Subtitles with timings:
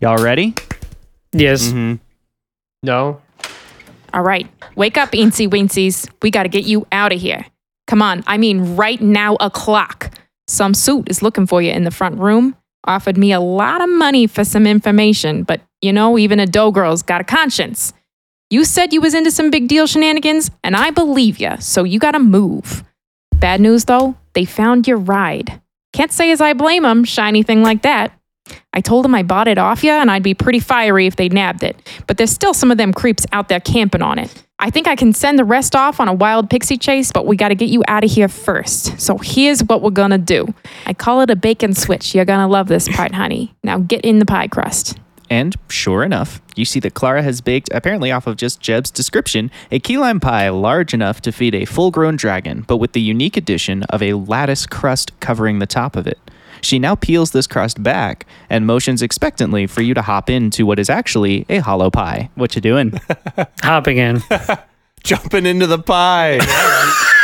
[0.00, 0.54] Y'all ready?
[1.32, 1.68] Yes.
[1.68, 1.96] Mm-hmm.
[2.82, 3.20] No.
[4.12, 6.10] All right, wake up, eensy weensies.
[6.22, 7.46] We got to get you out of here.
[7.86, 10.12] Come on, I mean right now o'clock.
[10.48, 12.56] Some suit is looking for you in the front room.
[12.84, 16.70] Offered me a lot of money for some information, but you know, even a dough
[16.72, 17.92] girl's got a conscience.
[18.48, 21.98] You said you was into some big deal shenanigans, and I believe you, so you
[21.98, 22.82] gotta move.
[23.36, 25.60] Bad news though, they found your ride.
[25.92, 28.12] Can't say as I blame 'em, shiny thing like that.
[28.72, 31.28] I told them I bought it off you and I'd be pretty fiery if they
[31.28, 34.44] nabbed it, but there's still some of them creeps out there camping on it.
[34.58, 37.34] I think I can send the rest off on a wild pixie chase, but we
[37.34, 39.00] gotta get you out of here first.
[39.00, 40.52] So here's what we're gonna do.
[40.84, 42.14] I call it a bacon switch.
[42.14, 43.54] You're gonna love this part, honey.
[43.64, 44.98] Now get in the pie crust.
[45.30, 49.50] And sure enough, you see that Clara has baked, apparently off of just Jeb's description,
[49.70, 53.00] a key lime pie large enough to feed a full grown dragon, but with the
[53.00, 56.18] unique addition of a lattice crust covering the top of it.
[56.62, 60.78] She now peels this crust back and motions expectantly for you to hop into what
[60.78, 62.30] is actually a hollow pie.
[62.34, 63.00] What you doing?
[63.62, 64.22] Hopping in.
[65.04, 66.38] Jumping into the pie.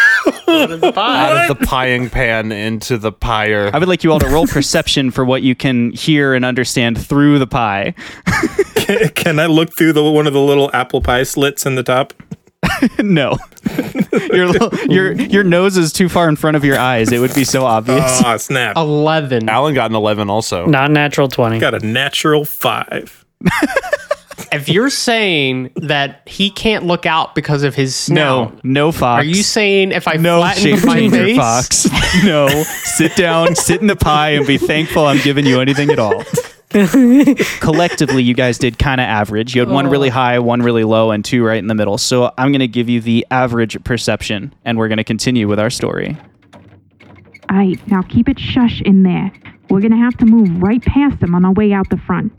[0.48, 1.30] Out of the pie.
[1.30, 3.70] Out of the pieing pan into the pyre.
[3.72, 6.98] I would like you all to roll perception for what you can hear and understand
[6.98, 7.94] through the pie.
[9.14, 12.14] Can I look through the one of the little apple pie slits in the top?
[12.98, 13.38] no.
[14.32, 17.10] your, little, your your nose is too far in front of your eyes.
[17.10, 18.22] It would be so obvious.
[18.24, 18.76] Ah, snap.
[18.76, 19.48] 11.
[19.48, 20.66] Alan got an 11 also.
[20.66, 21.58] Not natural 20.
[21.58, 23.24] Got a natural five.
[24.52, 29.22] If you're saying that he can't look out because of his no, no fox.
[29.22, 32.24] are you saying if I no flatten shape my changer face, fox?
[32.24, 32.48] No.
[32.48, 36.22] Sit down, sit in the pie, and be thankful I'm giving you anything at all.
[37.60, 39.54] Collectively, you guys did kind of average.
[39.54, 40.12] You had one really oh.
[40.12, 41.98] high, one really low, and two right in the middle.
[41.98, 45.58] So I'm going to give you the average perception, and we're going to continue with
[45.58, 46.16] our story.
[47.48, 49.30] All right, now keep it shush in there.
[49.70, 52.32] We're gonna have to move right past them on our way out the front.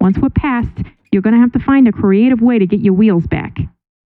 [0.00, 0.70] Once we're past,
[1.12, 3.56] you're gonna have to find a creative way to get your wheels back.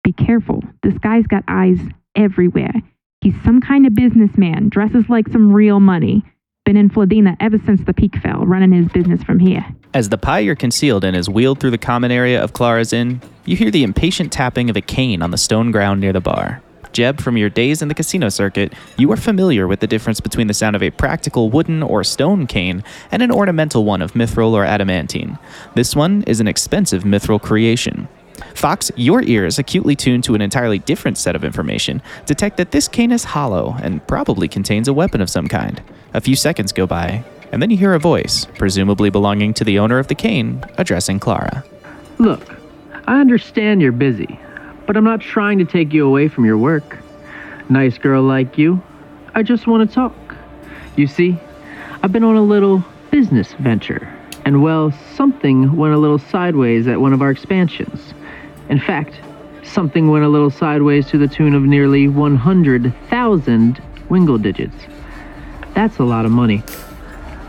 [0.03, 1.79] Be careful, this guy's got eyes
[2.15, 2.73] everywhere.
[3.21, 6.23] He's some kind of businessman, dresses like some real money.
[6.63, 9.65] Been in Fladena ever since the peak fell, running his business from here.
[9.95, 13.19] As the pie you're concealed in is wheeled through the common area of Clara's Inn,
[13.45, 16.61] you hear the impatient tapping of a cane on the stone ground near the bar.
[16.93, 20.45] Jeb, from your days in the casino circuit, you are familiar with the difference between
[20.45, 24.53] the sound of a practical wooden or stone cane and an ornamental one of mithril
[24.53, 25.39] or adamantine.
[25.73, 28.07] This one is an expensive mithril creation.
[28.55, 32.87] Fox, your ears, acutely tuned to an entirely different set of information, detect that this
[32.87, 35.81] cane is hollow and probably contains a weapon of some kind.
[36.13, 39.79] A few seconds go by, and then you hear a voice, presumably belonging to the
[39.79, 41.63] owner of the cane, addressing Clara.
[42.17, 42.55] Look,
[43.07, 44.39] I understand you're busy,
[44.85, 46.97] but I'm not trying to take you away from your work.
[47.69, 48.81] Nice girl like you,
[49.33, 50.13] I just want to talk.
[50.95, 51.37] You see,
[52.03, 54.13] I've been on a little business venture,
[54.45, 58.13] and well, something went a little sideways at one of our expansions.
[58.71, 59.19] In fact,
[59.63, 64.77] something went a little sideways to the tune of nearly 100,000 wingle digits.
[65.73, 66.63] That's a lot of money.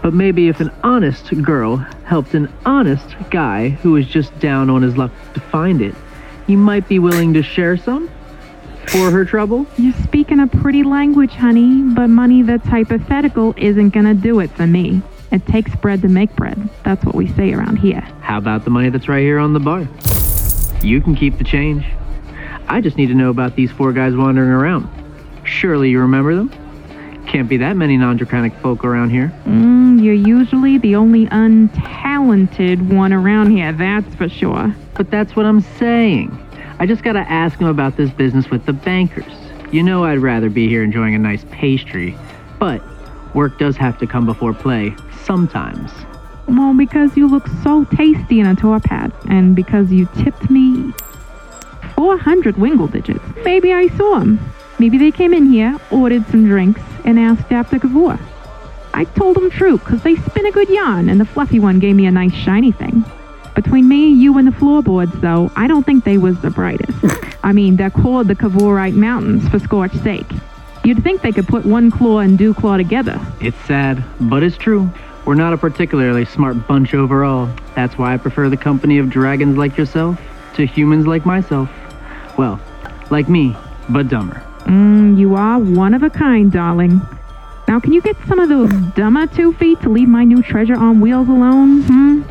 [0.03, 4.83] But maybe if an honest girl helped an honest guy who was just down on
[4.83, 5.95] his luck to find it,
[6.49, 8.11] he might be willing to share some
[8.89, 9.65] for her trouble.
[9.79, 14.67] You're speaking a pretty language, honey, but money that's hypothetical isn't gonna do it for
[14.67, 15.03] me.
[15.31, 16.69] It takes bread to make bread.
[16.85, 18.01] That's what we say around here.
[18.23, 19.87] How about the money that's right here on the bar?
[20.83, 21.85] You can keep the change.
[22.69, 24.89] I just need to know about these four guys wandering around.
[25.45, 26.51] Surely you remember them?
[27.27, 29.33] Can't be that many non-draconic folk around here.
[29.45, 34.75] Mm, you're usually the only untalented one around here, that's for sure.
[34.95, 36.37] But that's what I'm saying.
[36.79, 39.33] I just gotta ask him about this business with the bankers.
[39.71, 42.17] You know I'd rather be here enjoying a nice pastry,
[42.59, 42.83] but
[43.35, 44.95] work does have to come before play
[45.25, 45.91] sometimes.
[46.49, 50.93] Well, because you look so tasty in a tour pad, and because you tipped me
[51.97, 53.25] 400 wingle digits.
[53.45, 54.41] Maybe I saw them.
[54.79, 58.19] Maybe they came in here, ordered some drinks, and asked after Kavor.
[58.95, 61.97] I told them true, 'cause they spin a good yarn, and the fluffy one gave
[61.97, 63.05] me a nice shiny thing.
[63.55, 66.99] Between me, you, and the floorboards, though, I don't think they was the brightest.
[67.45, 70.31] I mean, they're called the Kavorite Mountains for scorch's sake.
[70.85, 73.21] You'd think they could put one claw and dew claw together.
[73.41, 74.91] It's sad, but it's true.
[75.25, 77.49] We're not a particularly smart bunch overall.
[77.77, 80.21] That's why I prefer the company of dragons like yourself
[80.55, 81.71] to humans like myself.
[82.37, 82.61] Well,
[83.11, 83.57] like me,
[83.89, 84.43] but dumber.
[84.65, 87.01] Mm, you are one of a kind, darling.
[87.69, 90.77] Now, can you get some of those dumber two feet to leave my new treasure
[90.77, 91.83] on wheels alone?
[91.83, 92.23] Hmm?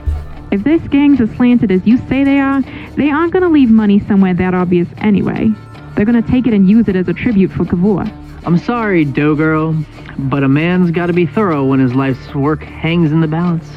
[0.51, 2.61] If this gang's as slanted as you say they are,
[2.95, 5.49] they aren't gonna leave money somewhere that obvious anyway.
[5.95, 8.11] They're gonna take it and use it as a tribute for Kavor.
[8.45, 9.73] I'm sorry, Dough Girl,
[10.17, 13.67] but a man's gotta be thorough when his life's work hangs in the balance.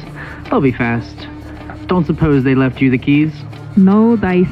[0.51, 1.27] I'll be fast.
[1.87, 3.33] Don't suppose they left you the keys?
[3.75, 4.47] No dice.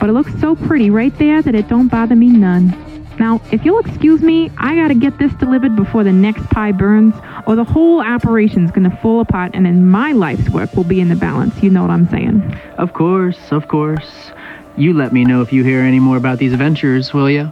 [0.00, 2.76] But it looks so pretty right there that it don't bother me none.
[3.18, 7.14] Now, if you'll excuse me, I gotta get this delivered before the next pie burns,
[7.46, 11.08] or the whole operation's gonna fall apart and then my life's work will be in
[11.08, 11.62] the balance.
[11.62, 12.58] You know what I'm saying?
[12.78, 14.32] Of course, of course.
[14.76, 17.50] You let me know if you hear any more about these adventures, will ya?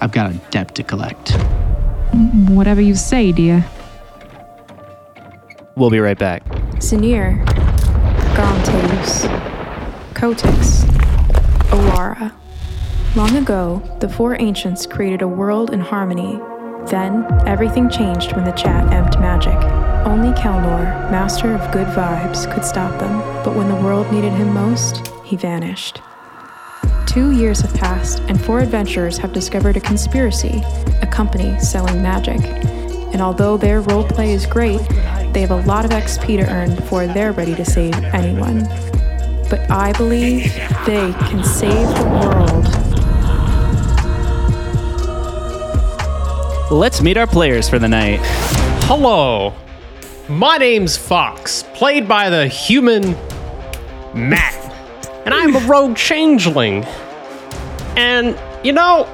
[0.00, 1.36] I've got a debt to collect.
[2.18, 3.64] Whatever you say, dear.
[5.76, 6.44] We'll be right back.
[6.78, 7.44] Zanir,
[8.34, 9.24] Gauntaeus,
[10.14, 10.84] Kotix,
[11.70, 12.32] Olara.
[13.14, 16.40] Long ago, the four ancients created a world in harmony.
[16.90, 19.56] Then, everything changed when the chat emped magic.
[20.04, 24.52] Only Kelnor, master of good vibes, could stop them, but when the world needed him
[24.52, 26.00] most, he vanished.
[27.08, 30.62] Two years have passed, and four adventurers have discovered a conspiracy,
[31.00, 32.38] a company selling magic.
[32.38, 34.86] And although their roleplay is great,
[35.32, 38.64] they have a lot of XP to earn before they're ready to save anyone.
[39.48, 40.52] But I believe
[40.84, 42.66] they can save the world.
[46.70, 48.20] Let's meet our players for the night.
[48.84, 49.54] Hello.
[50.28, 53.12] My name's Fox, played by the human
[54.14, 54.67] Matt.
[55.28, 56.84] And I'm a rogue changeling.
[57.98, 58.34] And,
[58.64, 59.04] you know,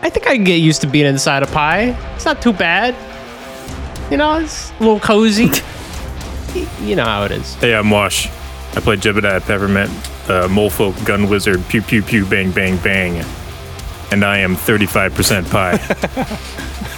[0.00, 1.94] I think I can get used to being inside a pie.
[2.14, 2.96] It's not too bad.
[4.10, 5.50] You know, it's a little cozy.
[6.82, 7.54] You know how it is.
[7.54, 8.26] Hey, I'm Wash.
[8.76, 9.90] I play Jebediah Peppermint,
[10.26, 13.24] the molefolk gun wizard, pew pew pew, bang bang bang.
[14.10, 15.78] And I am 35% pie.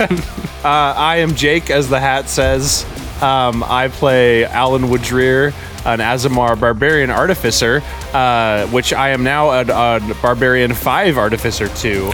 [0.65, 2.87] Uh, I am Jake, as the hat says.
[3.23, 5.49] Um, I play Alan Woodrear,
[5.87, 7.83] an Aasimar Barbarian Artificer,
[8.13, 12.13] uh, which I am now a, a Barbarian 5 Artificer too.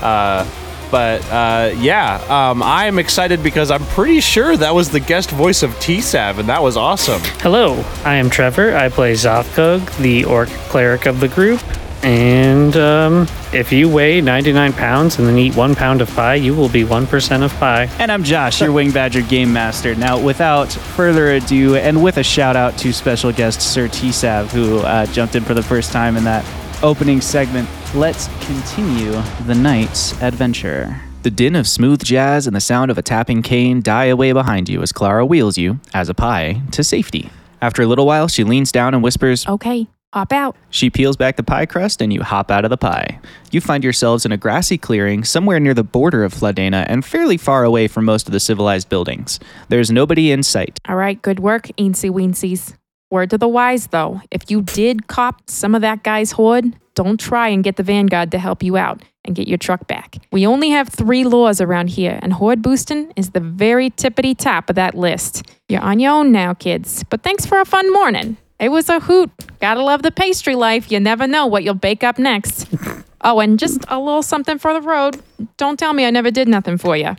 [0.00, 0.46] Uh,
[0.90, 5.30] but uh, yeah, um, I am excited because I'm pretty sure that was the guest
[5.30, 7.20] voice of T-Sav, and that was awesome.
[7.40, 8.76] Hello, I am Trevor.
[8.76, 11.60] I play Zothkog, the orc cleric of the group.
[12.02, 16.54] And um, if you weigh 99 pounds and then eat one pound of pie, you
[16.54, 17.88] will be 1% of pie.
[17.98, 19.94] And I'm Josh, your Wing Badger Game Master.
[19.94, 24.78] Now, without further ado, and with a shout out to special guest Sir T-Sav, who
[24.80, 26.44] uh, jumped in for the first time in that
[26.82, 29.12] opening segment, let's continue
[29.46, 31.00] the night's adventure.
[31.22, 34.68] The din of smooth jazz and the sound of a tapping cane die away behind
[34.68, 37.30] you as Clara wheels you, as a pie, to safety.
[37.60, 40.56] After a little while, she leans down and whispers, Okay, hop out.
[40.70, 43.20] She peels back the pie crust and you hop out of the pie.
[43.50, 47.36] You find yourselves in a grassy clearing somewhere near the border of Fladena and fairly
[47.36, 49.38] far away from most of the civilized buildings.
[49.68, 50.80] There's nobody in sight.
[50.88, 52.76] All right, good work, eensy weensies.
[53.10, 54.20] Word to the wise, though.
[54.32, 58.32] If you did cop some of that guy's hoard, don't try and get the Vanguard
[58.32, 60.16] to help you out and get your truck back.
[60.32, 64.70] We only have three laws around here, and hoard boosting is the very tippity top
[64.70, 65.44] of that list.
[65.68, 68.38] You're on your own now, kids, but thanks for a fun morning.
[68.58, 69.30] It was a hoot.
[69.60, 70.90] Gotta love the pastry life.
[70.90, 72.66] You never know what you'll bake up next.
[73.22, 75.20] Oh, and just a little something for the road.
[75.56, 77.16] Don't tell me I never did nothing for you.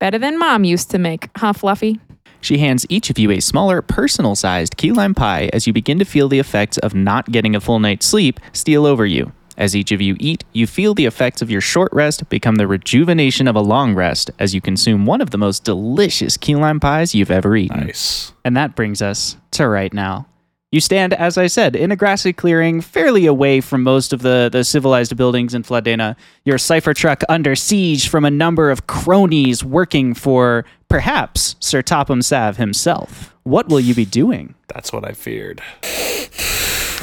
[0.00, 2.00] Better than mom used to make, huh, Fluffy?
[2.40, 6.00] She hands each of you a smaller, personal sized key lime pie as you begin
[6.00, 9.32] to feel the effects of not getting a full night's sleep steal over you.
[9.56, 12.66] As each of you eat, you feel the effects of your short rest become the
[12.66, 16.80] rejuvenation of a long rest as you consume one of the most delicious key lime
[16.80, 17.86] pies you've ever eaten.
[17.86, 18.32] Nice.
[18.44, 20.26] And that brings us to right now.
[20.72, 24.48] You stand, as I said, in a grassy clearing, fairly away from most of the,
[24.50, 26.16] the civilized buildings in Fladena.
[26.44, 32.22] Your cipher truck under siege from a number of cronies working for perhaps Sir Topham
[32.22, 33.34] Sav himself.
[33.42, 34.54] What will you be doing?
[34.68, 35.60] That's what I feared.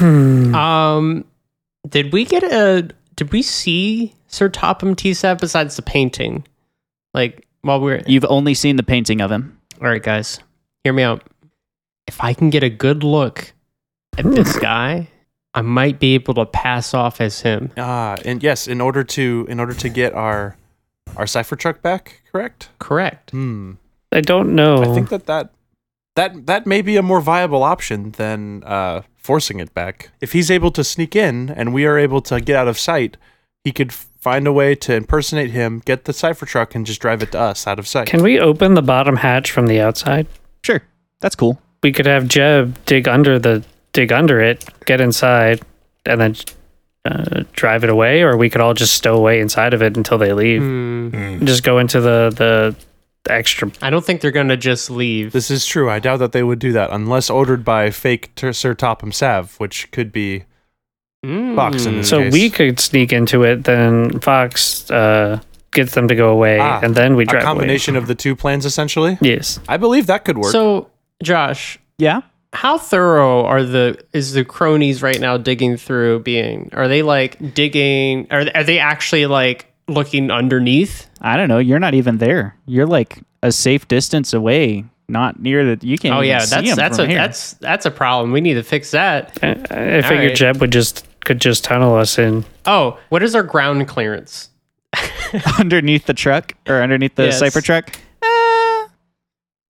[0.00, 1.24] Um,
[1.88, 2.88] did we get a?
[3.14, 6.44] Did we see Sir Topham T-Sav besides the painting?
[7.14, 9.58] Like while we're You've only seen the painting of him.
[9.80, 10.40] all right, guys,
[10.84, 11.22] hear me out.
[12.06, 13.52] If I can get a good look
[14.18, 15.08] at this guy,
[15.54, 17.70] I might be able to pass off as him.
[17.76, 20.56] Ah, and yes, in order to in order to get our
[21.16, 22.68] our cipher truck back, correct?
[22.78, 23.30] Correct.
[23.30, 23.72] Hmm.
[24.12, 24.82] I don't know.
[24.82, 25.50] I think that that
[26.16, 30.10] that that may be a more viable option than uh, forcing it back.
[30.20, 33.16] If he's able to sneak in and we are able to get out of sight,
[33.64, 37.00] he could f- find a way to impersonate him, get the cipher truck, and just
[37.00, 38.06] drive it to us out of sight.
[38.08, 40.26] Can we open the bottom hatch from the outside?
[40.62, 40.82] Sure,
[41.20, 41.60] that's cool.
[41.82, 45.60] We could have Jeb dig under the dig under it, get inside,
[46.06, 46.36] and then
[47.04, 50.18] uh, drive it away, or we could all just stow away inside of it until
[50.18, 50.60] they leave.
[50.62, 51.44] Hmm.
[51.46, 52.76] Just go into the the
[53.32, 53.70] extra.
[53.82, 55.32] I don't think they're gonna just leave.
[55.32, 55.90] this is true.
[55.90, 59.54] I doubt that they would do that unless ordered by fake Ter- Sir Topham Sav,
[59.56, 60.44] which could be
[61.22, 62.32] Fox in this So case.
[62.32, 63.64] we could sneak into it.
[63.64, 65.40] Then Fox uh,
[65.72, 67.42] gets them to go away, Ah, and then we drive.
[67.42, 69.18] a drive combination of the two plans, essentially.
[69.20, 69.60] Yes.
[69.68, 70.50] I believe that could work.
[70.52, 70.88] So,
[71.22, 72.22] Josh, Yeah?
[72.52, 76.70] How thorough are the is the cronies right now digging through being?
[76.72, 78.26] Are they like digging?
[78.30, 81.08] Are are they actually like looking underneath?
[81.20, 81.58] I don't know.
[81.58, 82.56] You're not even there.
[82.66, 85.86] You're like a safe distance away, not near the.
[85.86, 86.14] You can't.
[86.14, 87.16] Oh even yeah, see that's a here.
[87.18, 88.32] that's that's a problem.
[88.32, 89.38] We need to fix that.
[89.42, 90.34] I, I figured right.
[90.34, 92.44] Jeb would just could just tunnel us in.
[92.66, 94.48] Oh, what is our ground clearance?
[95.58, 97.38] underneath the truck or underneath the Yes.
[97.38, 97.90] cipher truck.
[98.22, 98.26] Eh,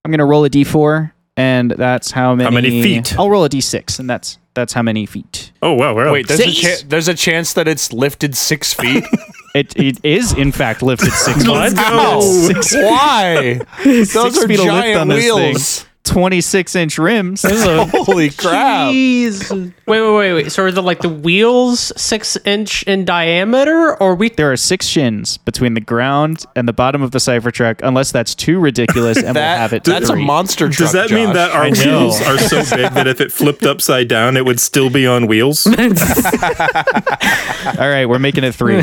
[0.04, 2.50] I'm gonna roll a d4, and that's how many.
[2.54, 3.18] many feet?
[3.18, 5.52] I'll roll a d6, and that's that's how many feet.
[5.62, 6.12] Oh wow, wow.
[6.12, 9.04] Wait, there's a, cha- there's a chance that it's lifted six feet.
[9.52, 11.70] It, it is in fact lifted six What?
[11.70, 11.78] feet.
[11.80, 12.20] How?
[12.20, 13.60] Six, Why?
[13.82, 15.89] Those six are feet of lift giant on this thing.
[16.14, 16.20] Wheels.
[16.20, 17.42] 26 inch rims.
[17.46, 18.92] Holy crap!
[18.92, 19.50] Jeez.
[19.50, 20.52] Wait, wait, wait, wait.
[20.52, 24.28] So are the like the wheels six inch in diameter, or we?
[24.30, 28.12] There are six shins between the ground and the bottom of the cipher truck, unless
[28.12, 29.84] that's too ridiculous, and we'll have it.
[29.84, 30.78] That, to that's a monster truck.
[30.78, 34.36] Does that mean that our wheels are so big that if it flipped upside down,
[34.36, 35.66] it would still be on wheels?
[35.66, 35.74] All
[37.88, 38.80] right, we're making it three.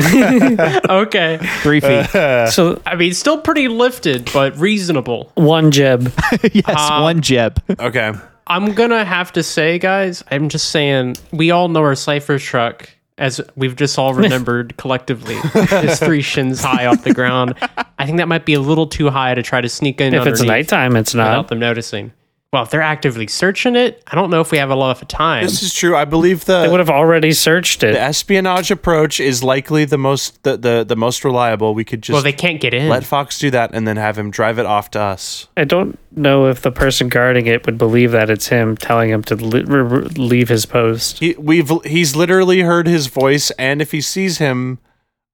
[0.88, 1.38] Okay.
[1.62, 2.06] three feet.
[2.50, 5.30] So I mean, still pretty lifted, but reasonable.
[5.34, 6.12] one Jeb.
[6.52, 7.62] yes, uh, one jeb.
[7.80, 8.12] Okay.
[8.46, 12.88] I'm gonna have to say, guys, I'm just saying, we all know our cipher truck,
[13.18, 17.54] as we've just all remembered collectively, is three shins high off the ground.
[17.98, 20.20] I think that might be a little too high to try to sneak in If
[20.26, 21.48] it's underneath nighttime, it's not without not.
[21.48, 22.12] them noticing.
[22.50, 25.06] Well, if they're actively searching it, I don't know if we have a lot of
[25.06, 25.44] time.
[25.44, 25.94] This is true.
[25.94, 27.92] I believe the They would have already searched it.
[27.92, 31.74] the espionage approach is likely the most the, the, the most reliable.
[31.74, 32.88] We could just well, they can't get in.
[32.88, 35.46] let Fox do that and then have him drive it off to us.
[35.58, 39.22] I don't know if the person guarding it would believe that it's him telling him
[39.24, 41.18] to li- r- r- leave his post.
[41.18, 44.78] He we've he's literally heard his voice, and if he sees him,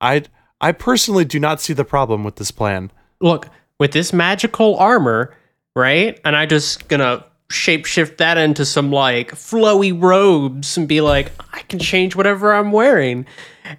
[0.00, 0.24] I
[0.60, 2.90] I personally do not see the problem with this plan.
[3.20, 3.46] Look,
[3.78, 5.32] with this magical armor,
[5.74, 6.20] right?
[6.24, 11.60] And I just gonna shapeshift that into some like flowy robes and be like, I
[11.62, 13.26] can change whatever I'm wearing.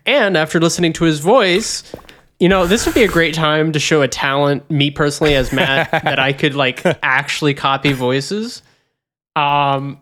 [0.06, 1.84] And after listening to his voice,
[2.40, 5.52] you know, this would be a great time to show a talent, me personally as
[5.52, 8.62] Matt, that I could like actually copy voices.
[9.36, 10.00] Um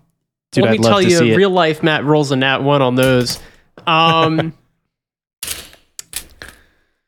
[0.52, 3.40] Dude, let me I'd tell you, real life Matt rolls a nat one on those.
[3.88, 4.54] Um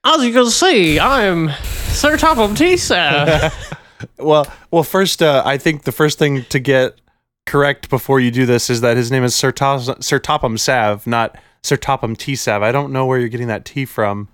[0.04, 1.52] as you can see, I'm
[1.90, 3.52] Sir Topham Tisa.
[4.18, 7.00] Well, well, first, uh, I think the first thing to get
[7.46, 11.06] correct before you do this is that his name is Sir, Tos- Sir Topham Sav,
[11.08, 12.62] not Sir Topham T Sav.
[12.64, 14.28] I don't know where you're getting that T from.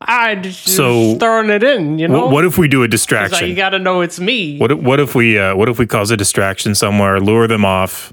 [0.00, 2.22] I just So- throwing it in, you know.
[2.22, 3.38] what, what if we do a distraction?
[3.38, 4.58] like, you got to know it's me.
[4.58, 7.64] What if, what if we uh, what if we cause a distraction somewhere, lure them
[7.66, 8.12] off,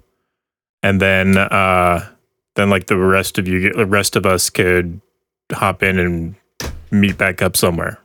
[0.83, 2.05] and then uh,
[2.55, 4.99] then like the rest of you, the rest of us could
[5.53, 6.35] hop in and
[6.91, 7.99] meet back up somewhere.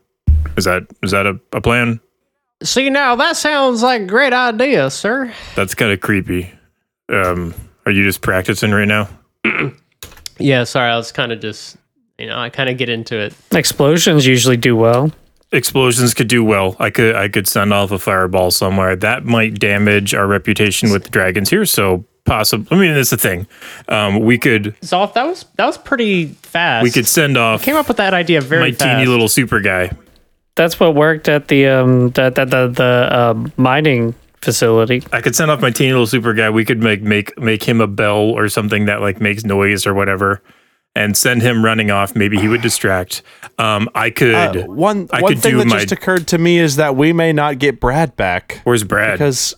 [0.56, 2.00] Is that is that a, a plan?
[2.62, 5.32] See now, that sounds like a great idea, sir.
[5.56, 6.52] That's kind of creepy.
[7.08, 7.54] Um,
[7.86, 9.08] are you just practicing right now?
[10.38, 11.76] Yeah, sorry, I was kind of just,
[12.18, 13.32] you know, I kind of get into it.
[13.52, 15.12] Explosions usually do well.
[15.52, 16.74] explosions could do well.
[16.80, 18.96] I could I could send off a fireball somewhere.
[18.96, 21.64] That might damage our reputation with the dragons here.
[21.64, 22.66] So possible.
[22.70, 23.46] I mean, that's the thing.
[23.88, 26.82] Um, we could Zolf, that was that was pretty fast.
[26.82, 28.80] we could send off came up with that idea very fast.
[28.80, 28.98] my fast.
[28.98, 29.92] teeny little super guy.
[30.54, 35.02] That's what worked at the um the the the, the uh, mining facility.
[35.12, 36.50] I could send off my teeny little super guy.
[36.50, 39.94] We could make make make him a bell or something that like makes noise or
[39.94, 40.42] whatever,
[40.94, 42.14] and send him running off.
[42.14, 43.22] Maybe he would distract.
[43.58, 44.34] Um, I could.
[44.34, 45.78] Uh, one I one could thing do that my.
[45.78, 49.14] just occurred to me is that we may not get Brad back Where's Brad?
[49.18, 49.54] because,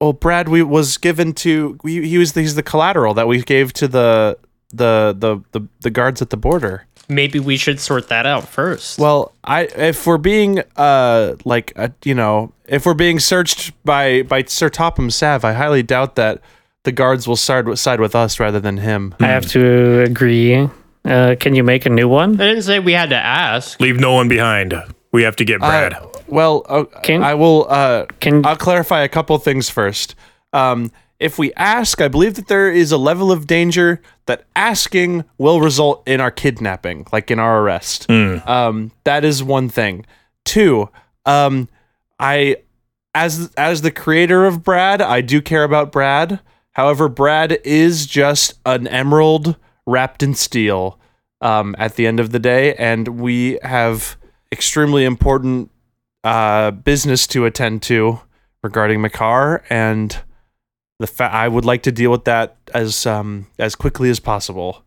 [0.00, 3.72] well, Brad we was given to we, he was he's the collateral that we gave
[3.74, 4.38] to the
[4.72, 6.86] the the the, the guards at the border.
[7.14, 8.98] Maybe we should sort that out first.
[8.98, 14.22] Well, I if we're being uh like uh, you know if we're being searched by
[14.22, 16.40] by Sir Topham Sav, I highly doubt that
[16.84, 19.14] the guards will side with, side with us rather than him.
[19.20, 20.68] I have to agree.
[21.04, 22.40] Uh, can you make a new one?
[22.40, 23.80] I didn't say we had to ask.
[23.80, 24.74] Leave no one behind.
[25.12, 25.94] We have to get Brad.
[25.94, 27.66] Uh, well, uh, Can- I will.
[27.68, 30.14] Uh, Can I'll clarify a couple things first.
[30.52, 30.90] Um,
[31.22, 35.60] if we ask, I believe that there is a level of danger that asking will
[35.60, 38.10] result in our kidnapping, like in our arrest.
[38.46, 40.04] Um, that is one thing.
[40.44, 40.88] Two,
[41.24, 41.68] um,
[42.18, 42.56] I,
[43.14, 46.40] as as the creator of Brad, I do care about Brad.
[46.72, 50.98] However, Brad is just an emerald wrapped in steel.
[51.40, 54.16] Um, at the end of the day, and we have
[54.52, 55.72] extremely important
[56.22, 58.20] uh, business to attend to
[58.62, 60.18] regarding Mekar, and
[61.02, 64.82] the fa- I would like to deal with that as um, as quickly as possible.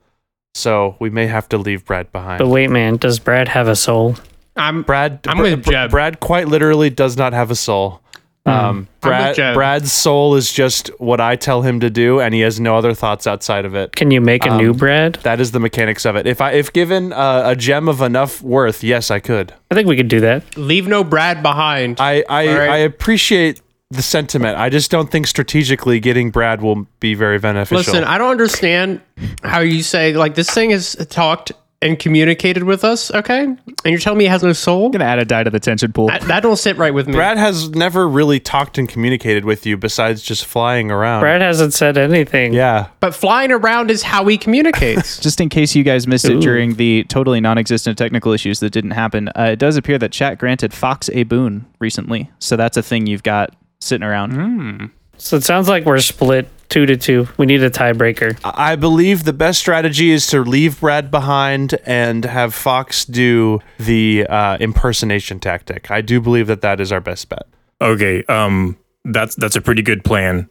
[0.56, 2.40] So we may have to leave Brad behind.
[2.40, 4.16] but wait, man, does Brad have a soul?
[4.56, 5.92] I'm Brad, I'm Br- with Jeb.
[5.92, 8.02] Brad quite literally does not have a soul.
[8.48, 9.54] Um, I'm with Brad, Jeb.
[9.56, 12.94] Brad's soul is just what I tell him to do, and he has no other
[12.94, 13.92] thoughts outside of it.
[13.96, 15.16] Can you make a new Brad?
[15.24, 16.26] That is the mechanics of it.
[16.26, 19.54] If I if given uh, a gem of enough worth, yes, I could.
[19.72, 20.56] I think we could do that.
[20.56, 22.00] Leave no Brad behind.
[22.00, 22.70] I I, All right.
[22.70, 23.60] I appreciate
[23.92, 24.58] the sentiment.
[24.58, 27.78] I just don't think strategically getting Brad will be very beneficial.
[27.78, 29.02] Listen, I don't understand
[29.44, 31.52] how you say like this thing has talked
[31.82, 33.44] and communicated with us, okay?
[33.44, 34.88] And you're telling me it has no soul?
[34.88, 36.08] I'm gonna add a die to the tension pool.
[36.08, 37.14] That, that don't sit right with me.
[37.14, 41.22] Brad has never really talked and communicated with you besides just flying around.
[41.22, 42.54] Brad hasn't said anything.
[42.54, 42.88] Yeah.
[43.02, 45.20] but flying around is how he communicates.
[45.26, 48.92] Just in case you guys missed it during the totally non-existent technical issues that didn't
[48.92, 52.84] happen, uh, it does appear that chat granted Fox a boon recently, so that's a
[52.84, 54.92] thing you've got sitting around.
[55.18, 57.28] So it sounds like we're split two to two.
[57.38, 58.38] We need a tiebreaker.
[58.44, 64.26] I believe the best strategy is to leave Brad behind and have Fox do the
[64.28, 65.90] uh, impersonation tactic.
[65.90, 67.48] I do believe that that is our best bet.
[67.82, 70.50] Okay, um, that's that's a pretty good plan.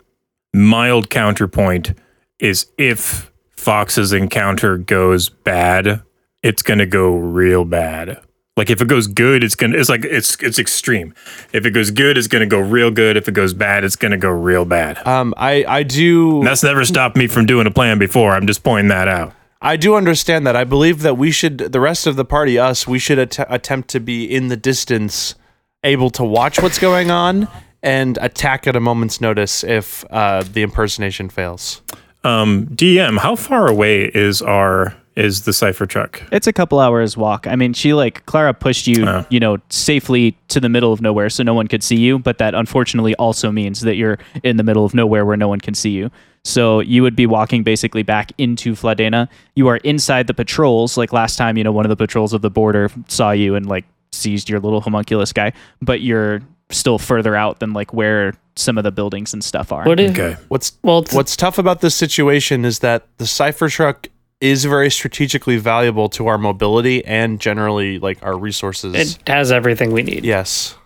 [0.54, 1.95] Mild counterpoint
[2.38, 6.02] is if Fox's encounter goes bad,
[6.43, 8.21] it's gonna go real bad.
[8.56, 11.12] Like if it goes good, it's gonna it's like it's it's extreme.
[11.52, 13.16] If it goes good, it's gonna go real good.
[13.16, 15.04] If it goes bad, it's gonna go real bad.
[15.06, 18.32] Um, I I do And that's never stopped me from doing a plan before.
[18.32, 19.34] I'm just pointing that out.
[19.61, 20.54] I do understand that.
[20.54, 23.88] I believe that we should the rest of the party, us, we should att- attempt
[23.90, 25.34] to be in the distance,
[25.82, 27.49] able to watch what's going on
[27.82, 31.82] and attack at a moment's notice if uh, the impersonation fails.
[32.23, 36.23] Um, DM, how far away is our is the cipher truck?
[36.33, 37.47] It's a couple hours walk.
[37.47, 39.25] I mean, she like Clara pushed you, Oh.
[39.30, 42.38] you know, safely to the middle of nowhere so no one could see you, but
[42.38, 45.75] that unfortunately also means that you're in the middle of nowhere where no one can
[45.75, 46.11] see you.
[46.44, 49.28] So you would be walking basically back into Fladena.
[49.54, 52.42] You are inside the patrols, like last time, you know, one of the patrols of
[52.42, 57.35] the border saw you and like seized your little homunculus guy, but you're still further
[57.37, 59.85] out than like where some of the buildings and stuff are.
[59.85, 60.11] What if?
[60.12, 60.37] Okay.
[60.49, 64.09] What's Well, it's- what's tough about this situation is that the cipher truck
[64.44, 68.94] is very strategically valuable to our mobility and generally like our resources.
[68.94, 70.24] It has everything we need.
[70.24, 70.76] yes.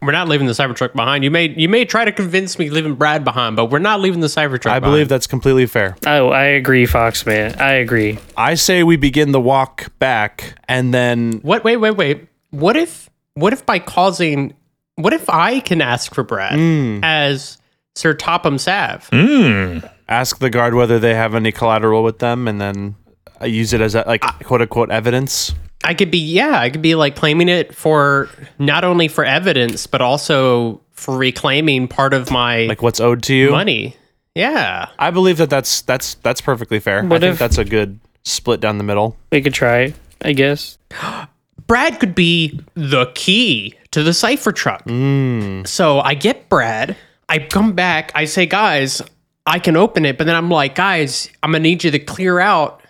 [0.00, 1.24] we're not leaving the cipher truck behind.
[1.24, 4.20] You may you may try to convince me leaving Brad behind, but we're not leaving
[4.20, 4.92] the cipher truck I behind.
[4.92, 5.96] believe that's completely fair.
[6.06, 7.58] Oh, I agree, Foxman.
[7.58, 8.18] I agree.
[8.36, 12.28] I say we begin the walk back and then What wait, wait, wait.
[12.50, 14.54] What if what if by causing
[14.96, 16.58] what if I can ask for Brad
[17.02, 17.58] as
[17.96, 19.08] Sir Topham Sav?
[19.10, 19.90] Mm.
[20.08, 22.94] Ask the guard whether they have any collateral with them and then
[23.40, 25.54] uh, use it as a, like quote unquote evidence.
[25.82, 29.86] I could be yeah, I could be like claiming it for not only for evidence
[29.86, 33.50] but also for reclaiming part of my Like what's owed to you.
[33.50, 33.96] money.
[34.34, 34.88] Yeah.
[34.98, 37.04] I believe that that's that's that's perfectly fair.
[37.12, 39.16] I think that's a good split down the middle.
[39.30, 40.78] We could try, I guess.
[41.66, 44.82] Brad could be the key to the cipher truck.
[45.66, 46.96] So I get Brad.
[47.28, 48.12] I come back.
[48.14, 49.00] I say, guys,
[49.46, 52.40] I can open it, but then I'm like, guys, I'm gonna need you to clear
[52.40, 52.80] out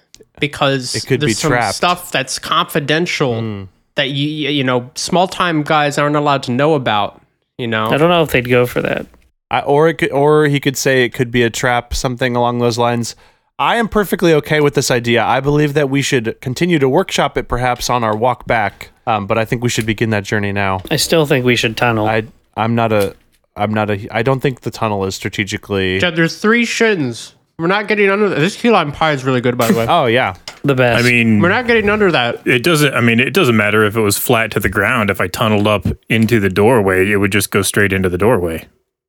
[0.41, 1.75] because It could there's be some trapped.
[1.77, 7.21] stuff that's confidential that you you know small time guys aren't allowed to know about.
[7.59, 9.07] You know, I don't know if they'd go for that.
[9.51, 12.59] I, or it could, or he could say it could be a trap, something along
[12.59, 13.15] those lines.
[13.59, 15.23] I am perfectly okay with this idea.
[15.25, 18.91] I believe that we should continue to workshop it, perhaps on our walk back.
[19.07, 20.81] Um, but I think we should begin that journey now.
[20.91, 22.07] I still think we should tunnel.
[22.09, 22.25] I
[22.57, 23.15] I'm not a
[23.57, 25.99] I'm not a I don't think the tunnel is strategically.
[25.99, 27.35] Jeb, there's three shins.
[27.59, 28.39] We're not getting under that.
[28.41, 29.87] This key lime pie is really good, by the way.
[29.89, 31.05] Oh yeah, the best.
[31.05, 32.45] I mean, We're not getting under that.
[32.47, 32.93] it doesn't.
[32.95, 35.09] I mean, it doesn't matter if it was flat to the ground.
[35.09, 38.67] If I tunneled up into the doorway, it would just go straight into the doorway.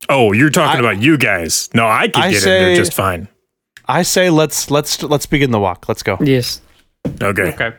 [0.10, 1.69] Oh, you're talking I- about you guys.
[1.73, 3.27] No, I could I get in there just fine.
[3.88, 5.88] I say let's let's let's begin the walk.
[5.88, 6.17] Let's go.
[6.21, 6.62] yes.
[7.21, 7.51] Okay.
[7.53, 7.73] Okay.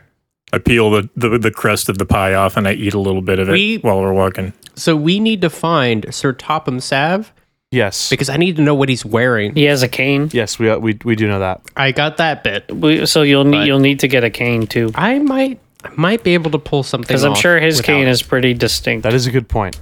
[0.53, 3.21] I peel the, the the crust of the pie off and I eat a little
[3.21, 4.53] bit of it We- while we're walking.
[4.75, 7.33] So we need to find Sir Topham Sav
[7.69, 9.53] Yes, because I need to know what he's wearing.
[9.53, 10.29] He has a cane.
[10.31, 11.59] yes, we we we do know that.
[11.75, 12.71] I got that bit.
[12.73, 16.23] We, so you'll need you'll need to get a cane too, I might I might
[16.23, 17.05] be able to pull something.
[17.07, 18.11] because I'm off sure his without cane it.
[18.11, 19.03] is pretty distinct.
[19.03, 19.77] That is a good point.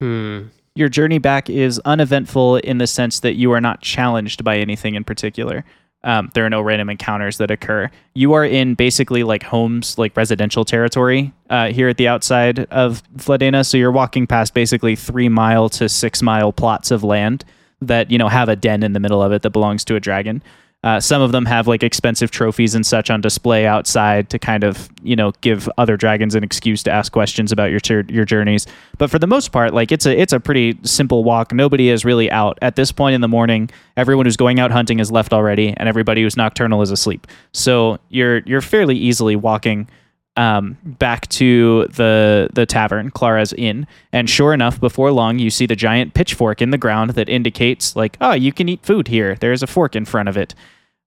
[0.00, 0.42] Hmm.
[0.74, 4.94] your journey back is uneventful in the sense that you are not challenged by anything
[4.94, 5.64] in particular.
[6.04, 7.90] Um, there are no random encounters that occur.
[8.14, 13.02] You are in basically like homes, like residential territory uh, here at the outside of
[13.16, 13.64] Fladena.
[13.64, 17.44] So you're walking past basically three mile to six mile plots of land
[17.80, 20.00] that you know have a den in the middle of it that belongs to a
[20.00, 20.42] dragon.
[20.84, 24.64] Uh, some of them have like expensive trophies and such on display outside to kind
[24.64, 28.24] of you know give other dragons an excuse to ask questions about your tur- your
[28.24, 28.66] journeys.
[28.98, 31.52] But for the most part, like it's a it's a pretty simple walk.
[31.52, 33.70] Nobody is really out at this point in the morning.
[33.96, 37.26] Everyone who's going out hunting has left already, and everybody who's nocturnal is asleep.
[37.52, 39.88] So you're you're fairly easily walking
[40.36, 45.66] um, back to the the tavern, Clara's Inn, and sure enough, before long, you see
[45.66, 49.36] the giant pitchfork in the ground that indicates like, oh, you can eat food here.
[49.36, 50.54] There's a fork in front of it.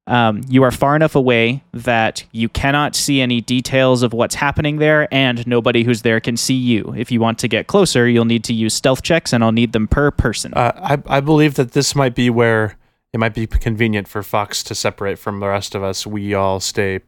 [0.07, 4.77] Um, you are far enough away that you cannot see any details of what's happening
[4.77, 6.93] there, and nobody who's there can see you.
[6.95, 9.73] If you want to get closer, you'll need to use stealth checks, and I'll need
[9.73, 10.53] them per person.
[10.53, 10.71] Uh,
[11.07, 12.77] I, I believe that this might be where
[13.13, 16.05] it might be convenient for Fox to separate from the rest of us.
[16.05, 16.99] We all stay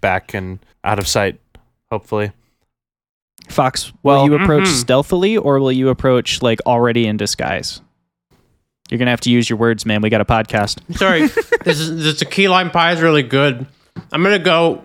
[0.00, 1.38] back and out of sight,
[1.90, 2.32] hopefully.
[3.48, 4.80] Fox, will Well, you approach mhm.
[4.80, 7.80] stealthily, or will you approach like already in disguise?
[8.90, 10.02] You're gonna have to use your words, man.
[10.02, 10.80] We got a podcast.
[10.96, 11.26] Sorry,
[11.64, 13.66] this is this key lime pie is really good.
[14.12, 14.82] I'm gonna go.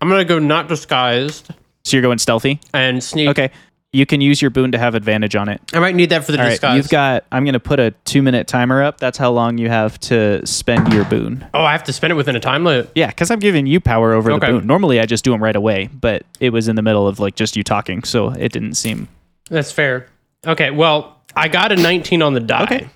[0.00, 1.48] I'm gonna go not disguised
[1.84, 2.60] So you're going stealthy.
[2.72, 3.28] and sneak.
[3.30, 3.50] Okay.
[3.94, 5.60] You can use your boon to have advantage on it.
[5.72, 6.50] I might need that for the All right.
[6.50, 6.76] disguise.
[6.76, 7.24] You've got.
[7.30, 8.98] I'm gonna put a two minute timer up.
[8.98, 11.46] That's how long you have to spend your boon.
[11.54, 12.90] oh, I have to spend it within a time limit.
[12.96, 14.46] Yeah, because I'm giving you power over Okay.
[14.48, 14.66] the boon.
[14.66, 17.36] Normally, I just do them right away, but it was in the middle of like
[17.36, 19.06] just you talking, so it didn't seem.
[19.48, 20.08] That's fair.
[20.46, 22.62] Okay, well, I got a 19 on the die.
[22.64, 22.88] Okay.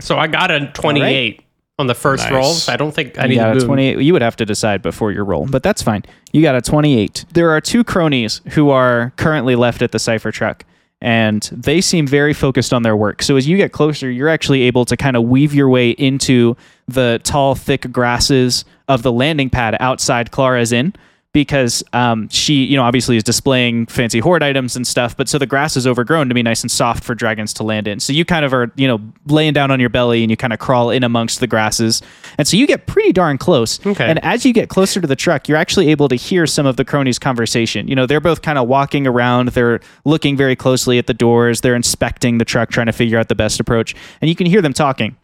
[0.00, 1.42] So I got a 28
[1.78, 2.32] on the first Nice.
[2.32, 2.52] roll.
[2.52, 3.98] So I don't think I You need got a a 28.
[4.00, 6.04] You would have to decide before your roll, but that's fine.
[6.32, 7.24] You got a 28.
[7.32, 10.64] There are two cronies who are currently left at the cipher truck,
[11.00, 13.22] and they seem very focused on their work.
[13.22, 16.56] So as you get closer, you're actually able to kind of weave your way into
[16.86, 20.94] the tall, thick grasses of the landing pad outside Clara's Inn.
[21.34, 25.36] Because um, she, you know, obviously is displaying fancy hoard items and stuff, but so
[25.36, 27.98] the grass is overgrown to be nice and soft for dragons to land in.
[27.98, 30.52] So you kind of are, you know, laying down on your belly and you kind
[30.52, 32.00] of crawl in amongst the grasses,
[32.38, 33.84] and so you get pretty darn close.
[33.84, 34.06] Okay.
[34.08, 36.76] And as you get closer to the truck, you're actually able to hear some of
[36.76, 37.88] the cronies' conversation.
[37.88, 41.62] You know, they're both kind of walking around, they're looking very closely at the doors,
[41.62, 44.62] they're inspecting the truck, trying to figure out the best approach, and you can hear
[44.62, 45.16] them talking.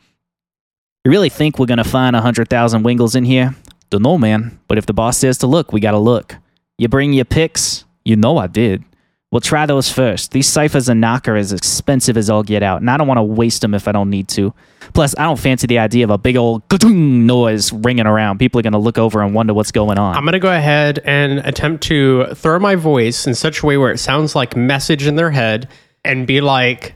[1.05, 3.55] You really think we're gonna find a hundred thousand wingles in here?
[3.90, 4.59] Don't know, man.
[4.68, 6.37] But if the boss says to look, we gotta look.
[6.79, 7.85] You bring your picks?
[8.05, 8.85] You know I did.
[9.31, 10.33] We'll try those first.
[10.33, 13.18] These ciphers and knock are as expensive as all get out, and I don't want
[13.18, 14.53] to waste them if I don't need to.
[14.92, 18.38] Plus, I don't fancy the idea of a big old noise ringing around.
[18.38, 20.16] People are going to look over and wonder what's going on.
[20.16, 23.76] I'm going to go ahead and attempt to throw my voice in such a way
[23.76, 25.68] where it sounds like message in their head
[26.05, 26.94] and be like,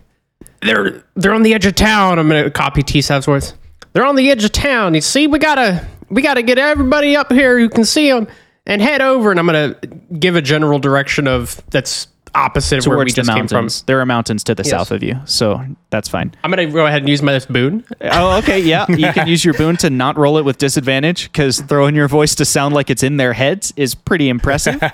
[0.63, 2.19] they're they're on the edge of town.
[2.19, 3.55] I'm going to copy T Sav's voice.
[3.93, 4.95] They're on the edge of town.
[4.95, 8.29] You see, we gotta we gotta get everybody up here who can see them
[8.67, 9.31] and head over.
[9.31, 9.87] And I'm going to
[10.19, 13.69] give a general direction of that's opposite of where we just came from.
[13.87, 16.35] There are mountains to the south of you, so that's fine.
[16.43, 17.85] I'm going to go ahead and use my boon.
[18.01, 18.87] Oh, okay, yeah.
[18.95, 22.35] You can use your boon to not roll it with disadvantage because throwing your voice
[22.37, 24.83] to sound like it's in their heads is pretty impressive.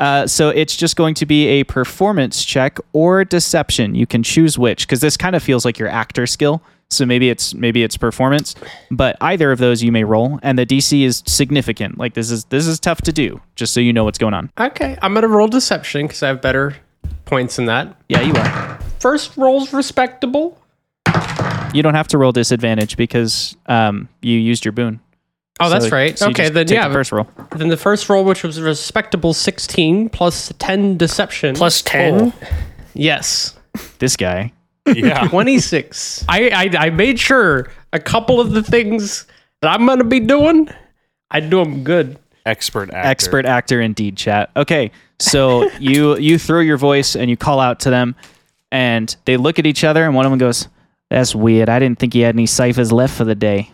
[0.00, 3.94] Uh, so it's just going to be a performance check or deception.
[3.94, 6.60] You can choose which because this kind of feels like your actor skill.
[6.92, 8.54] So maybe it's maybe it's performance,
[8.90, 11.98] but either of those you may roll, and the DC is significant.
[11.98, 13.40] Like this is this is tough to do.
[13.56, 14.50] Just so you know what's going on.
[14.58, 16.76] Okay, I'm going to roll deception because I have better
[17.24, 17.96] points in that.
[18.08, 18.78] Yeah, you are.
[18.98, 20.58] First roll's respectable.
[21.74, 25.00] You don't have to roll disadvantage because um, you used your boon.
[25.60, 26.18] Oh, that's right.
[26.18, 26.88] so okay, then yeah.
[26.88, 27.28] the first roll.
[27.56, 31.54] Then the first roll, which was a respectable 16 plus 10 deception.
[31.54, 32.32] Plus 10?
[32.94, 33.56] Yes.
[33.98, 34.52] This guy.
[34.86, 35.28] Yeah.
[35.28, 36.24] 26.
[36.28, 39.26] I, I I made sure a couple of the things
[39.60, 40.68] that I'm going to be doing,
[41.30, 42.18] I do them good.
[42.44, 43.08] Expert actor.
[43.08, 44.90] expert actor indeed chat okay
[45.20, 48.16] so you you throw your voice and you call out to them
[48.72, 50.66] and they look at each other and one of them goes
[51.08, 53.70] that's weird i didn't think he had any ciphers left for the day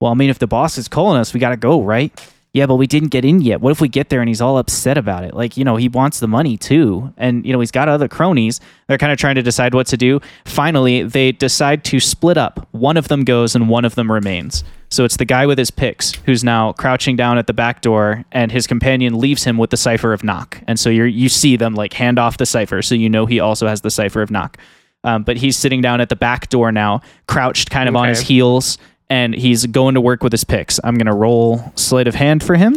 [0.00, 2.12] well i mean if the boss is calling us we gotta go right
[2.52, 3.60] yeah but we didn't get in yet.
[3.60, 5.34] What if we get there and he's all upset about it?
[5.34, 7.12] Like you know he wants the money too.
[7.16, 8.60] And you know he's got other cronies.
[8.86, 10.20] They're kind of trying to decide what to do.
[10.44, 12.68] Finally they decide to split up.
[12.72, 14.64] One of them goes and one of them remains.
[14.90, 18.26] So it's the guy with his picks who's now crouching down at the back door,
[18.30, 20.60] and his companion leaves him with the cipher of knock.
[20.66, 23.40] And so you you see them like hand off the cipher, so you know he
[23.40, 24.58] also has the cipher of knock.
[25.04, 28.20] Um, but he's sitting down at the back door now, crouched kind of on his
[28.20, 28.78] heels,
[29.12, 30.80] and he's going to work with his picks.
[30.82, 32.76] I'm gonna roll sleight of hand for him,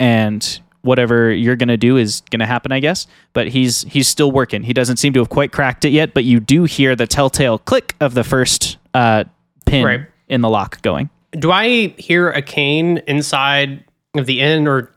[0.00, 3.06] and whatever you're gonna do is gonna happen, I guess.
[3.34, 4.62] But he's he's still working.
[4.62, 7.58] He doesn't seem to have quite cracked it yet, but you do hear the telltale
[7.58, 9.24] click of the first uh,
[9.66, 10.00] pin Right.
[10.28, 11.10] in the lock going.
[11.32, 14.90] Do I hear a cane inside of the inn or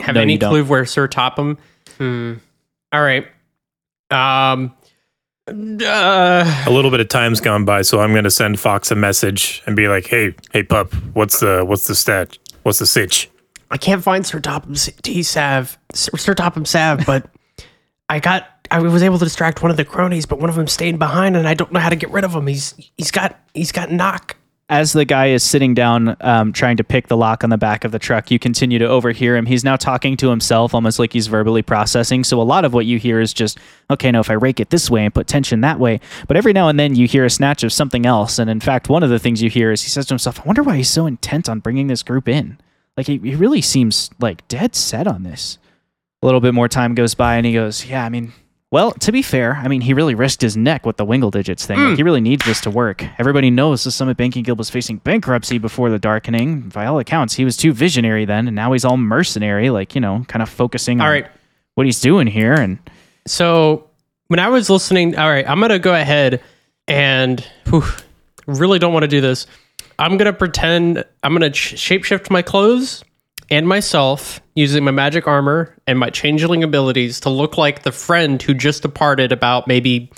[0.00, 1.56] have No, any clue where Sir Topham?
[1.98, 2.34] Hmm.
[2.92, 3.26] All right.
[4.10, 4.74] Um.
[5.46, 9.62] Uh, A little bit of time's gone by, so I'm gonna send Fox a message
[9.66, 12.38] and be like, "Hey, hey, pup, what's the what's the stat?
[12.62, 13.28] What's the sitch?"
[13.70, 17.28] I can't find Sir Topham's T Sav, Sir, Sir Topham Sav, but
[18.08, 20.66] I got I was able to distract one of the cronies, but one of them
[20.66, 22.46] stayed behind, and I don't know how to get rid of him.
[22.46, 24.36] He's he's got he's got knock
[24.70, 27.84] as the guy is sitting down um, trying to pick the lock on the back
[27.84, 29.44] of the truck, you continue to overhear him.
[29.44, 32.24] He's now talking to himself, almost like he's verbally processing.
[32.24, 33.58] So a lot of what you hear is just,
[33.90, 36.00] okay, now if I rake it this way and put tension that way.
[36.26, 38.38] But every now and then you hear a snatch of something else.
[38.38, 40.44] And in fact, one of the things you hear is he says to himself, I
[40.44, 42.58] wonder why he's so intent on bringing this group in.
[42.96, 45.58] Like he, he really seems like dead set on this.
[46.22, 48.32] A little bit more time goes by and he goes, yeah, I mean,
[48.74, 51.64] well, to be fair, I mean, he really risked his neck with the Wingle Digits
[51.64, 51.78] thing.
[51.78, 52.06] Like, he mm.
[52.06, 53.04] really needs this to work.
[53.20, 56.70] Everybody knows the Summit Banking Guild was facing bankruptcy before the Darkening.
[56.70, 60.00] By all accounts, he was too visionary then, and now he's all mercenary, like, you
[60.00, 61.26] know, kind of focusing All on right.
[61.76, 62.52] what he's doing here.
[62.52, 62.80] And
[63.28, 63.88] So
[64.26, 66.42] when I was listening, all right, I'm gonna go ahead
[66.88, 67.84] and whew,
[68.48, 69.46] really don't want to do this.
[70.00, 73.04] I'm gonna pretend I'm gonna ch- shapeshift my clothes
[73.50, 78.40] and myself using my magic armor and my changeling abilities to look like the friend
[78.40, 80.10] who just departed about maybe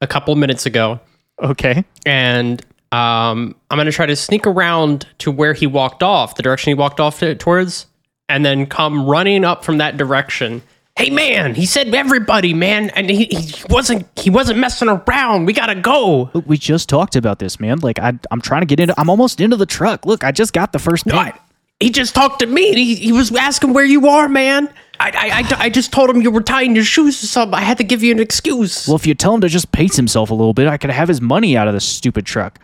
[0.00, 1.00] a couple minutes ago.
[1.42, 1.84] okay.
[2.06, 2.60] And
[2.92, 6.74] um, I'm gonna try to sneak around to where he walked off, the direction he
[6.74, 7.86] walked off to, towards,
[8.28, 10.62] and then come running up from that direction.
[10.96, 15.44] Hey man, he said everybody, man, and he, he wasn't he wasn't messing around.
[15.46, 16.30] We gotta go.
[16.34, 17.80] Look, we just talked about this, man.
[17.80, 20.06] Like, I, I'm trying to get into, I'm almost into the truck.
[20.06, 21.16] Look, I just got the first No.
[21.16, 21.32] I-
[21.80, 22.68] he just talked to me.
[22.68, 24.68] And he, he was asking where you are, man.
[25.00, 27.54] I, I, I, I just told him you were tying your shoes or something.
[27.58, 28.86] I had to give you an excuse.
[28.86, 31.08] Well, if you tell him to just pace himself a little bit, I could have
[31.08, 32.58] his money out of this stupid truck.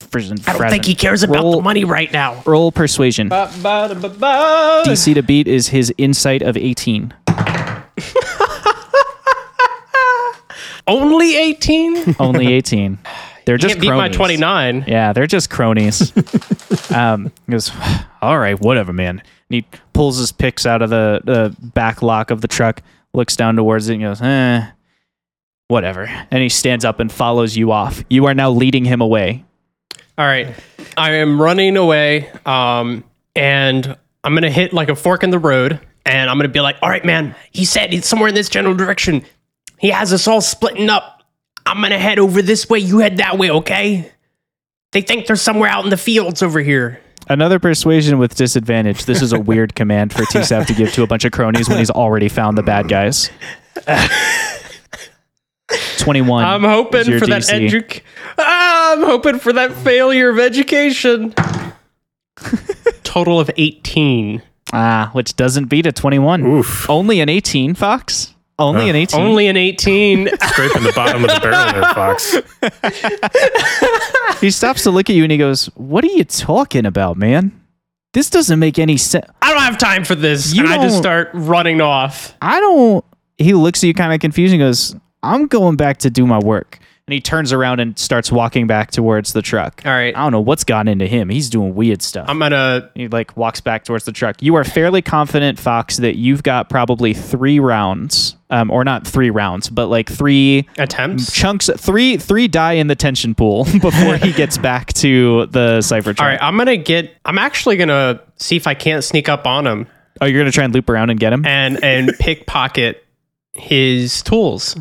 [0.00, 2.42] Frizzin' I don't think he cares about Roll- the money right now.
[2.46, 3.28] Roll persuasion.
[3.28, 7.12] DC to beat is his insight of 18.
[10.86, 12.16] Only 18?
[12.18, 12.98] Only 18.
[13.50, 14.16] They're just Can't beat my cronies.
[14.16, 14.84] 29.
[14.86, 16.12] Yeah, they're just cronies.
[16.94, 17.72] um, he goes,
[18.22, 19.18] all right, whatever, man.
[19.18, 22.80] And he pulls his picks out of the, the back lock of the truck,
[23.12, 24.70] looks down towards it, and goes, eh,
[25.66, 26.04] whatever.
[26.30, 28.04] And he stands up and follows you off.
[28.08, 29.44] You are now leading him away.
[30.16, 30.54] All right.
[30.96, 32.30] I am running away.
[32.46, 33.02] Um,
[33.34, 36.76] and I'm gonna hit like a fork in the road, and I'm gonna be like,
[36.82, 37.34] "All right, man.
[37.50, 39.24] He said it's somewhere in this general direction.
[39.78, 41.19] He has us all splitting up.
[41.70, 42.80] I'm gonna head over this way.
[42.80, 44.10] You head that way, okay?
[44.92, 47.00] They think they're somewhere out in the fields over here.
[47.28, 49.04] Another persuasion with disadvantage.
[49.04, 51.78] This is a weird command for T-Sav to give to a bunch of cronies when
[51.78, 53.30] he's already found the bad guys.
[55.98, 56.44] 21.
[56.44, 58.00] I'm is hoping your for that edu-
[58.36, 61.32] ah, I'm hoping for that failure of education.
[63.04, 64.42] Total of 18.
[64.72, 66.44] Ah, which doesn't beat a 21.
[66.44, 66.90] Oof.
[66.90, 68.34] Only an 18, Fox?
[68.60, 69.20] Only uh, an 18.
[69.20, 70.28] Only an 18.
[70.42, 72.36] Scraping the bottom of the barrel there, Fox.
[74.40, 77.58] He stops to look at you and he goes, What are you talking about, man?
[78.12, 79.26] This doesn't make any sense.
[79.40, 80.52] I don't have time for this.
[80.52, 82.34] You and I just start running off.
[82.42, 83.04] I don't.
[83.38, 86.38] He looks at you kind of confused and goes, I'm going back to do my
[86.38, 86.78] work.
[87.10, 89.82] And he turns around and starts walking back towards the truck.
[89.84, 90.16] All right.
[90.16, 91.28] I don't know what's gotten into him.
[91.28, 92.26] He's doing weird stuff.
[92.28, 92.88] I'm gonna.
[92.94, 94.40] he like walks back towards the truck.
[94.40, 99.28] You are fairly confident, Fox, that you've got probably three rounds, um, or not three
[99.30, 101.32] rounds, but like three Attempts.
[101.32, 106.14] chunks, three three die in the tension pool before he gets back to the cipher
[106.14, 106.20] truck.
[106.24, 107.12] All right, I'm gonna get.
[107.24, 109.88] I'm actually gonna see if I can't sneak up on him
[110.20, 111.44] Oh, you're gonna try and loop around and get him.
[111.44, 113.02] and and pickpocket
[113.52, 114.76] his tools.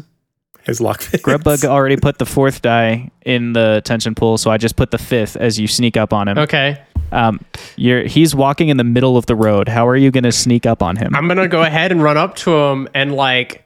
[0.66, 1.24] His lock fits.
[1.24, 4.98] Grubbug already put the fourth die in the tension pool, so I just put the
[4.98, 6.38] fifth as you sneak up on him.
[6.38, 7.40] Okay, Um,
[7.76, 9.68] you're he's walking in the middle of the road.
[9.68, 11.16] How are you gonna sneak up on him?
[11.16, 13.66] I'm gonna go ahead and run up to him and like,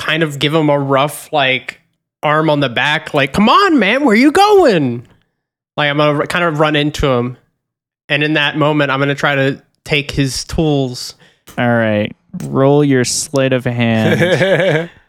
[0.00, 1.80] kind of give him a rough like
[2.24, 5.06] arm on the back, like, "Come on, man, where are you going?"
[5.76, 7.36] Like I'm gonna r- kind of run into him,
[8.08, 11.14] and in that moment, I'm gonna try to take his tools.
[11.58, 12.14] All right,
[12.44, 14.90] roll your sleight of hand.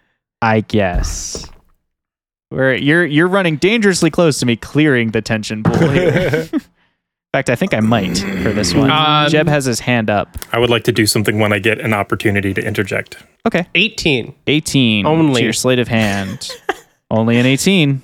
[0.43, 1.49] I guess.
[2.49, 6.49] Where you're you're running dangerously close to me, clearing the tension pool here.
[6.53, 6.59] In
[7.31, 8.91] fact, I think I might for this one.
[8.91, 10.37] Um, Jeb has his hand up.
[10.51, 13.17] I would like to do something when I get an opportunity to interject.
[13.47, 14.35] Okay, 18.
[14.45, 15.39] 18 Only.
[15.39, 16.51] to your sleight of hand.
[17.09, 18.01] Only an 18.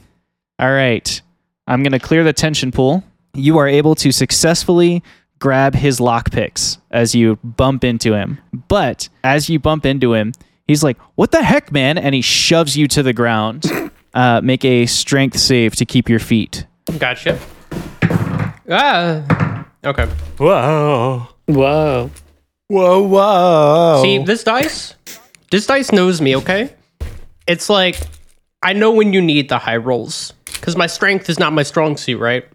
[0.59, 1.21] All right,
[1.67, 3.03] I'm gonna clear the tension pool.
[3.33, 5.03] You are able to successfully
[5.39, 8.39] grab his lockpicks as you bump into him.
[8.69, 10.31] But as you bump into him,
[10.69, 13.65] he's like, "What the heck, man?" And he shoves you to the ground.
[14.11, 16.65] Uh, make a strength save to keep your feet.
[16.97, 17.37] Gotcha.
[18.67, 19.65] Ah.
[19.85, 20.05] Okay.
[20.39, 21.27] Whoa.
[21.45, 22.09] Whoa.
[22.69, 24.01] Whoa, whoa.
[24.03, 24.95] See, this dice,
[25.51, 26.73] this dice knows me, okay?
[27.47, 27.99] It's like,
[28.61, 30.33] I know when you need the high rolls.
[30.45, 32.45] Because my strength is not my strong suit, right?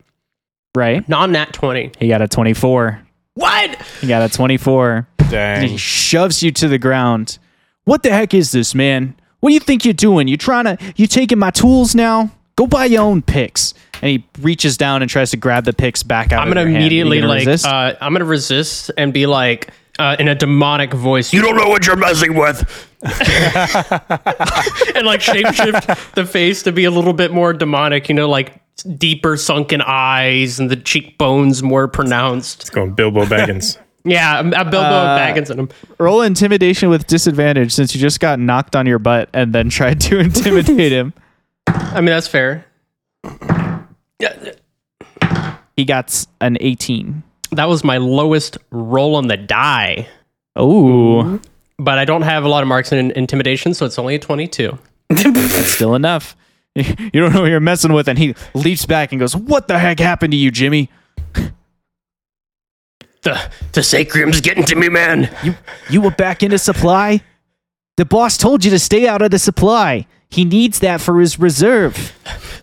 [0.77, 1.09] Right?
[1.09, 1.92] Non nat 20.
[1.98, 3.00] He got a 24.
[3.35, 3.83] What?
[4.00, 5.09] He got a 24.
[5.33, 7.38] And he shoves you to the ground.
[7.85, 9.14] What the heck is this, man?
[9.40, 10.29] What do you think you're doing?
[10.29, 12.31] You're trying to you taking my tools now?
[12.57, 13.75] Go buy your own picks.
[14.01, 16.42] and he reaches down and tries to grab the picks back out.
[16.42, 16.77] I'm of gonna your hand.
[16.77, 17.66] Are you immediately gonna immediately like resist?
[17.66, 21.33] uh, I'm gonna resist and be like uh, in a demonic voice.
[21.33, 22.88] You don't know what you're messing with.
[23.03, 28.09] and like shapeshift the face to be a little bit more demonic.
[28.09, 28.61] You know, like
[28.97, 32.62] deeper sunken eyes and the cheekbones more pronounced.
[32.62, 33.79] It's going Bilbo Baggins.
[34.04, 35.68] Yeah, I'm, I'm Bilbo Uh, Baggins in him.
[35.98, 40.00] Roll intimidation with disadvantage since you just got knocked on your butt and then tried
[40.02, 41.14] to intimidate him.
[41.66, 42.66] I mean, that's fair.
[44.20, 44.52] Yeah,
[45.76, 47.22] He got an 18.
[47.52, 50.08] that was my lowest roll on the die,
[50.56, 51.40] Oh,
[51.78, 54.78] but I don't have a lot of marks in intimidation, so it's only a 22.
[55.08, 56.36] that's still enough.
[56.76, 59.78] You don't know who you're messing with, and he leaps back and goes, "What the
[59.78, 60.90] heck happened to you, Jimmy?
[63.24, 65.34] The the sacrium's getting to me, man.
[65.42, 65.54] You
[65.90, 67.22] you were back into supply?
[67.96, 70.06] The boss told you to stay out of the supply.
[70.30, 72.12] He needs that for his reserve."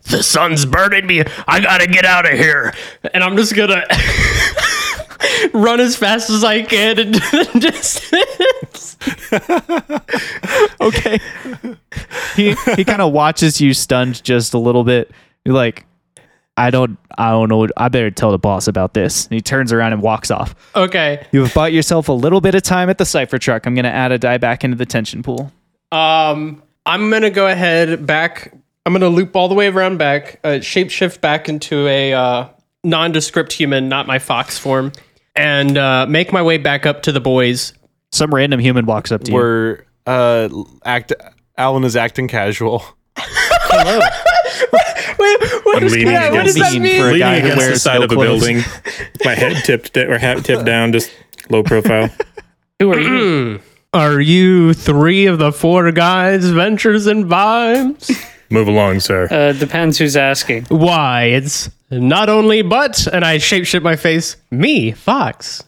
[0.03, 1.23] The sun's burning me.
[1.47, 2.73] I gotta get out of here.
[3.13, 3.83] And I'm just gonna
[5.53, 8.97] run as fast as I can into the distance.
[10.81, 11.19] okay.
[12.35, 15.11] he he kind of watches you stunned just a little bit.
[15.45, 15.85] You're like,
[16.61, 17.67] I don't I don't know.
[17.75, 19.25] I better tell the boss about this.
[19.25, 20.55] And he turns around and walks off.
[20.75, 21.25] Okay.
[21.31, 23.65] You've bought yourself a little bit of time at the cipher truck.
[23.65, 25.51] I'm gonna add a die back into the tension pool.
[25.91, 28.53] Um, I'm gonna go ahead back.
[28.85, 32.47] I'm gonna loop all the way around back, uh, shapeshift back into a uh,
[32.83, 34.91] nondescript human, not my fox form,
[35.35, 37.73] and uh, make my way back up to the boys.
[38.11, 39.37] Some random human walks up to you.
[39.37, 40.49] We're uh
[40.85, 41.13] act
[41.57, 42.83] Alan is acting casual.
[43.17, 44.13] Wait, what,
[45.81, 47.01] I'm leaning yeah, what does against- that Mean mean?
[47.01, 48.39] for a Leaning guy who against the side no of a clothes.
[48.45, 48.63] building,
[49.25, 51.11] my head tipped or hat tipped down, just
[51.49, 52.09] low profile.
[52.79, 53.61] Who are you?
[53.93, 58.09] Are you three of the four guys, Ventures and Vibes?
[58.49, 59.27] Move along, sir.
[59.29, 60.63] Uh, depends who's asking.
[60.69, 65.61] Why, it's not only but, and I shapeshift my face, me, Fox.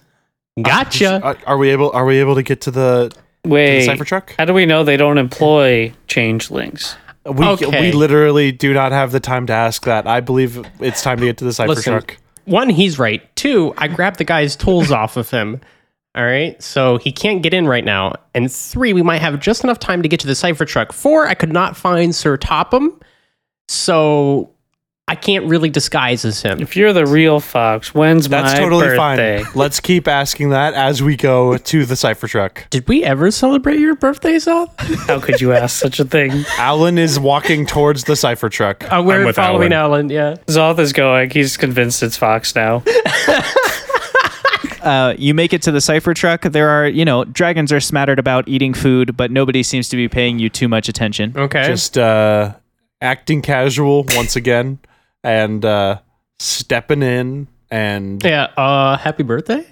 [0.62, 1.22] Gotcha.
[1.22, 3.10] Are, are we able are we able to get to the,
[3.44, 4.34] to the cipher truck?
[4.38, 6.96] how do we know they don't employ changelings?
[7.26, 7.82] We Okay.
[7.82, 10.08] we literally do not have the time to ask that.
[10.08, 12.18] I believe it's time to get to the cipher Listen, truck.
[12.46, 13.34] one, he's right.
[13.36, 15.62] Two, I grabbed the guy's tools off of him.
[16.16, 18.14] All right, so he can't get in right now.
[18.36, 20.92] And three, we might have just enough time to get to the cipher truck.
[20.94, 23.00] Four, I could not find Sir Topham,
[23.68, 24.52] so
[25.06, 26.62] I can't really disguise as him.
[26.62, 28.48] If you're the real Fox, when's my birthday?
[28.48, 29.44] That's my totally birthday?
[29.44, 29.54] fine.
[29.56, 32.68] Let's keep asking that as we go to the cipher truck.
[32.70, 34.74] Did we ever celebrate your birthday, Seth?
[35.08, 36.46] How could you ask such a thing?
[36.58, 38.90] Alan is walking towards the cipher truck.
[38.90, 40.10] Uh, we're with following Alan.
[40.10, 40.10] Alan.
[40.10, 40.36] Yeah.
[40.48, 41.32] Zoth is going.
[41.32, 42.84] He's convinced it's Fox now.
[44.82, 46.42] Uh, you make it to the cipher truck.
[46.42, 50.10] There are, you know, dragons are smattered about eating food, but nobody seems to be
[50.10, 51.32] paying you too much attention.
[51.38, 51.66] Okay.
[51.66, 52.54] Just uh
[53.02, 54.80] acting casual once again
[55.24, 56.00] and uh
[56.40, 58.44] stepping in and Yeah.
[58.58, 59.66] Uh, happy birthday.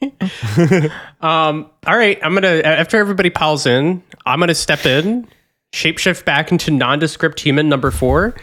[1.20, 1.70] um.
[1.86, 2.18] All right.
[2.22, 5.26] I'm gonna after everybody piles in, I'm gonna step in,
[5.72, 8.34] shapeshift back into nondescript human number four,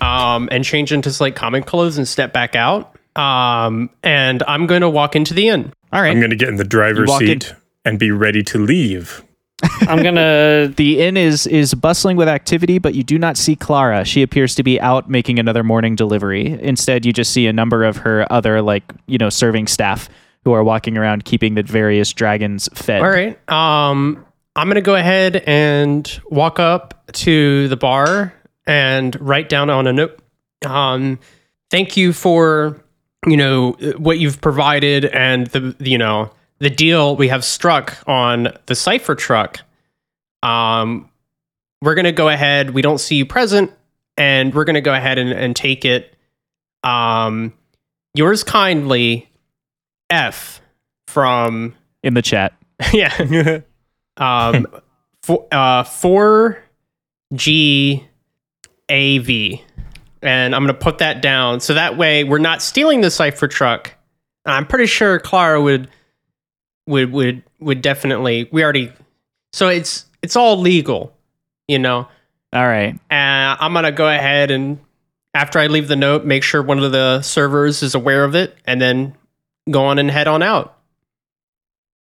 [0.00, 2.96] um, and change into like common clothes and step back out.
[3.16, 5.72] Um, and I'm gonna walk into the inn.
[5.92, 6.10] All right.
[6.10, 9.24] I'm going to get in the driver's walk in- seat and be ready to leave.
[9.82, 10.72] I'm gonna.
[10.76, 14.04] The inn is is bustling with activity, but you do not see Clara.
[14.04, 16.58] She appears to be out making another morning delivery.
[16.62, 20.08] Instead, you just see a number of her other like, you know, serving staff
[20.44, 23.02] who are walking around keeping the various dragons fed.
[23.02, 23.36] All right.
[23.50, 28.32] Um, I'm gonna go ahead and walk up to the bar
[28.66, 30.20] and write down on a note.
[30.64, 31.18] Um,
[31.70, 32.80] thank you for
[33.26, 38.48] you know what you've provided and the you know the deal we have struck on
[38.66, 39.60] the cipher truck.
[40.42, 41.10] Um,
[41.82, 42.70] we're gonna go ahead.
[42.70, 43.72] We don't see you present,
[44.16, 46.14] and we're gonna go ahead and, and take it.
[46.82, 47.52] Um,
[48.14, 49.28] yours kindly,
[50.10, 50.60] F
[51.06, 52.54] from In the chat.
[52.92, 53.60] yeah.
[54.16, 54.66] um,
[55.22, 56.62] for, uh, four
[57.34, 58.04] G
[58.88, 59.62] A V,
[60.22, 63.94] and I'm gonna put that down so that way we're not stealing the cipher truck.
[64.46, 65.90] I'm pretty sure Clara would
[66.88, 68.48] would would would definitely.
[68.50, 68.92] We already
[69.52, 71.12] so it's it's all legal,
[71.68, 72.08] you know.
[72.52, 72.98] All right.
[73.10, 74.78] And I'm gonna go ahead and
[75.34, 78.56] after I leave the note, make sure one of the servers is aware of it,
[78.64, 79.14] and then
[79.70, 80.76] go on and head on out.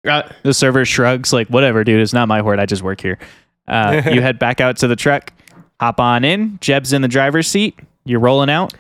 [0.06, 2.60] Uh, The server shrugs, like, whatever, dude, it's not my word.
[2.60, 3.18] I just work here.
[3.66, 5.32] Uh, you head back out to the truck,
[5.80, 6.58] hop on in.
[6.60, 7.78] Jeb's in the driver's seat.
[8.04, 8.74] You're rolling out.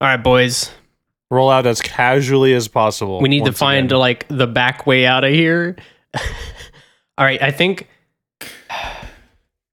[0.00, 0.70] all right, boys.
[1.32, 3.20] Roll out as casually as possible.
[3.20, 3.98] We need to find again.
[3.98, 5.76] like the back way out of here.
[7.18, 7.88] All right, I think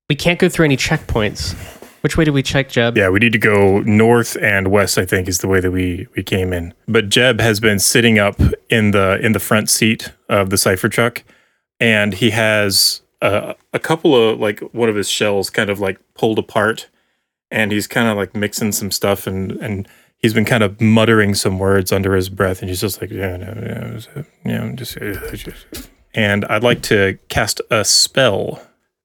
[0.10, 1.54] we can't go through any checkpoints.
[2.02, 2.98] Which way do we check, Jeb?
[2.98, 4.98] Yeah, we need to go north and west.
[4.98, 6.74] I think is the way that we we came in.
[6.88, 8.40] But Jeb has been sitting up
[8.70, 11.24] in the in the front seat of the cipher truck,
[11.82, 16.00] and he has a, a couple of like one of his shells kind of like
[16.14, 16.88] pulled apart,
[17.52, 19.86] and he's kind of like mixing some stuff, and and
[20.20, 23.38] he's been kind of muttering some words under his breath, and he's just like yeah,
[23.38, 24.02] no, no,
[24.46, 25.90] yeah, uh, just, uh, just.
[26.16, 28.60] And I'd like to cast a spell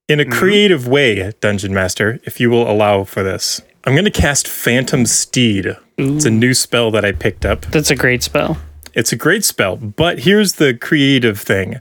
[0.07, 0.33] in a mm-hmm.
[0.33, 3.61] creative way, Dungeon Master, if you will allow for this.
[3.83, 5.77] I'm going to cast Phantom Steed.
[5.97, 7.61] It's a new spell that I picked up.
[7.67, 8.57] That's a great spell.
[8.95, 11.79] It's a great spell, but here's the creative thing.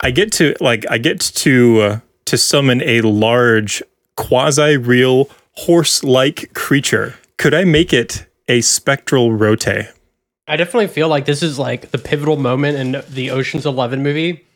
[0.00, 3.82] I get to like I get to uh, to summon a large
[4.16, 7.14] quasi-real horse-like creature.
[7.36, 9.92] Could I make it a spectral rothé?
[10.46, 14.46] I definitely feel like this is like the pivotal moment in the Ocean's Eleven movie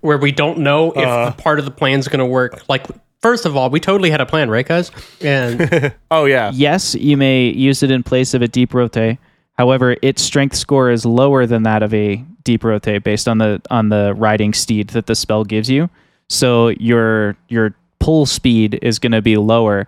[0.00, 1.32] where we don't know if uh.
[1.32, 2.68] part of the plan is going to work.
[2.68, 2.86] Like,
[3.20, 4.90] first of all, we totally had a plan, right, guys?
[5.20, 6.50] And Oh yeah.
[6.54, 9.18] Yes, you may use it in place of a deep rothé.
[9.56, 13.62] However, its strength score is lower than that of a deep rothé based on the
[13.70, 15.88] on the riding steed that the spell gives you.
[16.28, 19.86] So your your pull speed is going to be lower.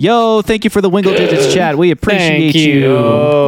[0.00, 1.76] Yo, thank you for the Wingle Digits chat.
[1.76, 2.96] We appreciate Thank you.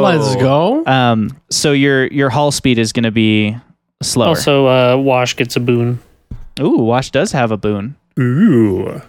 [0.03, 0.85] let's go.
[0.85, 3.57] Um, so your your haul speed is going to be
[4.03, 4.29] slower.
[4.31, 6.01] Also, uh, Wash gets a boon.
[6.59, 7.95] Ooh, Wash does have a boon.
[8.19, 9.01] Ooh.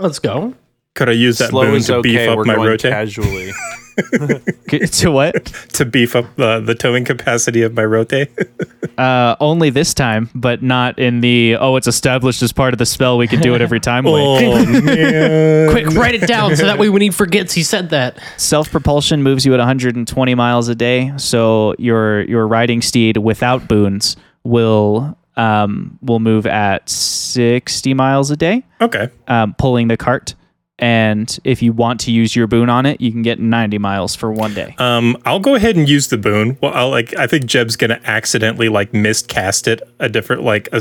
[0.00, 0.54] Let's go.
[0.96, 2.90] Could I use that Slow boon is to beef up We're my going rothé?
[2.90, 3.52] casually.
[4.92, 5.46] to what?
[5.74, 8.28] to beef up the, the towing capacity of my rothé?
[8.98, 12.86] Uh, only this time, but not in the oh, it's established as part of the
[12.86, 13.16] spell.
[13.16, 14.04] We can do it every time.
[14.08, 15.70] oh, man.
[15.70, 18.18] Quick, write it down so that way when he forgets, he said that.
[18.38, 23.68] Self propulsion moves you at 120 miles a day, so your your riding steed without
[23.68, 29.08] boons will um, will move at 60 miles a day, Okay.
[29.28, 30.34] um, pulling the cart.
[30.78, 34.14] And if you want to use your boon on it, you can get 90 miles
[34.14, 34.76] for one day.
[34.78, 36.56] Um, I'll go ahead and use the boon.
[36.60, 37.16] Well, I'll like.
[37.16, 40.80] I think Jeb's gonna accidentally like miscast it a different like a,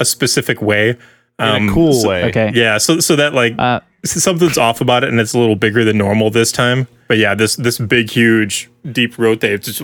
[0.00, 0.96] a specific way.
[1.38, 2.24] In a cool so- way.
[2.24, 2.52] Okay.
[2.54, 2.78] Yeah.
[2.78, 5.96] So so that like Uh, something's off about it, and it's a little bigger than
[5.98, 6.86] normal this time.
[7.08, 9.82] But yeah, this this big, huge, deep rotate just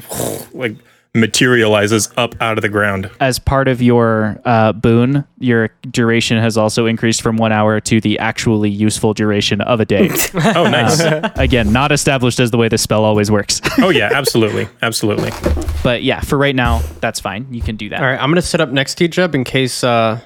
[0.55, 0.77] like
[1.21, 3.11] materializes up out of the ground.
[3.21, 8.01] as part of your uh, boon, your duration has also increased from one hour to
[8.01, 10.09] the actually useful duration of a day.
[10.59, 11.01] Oh, nice.
[11.37, 13.61] Again, not established as the way the spell always works.
[13.79, 15.31] oh yeah, absolutely, absolutely.
[15.83, 17.53] but yeah, for right now, that's fine.
[17.53, 18.01] You can do that.
[18.01, 20.21] All right, I'm going to sit up next to you, Jeb, in case uh,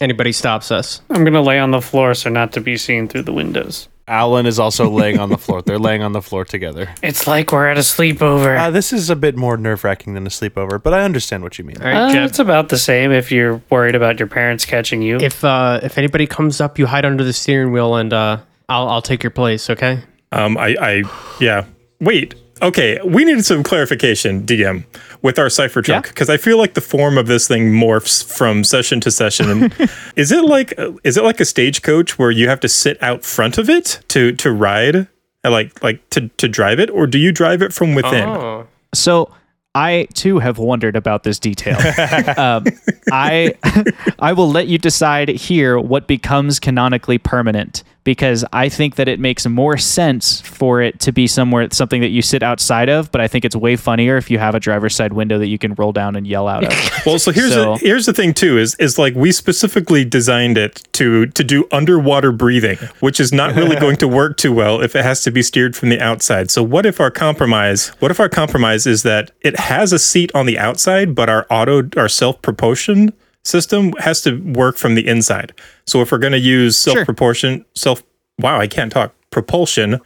[0.00, 1.00] anybody stops us.
[1.10, 3.88] I'm gonna lay on the floor so not to be seen through the windows.
[4.10, 5.62] Alan is also laying on the floor.
[5.62, 6.88] They're laying on the floor together.
[7.02, 8.58] It's like we're at a sleepover.
[8.58, 11.58] Uh, this is a bit more nerve wracking than a sleepover, but I understand what
[11.58, 11.76] you mean.
[11.80, 12.28] All right, Uh, Jeb.
[12.28, 15.18] it's about the same if you're worried about your parents catching you.
[15.18, 18.38] If uh, if anybody comes up, you hide under the steering wheel, and uh,
[18.68, 19.70] I'll I'll take your place.
[19.70, 20.00] Okay.
[20.32, 21.02] Um, I, I,
[21.40, 21.64] yeah.
[22.00, 22.34] Wait.
[22.62, 24.84] Okay, we needed some clarification, DM,
[25.22, 26.10] with our cipher truck Yeah?
[26.10, 29.50] because I feel like the form of this thing morphs from session to session.
[29.50, 33.24] And is it like is it like a stagecoach where you have to sit out
[33.24, 35.08] front of it to to ride,
[35.44, 38.28] like like to to drive it, or do you drive it from within?
[38.28, 38.66] Oh.
[38.94, 39.32] So
[39.74, 41.78] I too have wondered about this detail.
[42.36, 42.64] um,
[43.12, 43.54] I
[44.18, 49.20] I will let you decide here what becomes canonically permanent because I think that it
[49.20, 53.12] makes more sense for it to be somewhere something that you sit outside of.
[53.12, 55.58] But I think it's way funnier if you have a driver's side window that you
[55.58, 56.72] can roll down and yell out of.
[57.06, 60.58] Well, so here's So- the, here's the thing too is is like we specifically designed
[60.58, 64.80] it to to do underwater breathing, which is not really going to work too well
[64.82, 66.50] if it has to be steered from the outside.
[66.50, 67.88] So what if our compromise?
[68.00, 71.46] What if our compromise is that it has a seat on the outside, but our
[71.50, 73.12] auto our self propulsion
[73.44, 75.52] system has to work from the inside.
[75.86, 78.02] So if we're going to use self propulsion self
[78.38, 80.00] wow, I can't talk propulsion.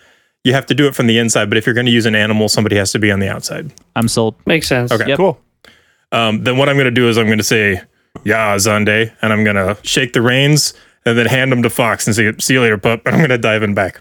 [0.45, 2.15] You have to do it from the inside, but if you're going to use an
[2.15, 3.73] animal, somebody has to be on the outside.
[3.97, 4.35] I'm sold.
[4.47, 4.93] Makes sense.
[4.93, 5.17] Okay, Yep.
[5.17, 5.41] cool.
[6.13, 7.81] Um, then what I'm going to do is I'm going to say,
[8.25, 10.75] "Yeah, Zande," and I'm going to shake the reins
[11.07, 13.31] and then hand them to Fox and say, "See you later, pup." And I'm going
[13.31, 14.01] to dive in back.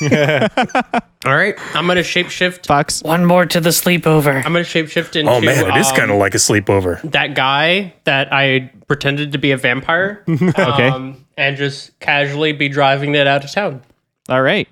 [1.26, 2.64] All right, I'm gonna shapeshift.
[2.66, 3.02] Fox.
[3.02, 4.36] One more to the sleepover.
[4.36, 6.98] I'm gonna shapeshift into oh man, it is um, kind of like a sleepover.
[7.10, 10.24] that guy that I pretended to be a vampire.
[10.30, 10.88] Okay.
[10.88, 13.82] Um, and just casually be driving it out of town.
[14.30, 14.66] All right.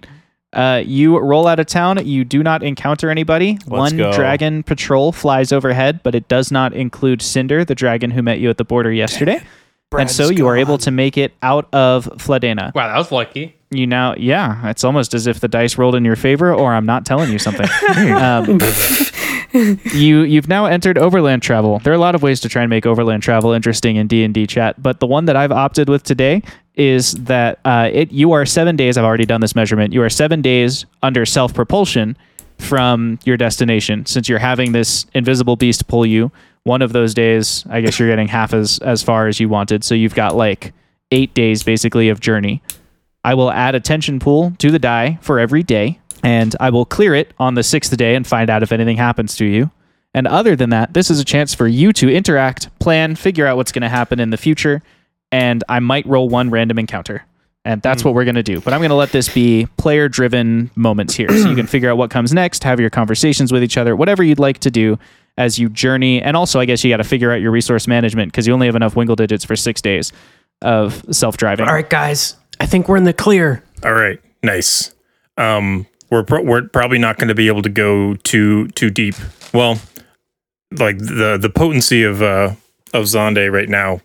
[0.52, 2.04] Uh, you roll out of town.
[2.06, 3.58] You do not encounter anybody.
[3.66, 4.12] One go.
[4.12, 8.48] dragon patrol flies overhead, but it does not include Cinder, the dragon who met you
[8.48, 9.42] at the border yesterday.
[9.96, 12.74] and so you are able to make it out of Fladena.
[12.74, 13.54] Wow, that was lucky.
[13.70, 16.86] You now, yeah, it's almost as if the dice rolled in your favor, or I'm
[16.86, 17.68] not telling you something.
[18.16, 18.58] um,
[19.92, 21.78] you you've now entered overland travel.
[21.80, 24.24] There are a lot of ways to try and make overland travel interesting in D
[24.24, 26.42] and D chat, but the one that I've opted with today
[26.74, 28.96] is that uh, it you are seven days.
[28.96, 29.92] I've already done this measurement.
[29.92, 32.16] You are seven days under self propulsion
[32.58, 34.06] from your destination.
[34.06, 36.30] Since you're having this invisible beast pull you,
[36.68, 39.82] one of those days, I guess you're getting half as as far as you wanted.
[39.82, 40.72] So you've got like
[41.10, 42.62] eight days basically of journey.
[43.24, 46.84] I will add a tension pool to the die for every day, and I will
[46.84, 49.70] clear it on the sixth day and find out if anything happens to you.
[50.14, 53.56] And other than that, this is a chance for you to interact, plan, figure out
[53.56, 54.82] what's going to happen in the future,
[55.32, 57.24] and I might roll one random encounter.
[57.64, 58.08] And that's hmm.
[58.08, 58.60] what we're going to do.
[58.60, 61.28] But I'm going to let this be player driven moments here.
[61.28, 64.22] So you can figure out what comes next, have your conversations with each other, whatever
[64.22, 64.98] you'd like to do
[65.38, 66.20] as you journey.
[66.20, 68.66] And also, I guess you got to figure out your resource management because you only
[68.66, 70.12] have enough wingle digits for six days
[70.60, 71.66] of self driving.
[71.66, 72.36] All right, guys.
[72.60, 73.62] I think we're in the clear.
[73.84, 74.92] All right, nice.
[75.38, 79.14] Um, we're pro- we're probably not going to be able to go too too deep.
[79.54, 79.78] Well,
[80.76, 82.54] like the the potency of uh
[82.92, 84.00] of Zonde right now,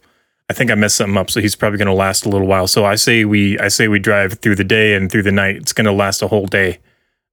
[0.49, 1.31] I think I messed something up.
[1.31, 2.67] So he's probably going to last a little while.
[2.67, 5.55] So I say we I say we drive through the day and through the night.
[5.55, 6.77] It's going to last a whole day.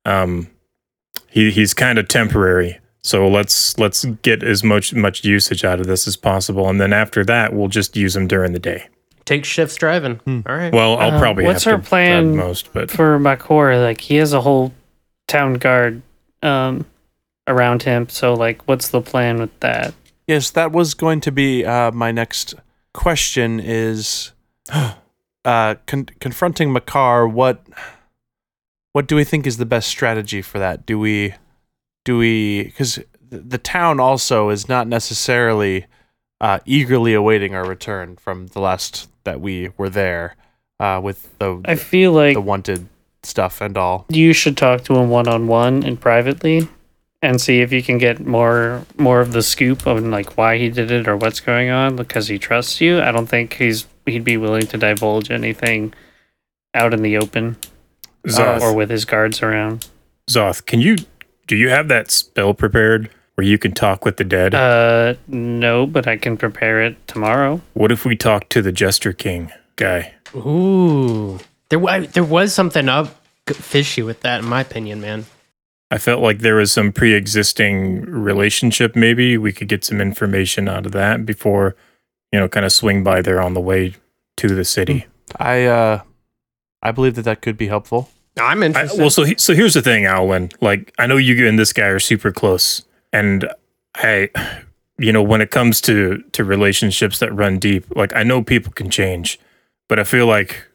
[0.07, 0.49] Um,
[1.29, 2.80] he he's kind of temporary.
[3.03, 6.93] So let's let's get as much much usage out of this as possible, and then
[6.93, 8.89] after that, we'll just use them during the day.
[9.25, 10.21] Take shifts driving.
[10.27, 10.73] All right.
[10.73, 14.17] Well, I'll Uh, probably what's have our to plan most, but for Mekar, like he
[14.17, 14.73] has a whole
[15.29, 16.03] town guard
[16.43, 16.85] um
[17.47, 18.09] around him.
[18.09, 19.95] So like what's the plan with that?
[20.27, 22.55] Yes, that was going to be uh, my next
[22.93, 23.61] question.
[23.61, 24.33] Is
[24.73, 27.31] uh, con- confronting Mekar?
[27.31, 27.65] What
[28.93, 30.85] what do we think is the best strategy for that?
[30.85, 31.35] Do we
[32.05, 32.99] do we because
[33.31, 35.87] the town also is not necessarily
[36.41, 40.37] uh, eagerly awaiting our return from the last that we were there
[40.79, 42.89] uh, with the I feel like the wanted
[43.23, 44.07] stuff and all.
[44.09, 46.69] you should talk to him one on one and privately
[47.23, 50.71] and see if you can get more more of the scoop on like why he
[50.71, 53.01] did it or what's going on because he trusts you.
[53.01, 55.93] I don't think he's he'd be willing to divulge anything
[56.75, 57.57] out in the open
[58.27, 59.89] Zoth, or with his guards around.
[60.31, 60.97] Zoth, can you
[61.51, 64.55] do you have that spell prepared where you can talk with the dead?
[64.55, 67.61] Uh no, but I can prepare it tomorrow.
[67.75, 70.15] what if we talk to the Jester King guy?
[70.37, 71.41] Ooh.
[71.69, 73.09] There, wa- there was something up
[73.49, 75.27] fishy with that, in my opinion, man.
[75.91, 78.95] I felt like there was some pre-existing relationship.
[78.95, 81.75] Maybe we could get some information out of that before,
[82.31, 83.95] you know, kind of swing by there on the way
[84.37, 85.07] to the city.
[85.37, 86.03] I uh,
[86.81, 88.09] I believe that that could be helpful.
[88.45, 88.99] I'm I, interested.
[88.99, 90.51] well, so he, so here's the thing, Owlin.
[90.61, 92.82] Like, I know you and this guy are super close,
[93.12, 93.49] and
[93.97, 94.30] I,
[94.99, 98.72] you know, when it comes to to relationships that run deep, like I know people
[98.72, 99.38] can change,
[99.88, 100.66] but I feel like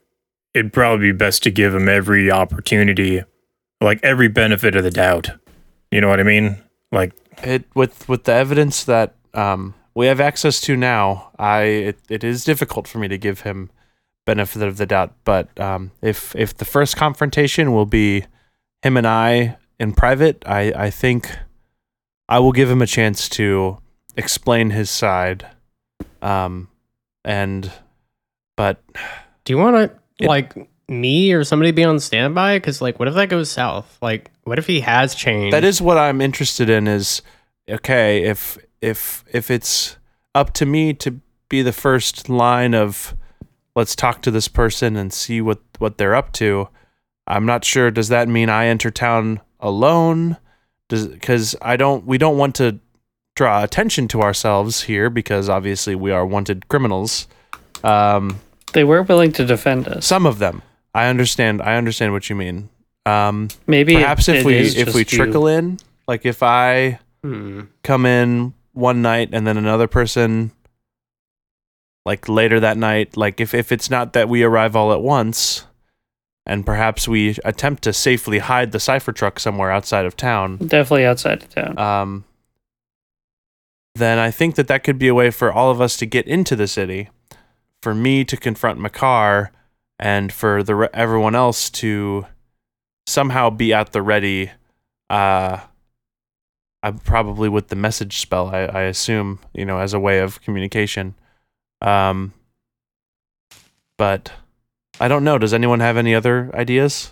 [0.53, 3.23] it'd probably be best to give him every opportunity,
[3.81, 5.29] like every benefit of the doubt.
[5.91, 6.57] You know what I mean?
[6.91, 7.13] Like,
[7.43, 12.23] it with with the evidence that um, we have access to now, I it, it
[12.23, 13.69] is difficult for me to give him
[14.25, 15.13] benefit of the doubt.
[15.23, 18.25] But um, if if the first confrontation will be
[18.81, 21.31] him and I in private, I I think
[22.27, 23.77] I will give him a chance to
[24.17, 25.45] explain his side.
[26.21, 26.69] Um,
[27.23, 27.71] and
[28.55, 28.81] but
[29.43, 30.55] Do you want to, like,
[30.87, 32.57] me or somebody be on standby?
[32.57, 33.97] Because, like, what if that goes south?
[34.01, 35.53] Like, what if he has changed?
[35.53, 36.87] that is what I'm interested in.
[36.87, 37.21] Is
[37.69, 39.97] okay if if if it's
[40.33, 41.19] up to me to
[41.49, 43.15] be the first line of
[43.75, 46.69] let's talk to this person and see what what they're up to.
[47.27, 47.91] I'm not sure.
[47.91, 50.37] Does that mean I enter town alone?
[50.89, 52.79] Does because I don't we don't want to
[53.35, 57.27] draw attention to ourselves here because obviously we are wanted criminals.
[57.83, 58.39] Um,
[58.73, 60.05] They were willing to defend us.
[60.05, 60.61] some of them.
[60.93, 61.61] I understand.
[61.61, 62.69] I understand what you mean.
[63.05, 65.17] Um, Maybe it- perhaps if it we if we just you.
[65.17, 67.61] trickle in, like if I Hmm.
[67.83, 70.51] come in one night and then another person
[72.05, 75.65] like later that night like if, if it's not that we arrive all at once
[76.45, 81.05] and perhaps we attempt to safely hide the cipher truck somewhere outside of town definitely
[81.05, 81.77] outside of town.
[81.79, 82.23] um,
[83.95, 86.27] then i think that that could be a way for all of us to get
[86.27, 87.09] into the city
[87.81, 89.49] for me to confront Mekar
[89.99, 92.25] and for the re- everyone else to
[93.07, 94.51] somehow be at the ready
[95.09, 95.59] uh
[96.83, 100.41] I'm probably with the message spell I, I assume you know as a way of
[100.41, 101.15] communication
[101.85, 102.33] um
[103.97, 104.31] but
[104.99, 107.11] I don't know does anyone have any other ideas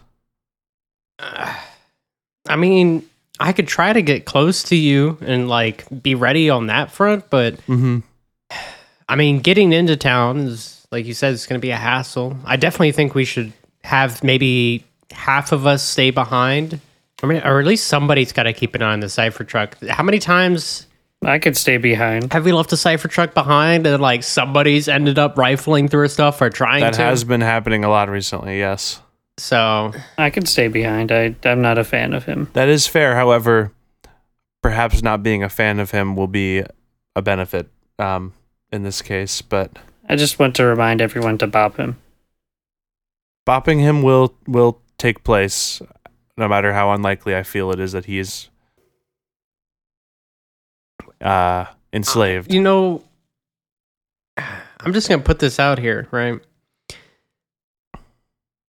[2.46, 3.08] I mean,
[3.40, 7.30] I could try to get close to you and, like, be ready on that front,
[7.30, 8.00] but mm-hmm
[9.08, 12.38] I mean, getting into town is, like you said, it's going to be a hassle.
[12.46, 13.54] I definitely think we should
[13.84, 16.80] have maybe half of us stay behind
[17.22, 19.78] I mean, or at least somebody's got to keep an eye on the cipher truck.
[19.88, 20.88] How many times
[21.26, 22.32] I could stay behind.
[22.34, 26.42] have we left a cipher truck behind and like somebody's ended up rifling through stuff
[26.42, 27.02] or trying That to?
[27.02, 29.02] has been happening a lot recently, yes.
[29.38, 31.12] so I could stay behind.
[31.12, 32.50] I I'm not a fan of him.
[32.54, 33.16] That is fair.
[33.16, 33.72] However,
[34.62, 36.64] perhaps not being a fan of him will be
[37.16, 37.70] a benefit
[38.00, 38.34] um,
[38.72, 39.42] in this case.
[39.42, 39.72] But
[40.08, 41.98] I just want to remind everyone to bop him.
[43.48, 45.82] bopping him will will take place,
[46.38, 48.50] no matter how unlikely I feel it is that he is
[51.24, 52.54] uh, enslaved.
[52.54, 53.04] you know,
[54.38, 56.40] I'm just gonna put this out here, right?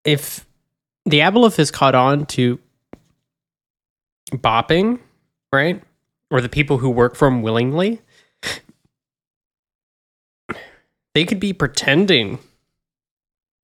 [0.04, 0.46] If
[1.04, 2.58] the aboleth is caught on to
[4.30, 5.00] bopping,
[5.52, 5.82] right,
[6.30, 8.00] or the people who work for him willingly,
[11.14, 12.38] they could be pretending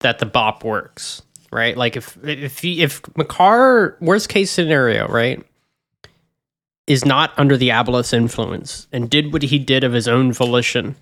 [0.01, 1.23] that the bop works,
[1.53, 1.77] right?
[1.77, 5.45] Like if if he, if Mekar, worst case scenario, right,
[6.91, 10.97] is not under the aboleth's influence and did what he did of his own volition,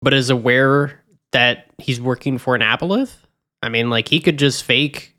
[0.00, 3.16] but is aware that he's working for an aboleth.
[3.62, 5.14] I mean, like he could just fake,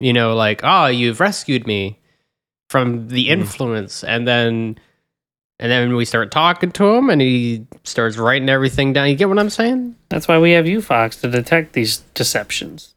[0.00, 1.98] you know, like, oh, you've rescued me
[2.70, 3.32] from the hmm.
[3.32, 4.78] influence, and then.
[5.58, 9.08] And then we start talking to him, and he starts writing everything down.
[9.08, 9.96] You get what I'm saying?
[10.10, 12.94] That's why we have you, Fox, to detect these deceptions.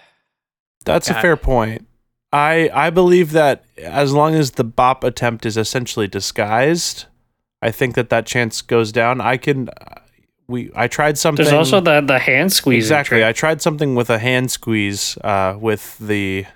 [0.84, 1.87] That's a fair point.
[2.32, 7.06] I I believe that as long as the bop attempt is essentially disguised,
[7.62, 9.20] I think that that chance goes down.
[9.20, 9.68] I can.
[9.70, 10.00] uh,
[10.48, 11.44] We I tried something.
[11.44, 12.84] There's also the the hand squeeze.
[12.86, 13.24] exactly.
[13.24, 16.46] I tried something with a hand squeeze uh, with the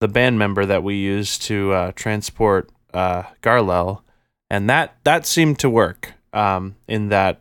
[0.00, 4.02] the band member that we used to uh, transport uh, Garlel,
[4.50, 6.12] and that that seemed to work.
[6.32, 7.40] Um, in that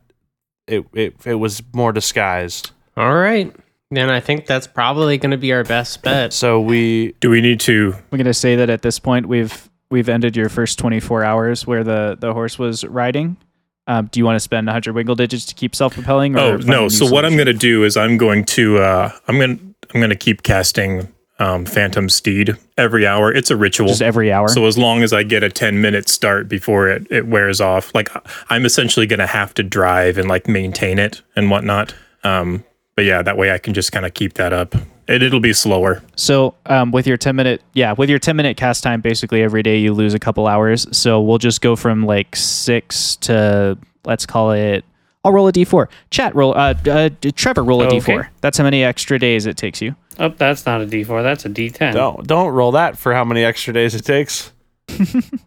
[0.68, 2.72] it it it was more disguised.
[2.96, 3.52] All right.
[3.94, 6.34] Then I think that's probably going to be our best bet.
[6.34, 7.96] So we Do we need to?
[8.12, 11.84] We're gonna say that at this point we've we've ended your first 24 hours where
[11.84, 13.38] the the horse was riding.
[13.86, 16.38] Um, do you want to spend 100 wiggle digits to keep self-propelling?
[16.38, 16.84] Oh no!
[16.84, 19.60] new So what I'm gonna do is I'm going to uh, I'm gonna
[19.94, 23.34] I'm gonna keep casting um, Phantom Steed every hour.
[23.34, 23.88] It's a ritual.
[23.88, 24.48] just every hour.
[24.48, 27.94] So as long as I get a 10 minute start before it, it wears off,
[27.94, 28.10] like
[28.50, 31.94] I'm essentially going to have to drive and like maintain it and whatnot.
[32.24, 32.64] Um,
[32.96, 34.76] but yeah, that way I can just kind of keep that up.
[35.08, 36.02] It, it'll be slower.
[36.16, 39.64] So um, with your 10 minute, yeah, with your 10 minute cast time, basically every
[39.64, 40.88] day you lose a couple hours.
[40.96, 44.86] So we'll just go from like six to let's call it.
[45.26, 45.88] I'll roll a d4.
[46.12, 46.54] Chat roll.
[46.54, 48.00] Uh, uh Trevor roll a Okay.
[48.00, 48.28] d4.
[48.42, 49.96] That's how many extra days it takes you.
[50.20, 51.24] Oh, that's not a D4.
[51.24, 51.94] That's a D10.
[51.94, 54.52] don't don't roll that for how many extra days it takes.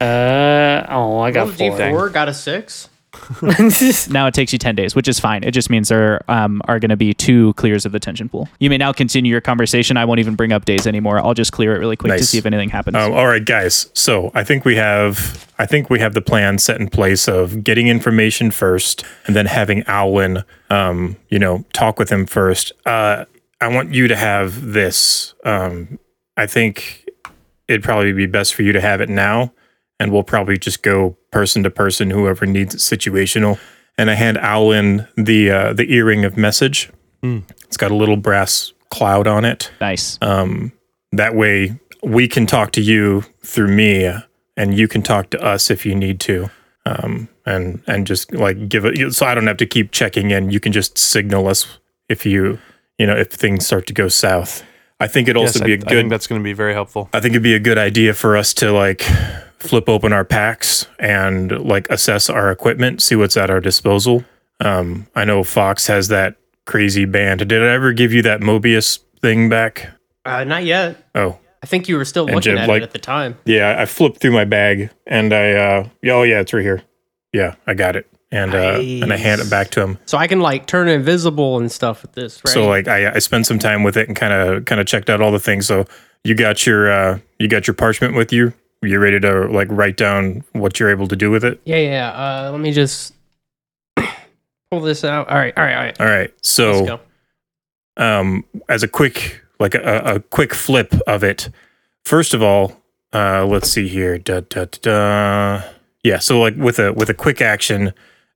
[0.01, 2.09] Uh oh, I got Rolled a four.
[2.09, 2.89] D4, got a six.
[4.11, 5.45] Now it takes you 10 days, which is fine.
[5.45, 8.49] It just means there um, are going to be two clears of the tension pool.
[8.59, 9.97] You may now continue your conversation.
[9.97, 11.19] I won't even bring up days anymore.
[11.19, 12.97] I'll just clear it really quick to see if anything happens.
[12.97, 13.91] Um, all right, guys.
[13.95, 17.65] So I think we have I think we have the plan set in place of
[17.65, 22.73] getting information first and then having Owlin, um, you know, talk with him first.
[22.85, 23.25] Uh,
[23.61, 25.35] I want you to have this.
[25.45, 25.99] Um,
[26.37, 27.09] I think
[27.69, 29.53] it'd probably be best for you to have it now,
[29.99, 33.59] and we'll probably just go person to person, whoever needs it situational.
[33.99, 36.91] And I hand Owlin the uh, the earring of message.
[37.65, 39.73] It's got a little brass cloud on it.
[39.81, 40.17] nice.
[40.23, 40.71] Um,
[41.11, 44.13] that way we can talk to you through me
[44.57, 46.51] and you can talk to us if you need to.
[46.85, 50.51] Um, and, and just like give it, so I don't have to keep checking in.
[50.51, 51.79] You can just signal us
[52.09, 52.61] if you,
[52.97, 54.63] you know, if things start to go south.
[55.01, 56.53] I think it'd also Yes, be I, a I good, think that's going to be
[56.53, 57.09] very helpful.
[57.13, 59.03] I think it'd be a good idea for us to like
[59.59, 64.25] flip open our packs and like assess our equipment, see what's at our disposal.
[64.61, 67.49] Um, I know Fox has that crazy band.
[67.49, 69.91] Did I ever give you that Mobius thing back?
[70.25, 70.97] Uh, not yet.
[71.15, 73.39] Oh, I think you were still looking Jim, at like- it at the time.
[73.45, 73.77] yeah.
[73.79, 76.83] I flipped through my bag and I, uh, oh yeah, it's right here.
[77.33, 78.07] Yeah, I got it.
[78.33, 79.99] And uh, and I hand it back to him.
[80.05, 82.53] So I can like turn invisible and stuff with this, right?
[82.53, 85.09] So like I, I spent some time with it and kind of kind of checked
[85.09, 85.65] out all the things.
[85.67, 85.87] So
[86.25, 88.53] you got your uh, you got your parchment with you.
[88.87, 91.61] You ready to like write down what you're able to do with it?
[91.65, 92.11] yeah, yeah.
[92.11, 93.15] Uh, let me just
[94.71, 95.29] pull this out.
[95.29, 96.01] All right, all right, all right.
[96.01, 96.35] All right.
[96.43, 97.01] So
[97.97, 101.49] um, as a quick like a, a quick flip of it.
[102.05, 102.81] First of all,
[103.13, 104.19] uh, let's see here.
[104.19, 105.63] Da, da, da, da.
[106.03, 106.19] Yeah.
[106.19, 107.93] So like with a with a quick action,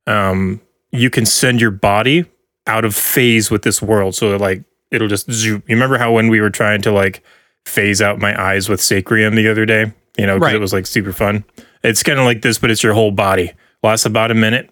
[0.07, 2.24] um, you can send your body
[2.66, 4.14] out of phase with this world.
[4.14, 5.62] So like it'll just zoom.
[5.66, 7.22] You remember how when we were trying to like
[7.66, 9.92] phase out my eyes with Sacrium the other day?
[10.19, 10.57] You know, because Right.
[10.57, 11.45] it was like super fun.
[11.83, 13.53] It's kind of like this, but it's your whole body.
[13.83, 14.69] Lasts about a minute,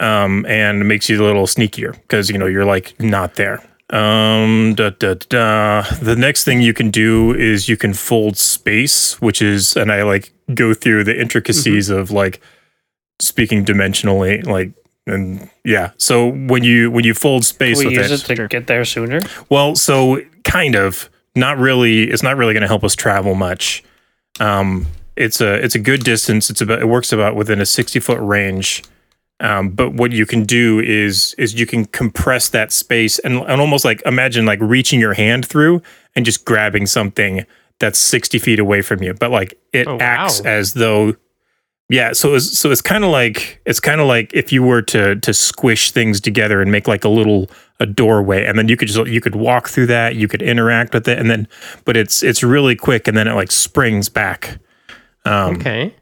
[0.00, 3.62] um, and makes you a little sneakier because you know you're like not there.
[3.90, 5.82] Um, da, da, da.
[6.02, 10.02] The next thing you can do is you can fold space, which is, and I
[10.02, 12.40] like go through the intricacies of like
[13.20, 14.72] speaking dimensionally, like,
[15.06, 15.92] and yeah.
[15.96, 18.84] So when you when you fold space Can we with use it to get there
[18.84, 19.20] sooner?
[19.48, 22.10] well, so kind of, not really.
[22.10, 23.82] It's not really going to help us travel much.
[24.40, 24.86] Um,
[25.16, 26.48] it's a it's a good distance.
[26.50, 28.84] It's about it works about within a sixty foot range.
[29.40, 33.60] Um, but what you can do is is you can compress that space and, and
[33.60, 35.80] almost like imagine like reaching your hand through
[36.16, 37.44] and just grabbing something
[37.78, 39.14] that's sixty feet away from you.
[39.14, 39.98] But like it Oh, wow.
[40.00, 41.14] acts as though
[41.88, 44.82] yeah, so it's so it's kind of like it's kind of like if you were
[44.82, 48.76] to to squish things together and make like a little a doorway, and then you
[48.76, 51.48] could just you could walk through that, you could interact with it, and then
[51.84, 54.58] but it's it's really quick, and then it like springs back.
[55.24, 55.94] Um, Okay.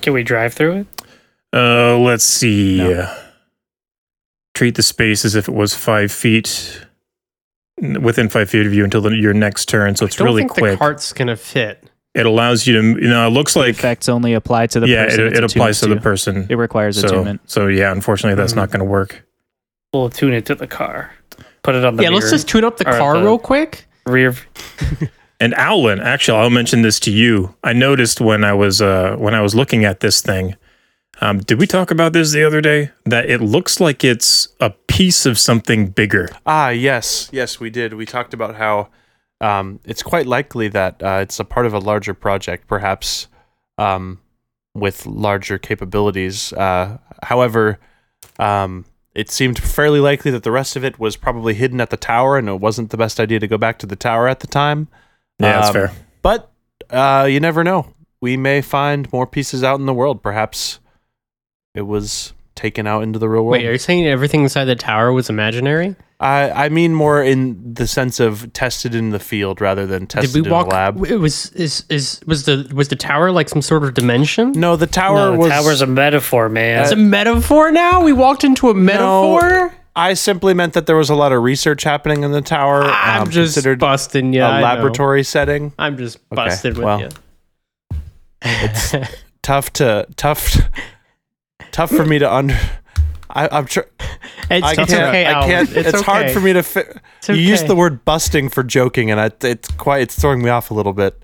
[0.00, 0.86] Can we drive through it?
[1.52, 2.78] Uh, let's see.
[4.54, 6.84] Treat the space as if it was five feet
[8.00, 9.94] within five feet of you until the, your next turn.
[9.96, 10.78] So it's Don't really think the quick.
[10.78, 11.82] cart's gonna fit.
[12.18, 15.04] It allows you to, you know, it looks like Effects only apply to the yeah,
[15.04, 15.26] person.
[15.28, 16.46] it, it applies to attuned the person.
[16.50, 17.40] It requires so, attunement.
[17.46, 19.24] so yeah, unfortunately, that's not going to work.
[19.92, 21.12] We'll tune it to the car.
[21.62, 23.86] Put it on the yeah, let's just tune up the car the- real quick.
[24.06, 24.34] rear.
[25.40, 27.54] And Owlin, actually, I'll mention this to you.
[27.62, 30.56] I noticed when I was uh, when I was looking at this thing.
[31.20, 32.90] Um, did we talk about this the other day?
[33.04, 36.28] That it looks like it's a piece of something bigger.
[36.44, 37.94] Ah, yes, yes, we did.
[37.94, 38.88] We talked about how
[39.40, 43.28] um, it's quite likely that uh, it's a part of a larger project, perhaps
[43.78, 44.20] um,
[44.74, 46.52] with larger capabilities.
[46.52, 47.78] Uh, however,
[48.38, 48.84] um,
[49.14, 52.36] it seemed fairly likely that the rest of it was probably hidden at the tower,
[52.38, 54.88] and it wasn't the best idea to go back to the tower at the time.
[55.40, 55.92] Yeah, that's Um, fair.
[56.22, 56.50] But
[56.90, 57.94] uh, you never know.
[58.20, 60.22] We may find more pieces out in the world.
[60.22, 60.80] Perhaps
[61.74, 63.52] it was taken out into the real world.
[63.52, 65.94] Wait, are you saying everything inside the tower was imaginary?
[66.20, 70.32] I I mean more in the sense of tested in the field rather than tested
[70.32, 70.66] Did we in walk?
[70.66, 71.06] a lab.
[71.06, 74.52] It was is is was the was the tower like some sort of dimension?
[74.52, 75.50] No, the tower No, the was.
[75.52, 76.82] tower's a metaphor, man.
[76.82, 78.02] It's a metaphor now.
[78.02, 79.72] We walked into a metaphor.
[79.94, 82.82] I simply meant that there was a lot of research happening in the tower.
[82.84, 84.42] I'm um, just considered busting you.
[84.42, 84.64] a I know.
[84.64, 85.72] laboratory setting.
[85.78, 87.08] I'm just busted with well, you.
[88.42, 88.94] It's
[89.42, 90.56] tough to tough,
[91.72, 92.58] tough for me to under.
[93.30, 93.80] I, I'm tr-
[94.50, 94.92] It's, I it's can't.
[94.92, 95.26] okay.
[95.26, 95.70] I can't.
[95.76, 96.34] It's, hard okay.
[96.34, 96.62] for me to.
[96.62, 96.84] Fi-
[97.18, 100.02] It's You used the word busting for joking, and I, it's quite.
[100.02, 101.22] It's throwing me off a little bit.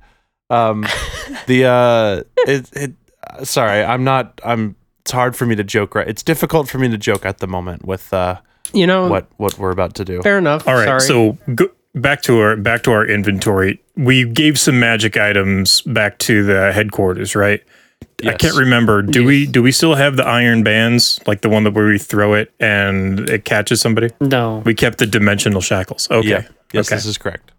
[0.51, 0.83] Um,
[1.47, 2.93] the uh, it, it.
[3.29, 4.41] uh, Sorry, I'm not.
[4.45, 4.77] I'm.
[5.01, 5.95] It's hard for me to joke.
[5.95, 6.07] Right.
[6.09, 8.41] It's difficult for me to joke at the moment with uh,
[8.73, 10.21] You know what what we're about to do.
[10.23, 10.67] Fair enough.
[10.69, 11.01] All right, Sorry.
[11.01, 13.83] so go, back to our back to our inventory.
[13.97, 17.63] We gave some magic items back to the headquarters, right?
[18.25, 19.03] I can't remember.
[19.03, 21.99] Do we do we still have the iron bands, like the one that where we
[21.99, 24.11] throw it and it catches somebody?
[24.21, 24.63] no.
[24.65, 26.11] We kept the dimensional shackles.
[26.11, 26.29] Okay.
[26.29, 26.43] Yeah.
[26.73, 26.97] Yes, okay.
[26.97, 27.53] this is correct.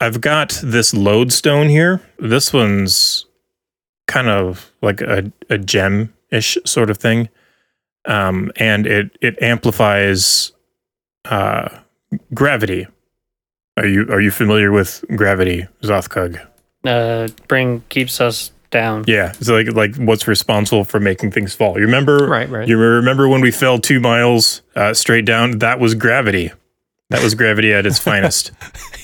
[0.00, 2.00] I've got this lodestone here.
[2.18, 3.26] This one's
[4.06, 7.28] kind of like a, a gem ish sort of thing.
[8.06, 10.52] Um, and it it amplifies
[11.24, 11.68] uh,
[12.34, 12.86] gravity.
[13.76, 16.40] Are you are you familiar with gravity, Zothkug?
[16.84, 19.04] Uh, bring keeps us down.
[19.06, 21.78] Yeah, it's like like what's responsible for making things fall.
[21.78, 22.26] You remember?
[22.28, 22.68] Right, right.
[22.68, 25.58] You remember when we fell two miles uh, straight down?
[25.58, 26.50] That was gravity.
[27.10, 28.50] That was gravity at its finest.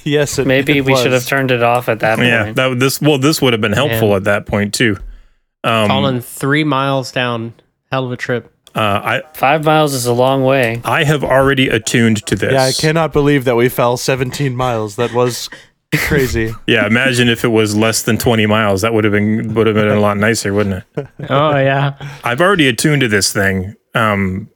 [0.05, 2.29] Yes, it, Maybe it we should have turned it off at that point.
[2.29, 4.17] yeah, that this well, this would have been helpful Man.
[4.17, 4.97] at that point too.
[5.63, 7.53] Um, falling three miles down.
[7.93, 8.53] Hell of a trip.
[8.75, 10.81] uh, I Five miles is a long way.
[10.85, 12.53] I have already attuned to this.
[12.53, 14.97] Yeah, I cannot believe that we fell 17 miles.
[14.97, 15.51] That was
[15.97, 16.55] crazy.
[16.67, 18.83] Yeah, imagine if it was less than twenty miles.
[18.83, 21.07] That would have been would have been a lot nicer, wouldn't it?
[21.31, 21.95] Oh yeah.
[22.25, 24.49] I've already attuned to this thing, um,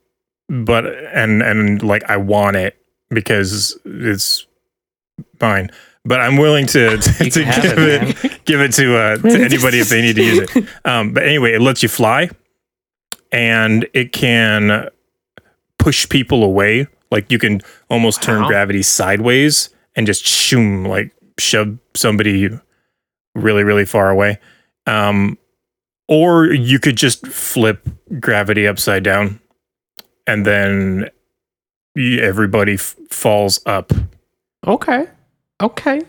[0.49, 2.77] but and and like I want it
[3.11, 4.47] because it's
[5.39, 5.71] fine.
[6.05, 9.81] But I'm willing to to, to give it, it, give it to uh, to anybody
[9.81, 10.69] if they need to use it.
[10.85, 12.29] Um, but anyway, it lets you fly,
[13.33, 14.89] and it can
[15.79, 16.87] push people away.
[17.11, 22.51] Like you can almost turn gravity sideways and just shoom like shove somebody
[23.35, 24.39] really really far away.
[24.87, 25.39] Um,
[26.09, 27.89] or you could just flip
[28.21, 29.41] gravity upside down,
[30.27, 31.09] and then
[31.97, 33.93] everybody f- falls up.
[34.67, 35.07] Okay.
[35.63, 36.03] Okay.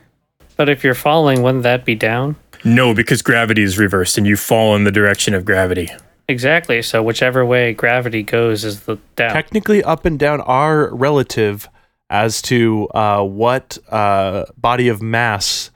[0.57, 2.35] But if you're falling, wouldn't that be down?
[2.63, 5.89] No, because gravity is reversed, and you fall in the direction of gravity.
[6.27, 6.81] Exactly.
[6.81, 9.31] So whichever way gravity goes is the down.
[9.31, 11.69] Technically, up and down are relative
[12.09, 15.71] as to uh, what uh, body of mass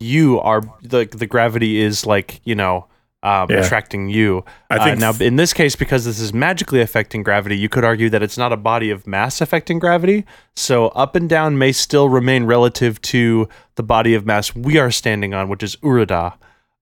[0.00, 0.62] you are.
[0.82, 2.86] The the gravity is like you know
[3.22, 3.58] um, Yeah.
[3.58, 4.44] attracting you.
[4.70, 8.10] I Uh, now, in this case, because this is magically affecting gravity, you could argue
[8.10, 10.26] that it's not a body of mass affecting gravity.
[10.54, 14.90] So up and down may still remain relative to the body of mass we are
[14.90, 16.34] standing on, which is Urada.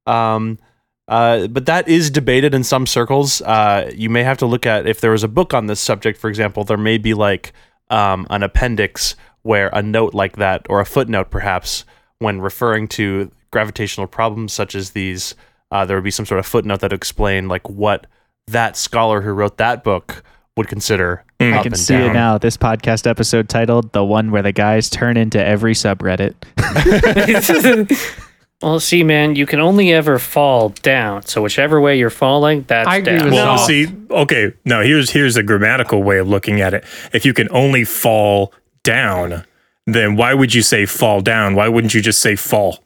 [0.05, 0.59] Um,
[1.07, 3.41] uh, but that is debated in some circles.
[3.43, 6.19] Uh, you may have to look at if there was a book on this subject,
[6.19, 7.53] for example, there may be like
[7.93, 11.85] um, an appendix where a note like that, or a footnote perhaps,
[12.19, 15.35] when referring to gravitational problems such as these,
[15.71, 18.07] uh, there would be some sort of footnote that explained like what
[18.49, 20.25] that scholar who wrote that book
[20.57, 21.25] would consider.
[21.41, 22.39] I up can and see it now.
[22.39, 26.35] This podcast episode titled "The One Where the Guys Turn into Every Subreddit."
[28.63, 31.23] Well, see, man, you can only ever fall down.
[31.23, 33.25] So whichever way you're falling, that's I agree down.
[33.27, 33.67] with Well, No.
[33.67, 36.85] see, okay, now here's here's a grammatical way of looking at it.
[37.13, 38.53] If you can only fall
[38.85, 39.45] down,
[39.87, 41.55] then why would you say fall down?
[41.57, 42.85] Why wouldn't you just say fall?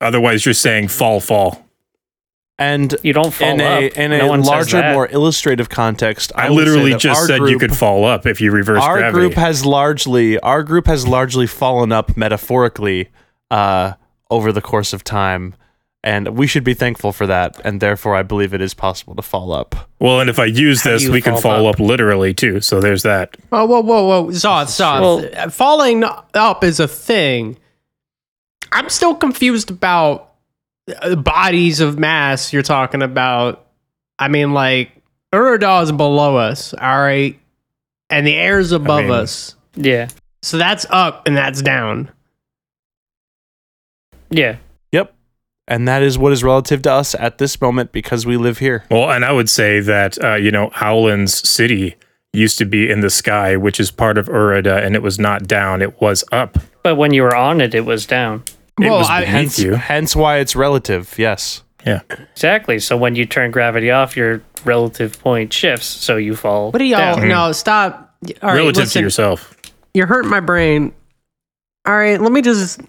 [0.00, 1.64] Otherwise, you're saying fall, fall.
[2.58, 3.92] And You don't fall in a up.
[3.96, 4.92] in No a one says larger, that.
[4.94, 7.76] more illustrative context, I, I, would say literally that just our said you group- could
[7.76, 9.18] fall up if you reverse our gravity.
[9.20, 13.08] group has largely our group has largely fallen up metaphorically
[13.50, 13.94] uh,
[14.32, 15.54] over the course of time
[16.04, 19.22] and we should be thankful for that and therefore i believe it is possible to
[19.22, 21.66] fall up well, and if I use How do this, you we can fall fall
[21.68, 21.76] up?
[21.76, 22.60] up literally too.
[22.60, 23.36] So there's that.
[23.52, 24.26] Oh, whoa, whoa, whoa.
[24.32, 25.00] Zoth, Zoth.
[25.00, 27.56] Well- Falling up is a thing.
[28.72, 30.32] I'm still confused about
[30.86, 33.64] the bodies of mass you're talking about.
[34.18, 34.90] I mean, like,
[35.32, 37.38] Uradal is below us, all right?
[38.10, 39.54] And the air's above mean- us.
[39.76, 40.08] Yeah.
[40.42, 42.10] So that's up and that's down.
[44.32, 44.56] Yeah.
[44.90, 45.14] yep
[45.68, 48.84] and that is what is relative to us at this moment because we live here
[48.90, 51.94] Well, and I would say that uh, you know Howland's city
[52.32, 55.46] used to be in the sky, which is part of Urida, and it was not
[55.46, 56.56] down; it was up.
[56.82, 58.42] But when you were on it, it was down.
[58.80, 59.74] It Well, was I- hence, you.
[59.74, 62.00] hence why it's relative yes Yeah.
[62.32, 62.78] Exactly.
[62.78, 66.72] So when you turn gravity off, your relative point shifts, so you fall.
[66.72, 67.16] What do y'all?
[67.16, 67.28] down.
[67.28, 68.14] No, stop.
[68.42, 69.54] All right, Relative listen, to yourself.
[69.94, 70.92] You're hurting my brain.
[71.86, 72.80] All right, let me just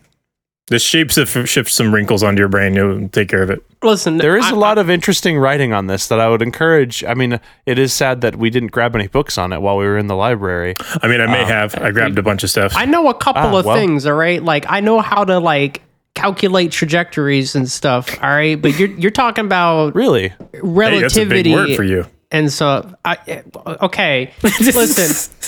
[0.70, 2.74] This shapes if shifts some wrinkles onto your brain.
[2.74, 3.62] You'll take care of it.
[3.84, 4.18] listen.
[4.18, 7.14] there is I- a lot of interesting writing on this that i would encourage i
[7.14, 9.98] mean it is sad that we didn't grab any books on it while we were
[9.98, 11.76] in the library I mean, I may have.
[11.76, 12.72] I grabbed a bunch of stuff.
[12.78, 13.76] I know a couple Ah, of well.
[13.76, 14.42] things, all right?
[14.42, 15.82] Like I know how to like
[16.16, 18.60] calculate trajectories and stuff, all right?
[18.62, 22.06] But you're you're talking about really hey, that's a relativity big word for you.
[22.34, 23.44] And so I
[23.82, 24.34] okay.
[24.44, 25.40] Listen,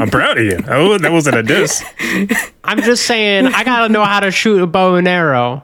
[0.00, 0.58] I'm proud of you.
[0.68, 1.84] Oh, that wasn't a diss.
[2.64, 5.62] I'm just saying I got to know how to shoot a bow and arrow.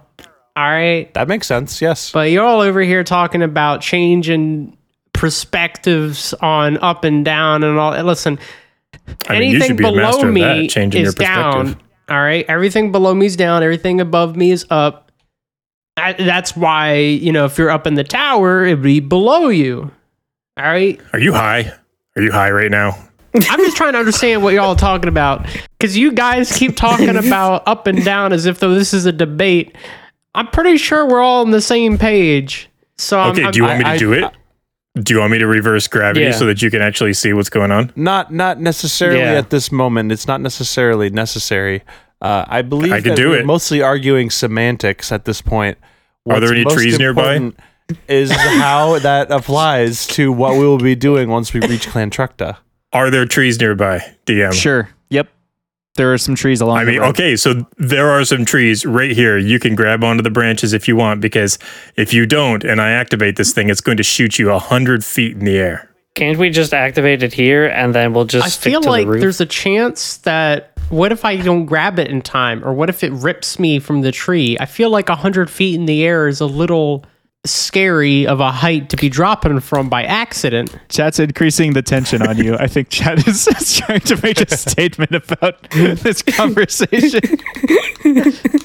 [0.57, 1.12] All right?
[1.14, 4.76] that makes sense yes But you're all over here talking about changing
[5.12, 7.92] perspectives on up and down and all.
[8.03, 8.38] Listen,
[9.28, 11.62] I mean, anything should be below master me that, changing your is down.
[11.66, 11.86] perspective.
[12.11, 13.62] All right, everything below me is down.
[13.62, 15.12] Everything above me is up.
[15.96, 19.92] I, that's why you know if you're up in the tower, it'd be below you.
[20.61, 21.72] All right, Are you high?
[22.16, 22.90] Are you high right now?
[23.34, 25.46] I'm just trying to understand what y'all are talking about
[25.78, 29.12] because you guys keep talking about up and down as if though this is a
[29.12, 29.74] debate.
[30.34, 32.68] I'm pretty sure we're all on the same page.
[32.98, 34.24] So Okay, I'm, do you want me to I- do it?
[34.96, 36.32] Do you want me to reverse gravity Yeah.
[36.32, 37.92] so that you can actually see what's going on?
[37.96, 39.34] not not necessarily Yeah.
[39.38, 40.11] at this moment.
[40.12, 41.82] It's not necessarily necessary.
[42.20, 43.46] Uh, I believe I could that do we're it.
[43.46, 45.78] mostly arguing semantics at this point.
[46.28, 47.52] Are there any trees nearby?
[47.91, 52.57] Important Is how that applies to what we will be doing once we reach Clantrukta.
[52.93, 54.53] Are there trees nearby, DM?
[54.53, 54.88] Sure.
[55.11, 55.28] Yep.
[55.97, 57.11] There are some trees along I the mean, road.
[57.11, 59.36] okay, so there are some trees right here.
[59.38, 61.59] You can grab onto the branches if you want, because
[61.97, 65.05] if you don't, and I activate this thing, it's going to shoot you a hundred
[65.05, 65.88] feet in the air.
[66.14, 69.07] Can't we just activate it here and then we'll just I stick feel to like
[69.07, 69.20] the roof?
[69.20, 73.05] there's a chance that what if I don't grab it in time, or what if
[73.05, 74.57] it rips me from the tree?
[74.59, 77.05] I feel like a hundred feet in the air is a little
[77.45, 80.76] scary of a height to be dropping from by accident.
[80.91, 82.55] Chat's increasing the tension on you.
[82.57, 87.20] I think Chat is, is trying to make a statement about this conversation.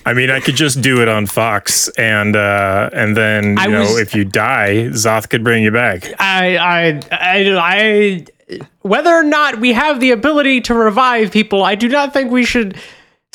[0.05, 3.67] I mean, I could just do it on Fox, and uh, and then you I
[3.67, 6.11] know, was- if you die, Zoth could bring you back.
[6.19, 11.75] I, I, I, I, whether or not we have the ability to revive people, I
[11.75, 12.77] do not think we should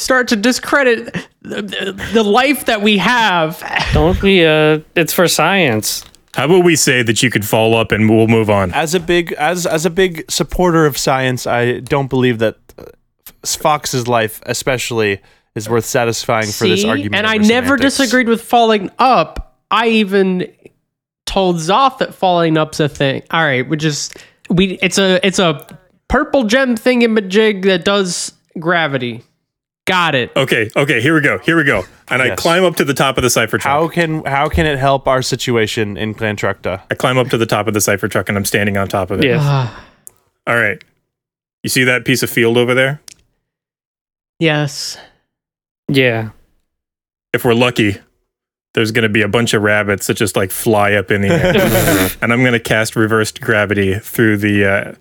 [0.00, 3.62] start to discredit the, the, the life that we have.
[3.92, 4.44] Don't we?
[4.44, 6.04] Uh, it's for science.
[6.34, 8.72] How about we say that you could fall up, and we'll move on.
[8.72, 12.84] As a big as as a big supporter of science, I don't believe that uh,
[13.44, 15.20] Fox's life, especially,
[15.54, 16.88] is worth satisfying for this See?
[16.88, 17.16] argument.
[17.16, 19.56] And I over never disagreed with falling up.
[19.70, 20.52] I even
[21.26, 23.22] told Zoth that falling up's a thing.
[23.30, 24.16] All right, we just
[24.48, 25.66] we it's a it's a
[26.08, 29.24] purple gem thingamajig that does gravity.
[29.86, 30.30] Got it.
[30.36, 31.38] Okay, okay, here we go.
[31.38, 31.82] Here we go.
[32.08, 33.72] And I climb up to the top of the cipher truck.
[33.72, 36.82] How can how can it help our situation in Clan Tructa?
[36.90, 39.10] I climb up to the top of the cipher truck and I'm standing on top
[39.10, 39.24] of it.
[39.24, 39.42] Yes.
[40.46, 40.82] All right.
[41.62, 43.00] You see that piece of field over there?
[44.38, 44.96] yes.
[45.88, 46.30] Yeah.
[47.32, 47.96] If we're lucky,
[48.74, 51.28] there's going to be a bunch of rabbits that just like fly up in the
[51.28, 52.10] air.
[52.22, 54.94] and I'm going to cast reversed gravity through the uh,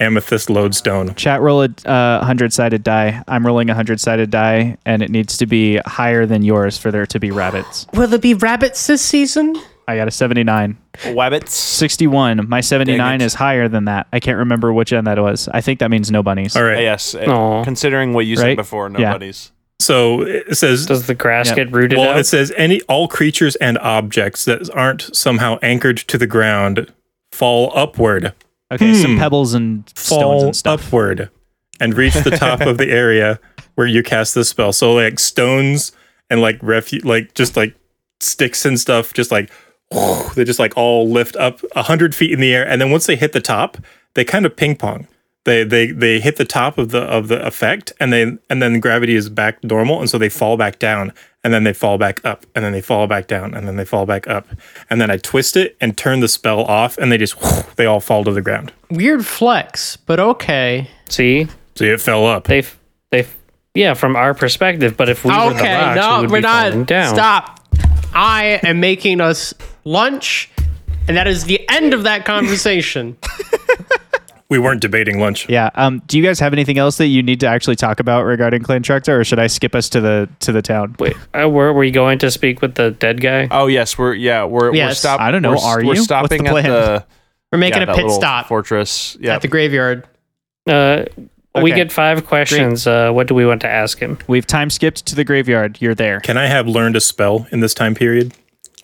[0.00, 1.14] amethyst lodestone.
[1.14, 3.22] Chat roll a uh, hundred sided die.
[3.28, 6.90] I'm rolling a hundred sided die, and it needs to be higher than yours for
[6.90, 7.86] there to be rabbits.
[7.94, 9.56] Will there be rabbits this season?
[9.86, 10.78] I got a 79.
[10.94, 11.50] Wabbits.
[11.50, 12.48] 61.
[12.48, 13.24] My 79 it.
[13.24, 14.06] is higher than that.
[14.14, 15.46] I can't remember which end that was.
[15.48, 16.56] I think that means no bunnies.
[16.56, 16.80] All right.
[16.80, 17.14] Yes.
[17.14, 17.64] uh, Aw.
[17.64, 18.56] Considering what you said Right?
[18.56, 19.10] before, Yeah.
[19.10, 19.52] nobody's.
[19.80, 21.56] So it says Does the grass Yep.
[21.56, 22.18] get rooted well, out?
[22.18, 26.90] it says any all creatures and objects that aren't somehow anchored to the ground
[27.30, 28.32] fall upward.
[28.74, 29.18] Okay, some Hmm.
[29.18, 30.86] pebbles and stones fall and stuff.
[30.86, 31.30] upward
[31.80, 33.38] and reach the top of the area
[33.74, 34.72] where you cast the spell.
[34.72, 35.92] So like stones
[36.30, 37.74] and like refu- like just like
[38.20, 39.50] sticks and stuff, just like
[40.34, 43.06] they just like all lift up a hundred feet in the air, and then once
[43.06, 43.76] they hit the top,
[44.14, 45.06] they kind of ping pong.
[45.44, 48.80] They they they hit the top of the of the effect, and they and then
[48.80, 52.24] gravity is back normal, and so they fall back down, and then they fall back
[52.24, 54.48] up, and then they fall back down, and then they fall back up,
[54.88, 57.36] and then I twist it and turn the spell off, and they just
[57.76, 58.72] they all fall to the ground.
[58.90, 60.88] Weird flex, but okay.
[61.10, 62.44] See, see, it fell up.
[62.44, 62.64] they
[63.10, 63.26] they
[63.74, 64.96] yeah, from our perspective.
[64.96, 66.86] But if we were the okay, rocks, we no, would we're be falling not.
[66.86, 67.14] down.
[67.14, 67.60] Stop.
[68.14, 69.52] I am making us
[69.84, 70.50] lunch,
[71.08, 73.18] and that is the end of that conversation.
[74.50, 75.48] We weren't debating lunch.
[75.48, 75.70] Yeah.
[75.74, 76.02] Um.
[76.06, 78.82] Do you guys have anything else that you need to actually talk about regarding Clan
[78.82, 80.96] Tractor, or should I skip us to the to the town?
[80.98, 83.48] Wait, uh, were we going to speak with the dead guy?
[83.50, 85.00] Oh yes, we're yeah we're we're Yes.
[85.00, 85.20] stop.
[85.20, 85.88] I don't know, We're, are we're you?
[85.88, 87.04] What's the stopping at the
[87.52, 89.16] We're making yeah, a pit stop fortress.
[89.20, 90.08] Yeah, at the graveyard.
[90.68, 91.04] Uh,
[91.62, 92.84] we get five questions.
[92.86, 94.18] Uh, what do we want to ask him?
[94.26, 95.80] We've time skipped to the graveyard.
[95.80, 96.18] You're there.
[96.18, 98.34] Can I have learned a spell in this time period,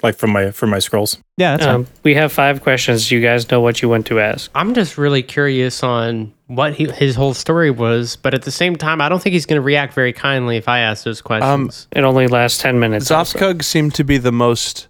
[0.03, 1.19] like from my from my scrolls?
[1.37, 3.11] Yeah, that's Um, we have five questions.
[3.11, 4.51] You guys know what you want to ask.
[4.55, 8.77] I'm just really curious on what he, his whole story was, but at the same
[8.77, 11.87] time, I don't think he's going to react very kindly if I ask those questions.
[11.93, 13.11] Um, It only lasts ten minutes.
[13.11, 13.59] also.
[13.61, 14.89] Seemed to be the most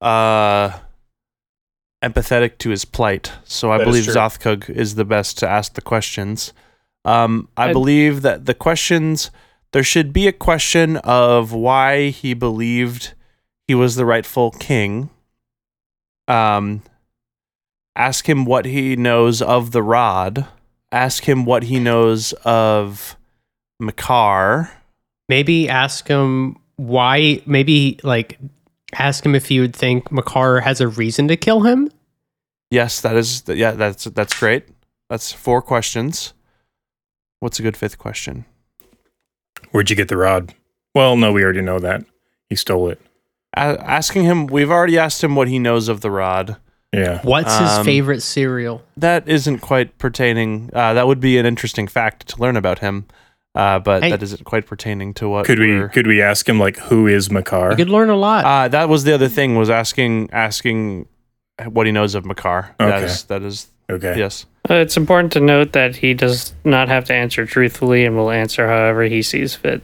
[0.00, 0.70] uh,
[2.04, 4.14] empathetic to his plight, so I That is believe true.
[4.14, 6.52] Zothkug is the best to ask the questions.
[7.04, 9.30] Um, I I- believe that the questions
[9.72, 13.12] there should be a question of why he believed
[13.68, 15.10] he was the rightful king.
[16.26, 16.82] Um,
[17.94, 20.46] ask him what he knows of the rod.
[20.90, 23.16] Ask him what he knows of
[23.80, 24.70] Mekar.
[25.28, 28.38] maybe ask him why, maybe like
[28.94, 31.90] ask him if you would think Mekar has a reason to kill him.
[32.70, 34.64] Yes, that is yeah, that's that's great.
[35.10, 36.32] That's four questions.
[37.40, 38.44] What's a good fifth question?
[39.70, 40.54] Where'd you get the rod?
[40.94, 42.04] Well, no, we already know that.
[42.48, 43.00] He stole it.
[43.56, 46.56] A- asking him, we've already asked him what he knows of the rod.
[46.92, 47.20] Yeah.
[47.22, 48.82] What's his Um, favorite cereal?
[48.96, 50.70] That isn't quite pertaining.
[50.72, 53.04] Uh, that would be an interesting fact to learn about him,
[53.54, 54.10] uh, but Hey.
[54.10, 55.44] that isn't quite pertaining to what.
[55.44, 57.70] Could we we're- could we ask him like who is Mekar?
[57.72, 58.44] You could learn a lot.
[58.44, 61.06] Uh, that was the other thing was asking asking
[61.66, 62.68] what he knows of Mekar.
[62.80, 63.04] Okay.
[63.04, 64.14] is that is okay.
[64.16, 64.46] yes.
[64.70, 68.30] Uh, it's important to note that he does not have to answer truthfully and will
[68.30, 69.82] answer however he sees fit.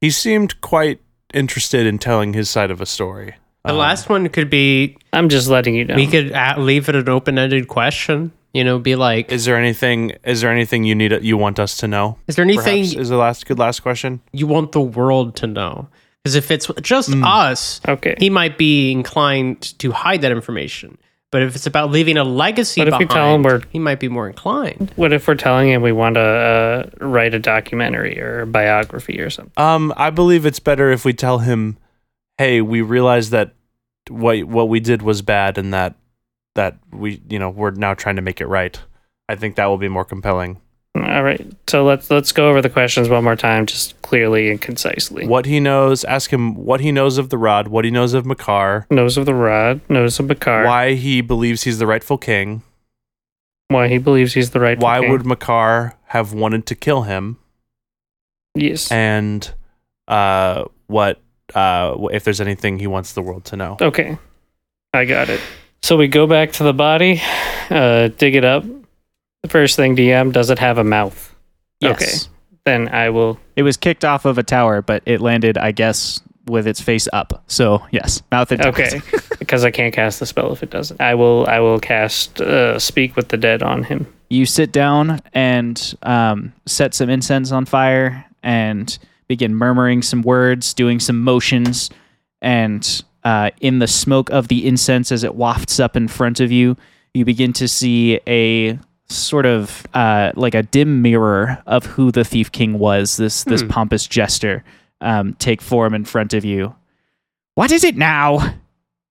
[0.00, 1.00] He seemed quite
[1.34, 3.34] interested in telling his side of a story.
[3.64, 5.94] the Um, last one could be I'm just letting you know.
[5.96, 8.32] we could a leave it an open ended question.
[8.52, 10.12] You know, be like, is, Is there anything?
[10.24, 11.10] Is there anything you need?
[11.22, 12.18] You want us to know?
[12.28, 14.20] Is there anything Perhaps is the last good last question.
[14.32, 15.88] you want the world to know?
[16.22, 17.24] Because if it's just Hmm.
[17.24, 18.14] us, okay.
[18.18, 20.96] he might be inclined to hide that information.
[21.34, 23.98] But if it's about leaving a legacy What if we tell him we're, he might
[23.98, 24.92] be more inclined.
[24.94, 29.20] What if we're telling him we want to uh, write a documentary or a biography
[29.20, 29.52] or something?
[29.56, 31.76] Um, I believe it's better if we tell him,
[32.38, 33.52] "Hey, we realize that
[34.08, 35.96] what what we did was bad, and that
[36.54, 38.80] that we, you know, we're now trying to make it right."
[39.28, 40.60] I think that will be more compelling.
[40.96, 41.44] All right.
[41.68, 45.26] So let's let's go over the questions one more time, just clearly and concisely.
[45.26, 48.24] What he knows, ask him what he knows of the rod, what he knows of
[48.24, 50.64] Mekar, Knows of the Rod, knows of Mekar.
[50.64, 52.62] why he believes he's the rightful king,
[53.68, 54.78] Why he believes he's the right.
[54.78, 55.10] why king.
[55.10, 57.38] would Mekar have wanted to kill him,
[58.54, 58.90] yes?
[58.92, 59.52] and
[60.06, 61.20] uh, what
[61.56, 63.76] uh, if there's anything he wants the world to know.
[63.80, 64.16] Okay,
[64.92, 65.40] I got it.
[65.82, 67.20] So we go back to the body,
[67.68, 68.64] uh, dig it up.
[69.44, 71.36] The first thing, DM, does it have a mouth?
[71.78, 72.00] Yes.
[72.00, 72.34] Okay.
[72.64, 73.38] Then I will.
[73.56, 77.08] It was kicked off of a tower, but it landed, I guess, with its face
[77.12, 77.44] up.
[77.46, 79.02] So yes, mouth and Okay,
[79.38, 80.98] because I can't cast the spell if it doesn't.
[80.98, 81.46] I will.
[81.46, 84.10] I will cast uh, Speak with the Dead on him.
[84.30, 90.72] You sit down and um, set some incense on fire and begin murmuring some words,
[90.72, 91.90] doing some motions,
[92.40, 96.50] and uh, in the smoke of the incense as it wafts up in front of
[96.50, 96.78] you,
[97.12, 98.78] you begin to see a
[99.14, 103.16] sort of uh, like a dim mirror of who the thief king was.
[103.16, 104.64] This this pompous jester
[105.00, 106.74] um, take form in front of you.
[107.54, 108.38] What is it now?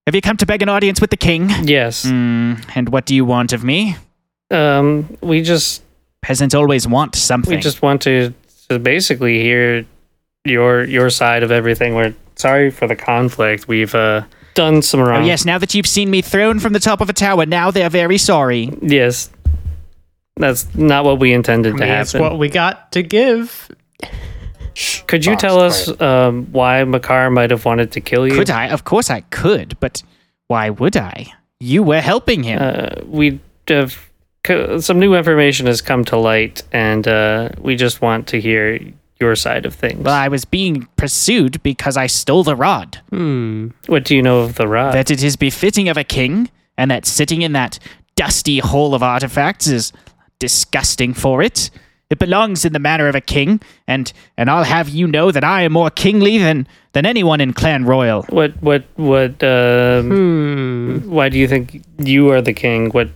[0.06, 1.50] Have you come to beg an audience with the king?
[1.64, 2.04] Yes.
[2.04, 3.96] Hmm, and what do you want of me?
[4.52, 5.82] Um, we just
[6.22, 7.56] Peasants always want something.
[7.56, 8.34] we just want to,
[8.70, 9.86] to basically hear
[10.46, 11.96] your your side of everything.
[11.96, 13.68] We're sorry for the conflict.
[13.68, 14.24] We've uh
[14.56, 15.26] done some Oh, wrong.
[15.26, 17.90] yes, now that you've seen me thrown from the top of a tower, now they're
[17.90, 18.70] very sorry.
[18.82, 19.30] Yes.
[20.38, 22.28] That's not what we intended I to mean, it's happen.
[22.28, 23.70] what we got to give.
[25.08, 28.34] Could you Fox, tell us um, why Mekar might have wanted to kill you?
[28.34, 28.70] Could I?
[28.70, 30.02] Of course I could, but
[30.48, 31.28] why would I?
[31.60, 32.60] You were helping him.
[32.62, 34.10] uh, we have
[34.44, 38.80] co- some new information has come to light, and uh, we just want to hear
[39.20, 40.04] your side of things.
[40.04, 43.00] well, I was being pursued because I stole the rod.
[43.12, 43.68] Hmm.
[43.86, 44.96] what do you know of the rod?
[44.96, 47.78] that it is befitting of a king, and that sitting in that
[48.16, 49.94] dusty hole of artifacts is
[50.40, 51.70] disgusting for it.
[52.10, 55.44] It belongs in the manner of a king, and and I'll have you know that
[55.44, 58.24] I am more kingly than than anyone in Clan Royal.
[58.30, 59.44] what what what?
[59.44, 61.10] Um, Hmm.
[61.10, 62.90] Why do you think you are the king?
[62.92, 63.10] What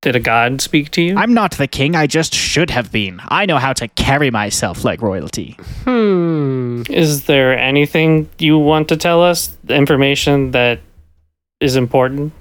[0.00, 1.16] did a god speak to you?
[1.16, 3.20] I'm not the king, I just should have been.
[3.28, 5.56] I know how to carry myself like royalty.
[5.84, 6.82] Hmm.
[6.88, 9.56] Is there anything you want to tell us?
[9.68, 10.80] Information that
[11.60, 12.32] is important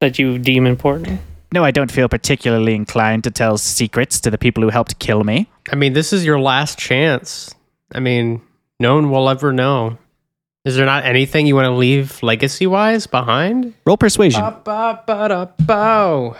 [0.00, 1.20] that you deem important?
[1.52, 5.22] No, I don't feel particularly inclined to tell secrets to the people who helped kill
[5.22, 5.48] me.
[5.70, 7.54] I mean, this is your last chance.
[7.94, 8.40] I mean,
[8.80, 9.98] no one will ever know.
[10.64, 13.74] Is there not anything you want to leave legacy wise behind?
[13.84, 14.40] Roll persuasion.
[14.40, 16.36] Ba-ba-ba-da-bow.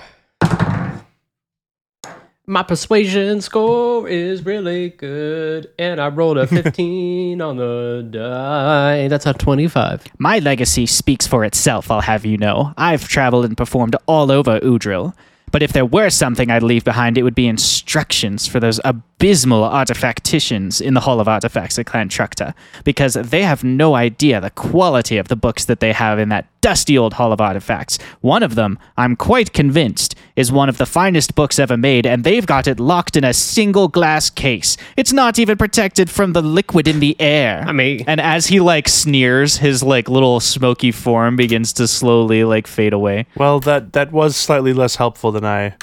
[2.47, 9.07] My persuasion score is really good, and I rolled a 15 on the die.
[9.07, 10.07] That's a 25.
[10.19, 12.75] My legacy speaks for itself, I'll have you know.
[12.77, 15.15] I've traveled and performed all over Udril.
[15.53, 19.63] But if there were something I'd leave behind, it would be instructions for those abysmal
[19.63, 24.51] artifacticians in the Hall of Artifacts at Clan Trukta, because they have no idea the
[24.51, 27.99] quality of the books that they have in that dusty old Hall of Artifacts.
[28.23, 32.25] One of them, I'm quite convinced, is one of the finest books ever made, and
[32.25, 34.79] they've got it locked in a single glass case.
[34.97, 37.65] It's not even protected from the liquid in the air.
[37.67, 42.45] I mean- and as he like sneers, his like little smoky form begins to slowly
[42.45, 43.27] like fade away.
[43.37, 45.75] Well, that that was slightly less helpful than I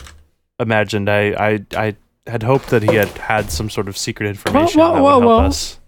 [0.60, 1.10] imagined.
[1.10, 1.96] I I, I
[2.28, 5.24] had hoped that he had had some sort of secret information whoa, that whoa, would
[5.26, 5.48] help whoa.
[5.48, 5.79] us.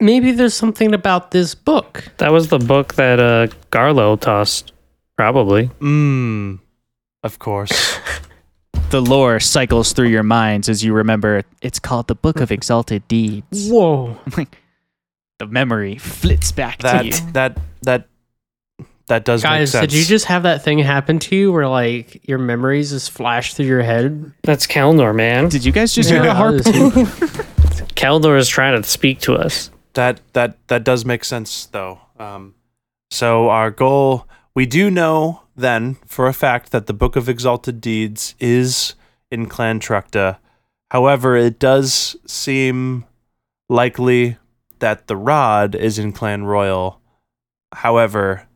[0.00, 2.04] Maybe there's something about this book.
[2.18, 4.72] That was the book that uh, Garlo tossed.
[5.16, 5.68] Probably.
[5.80, 6.58] Mmm.
[7.22, 7.98] Of course.
[8.90, 13.06] The lore cycles through your minds as you remember it's called the Book of Exalted
[13.06, 13.68] Deeds.
[13.70, 14.16] Whoa.
[15.38, 17.12] The memory flits back that to you.
[17.32, 18.08] that that
[19.08, 19.92] that does Guys, make sense.
[19.92, 23.52] did you just have that thing happen to you where like your memories just flash
[23.52, 24.32] through your head?
[24.42, 25.50] That's Kelnor, man.
[25.50, 26.54] Did you guys just hear Yeah, a harp?
[27.94, 29.70] Keldor is trying to speak to us.
[29.94, 32.00] That that that does make sense though.
[32.18, 32.54] Um,
[33.10, 37.80] so our goal, we do know then for a fact that the Book of Exalted
[37.80, 38.94] Deeds is
[39.30, 40.38] in Clan Trukta.
[40.90, 43.04] However, it does seem
[43.68, 44.36] likely
[44.78, 47.00] that the rod is in Clan Royal.
[47.72, 48.46] However,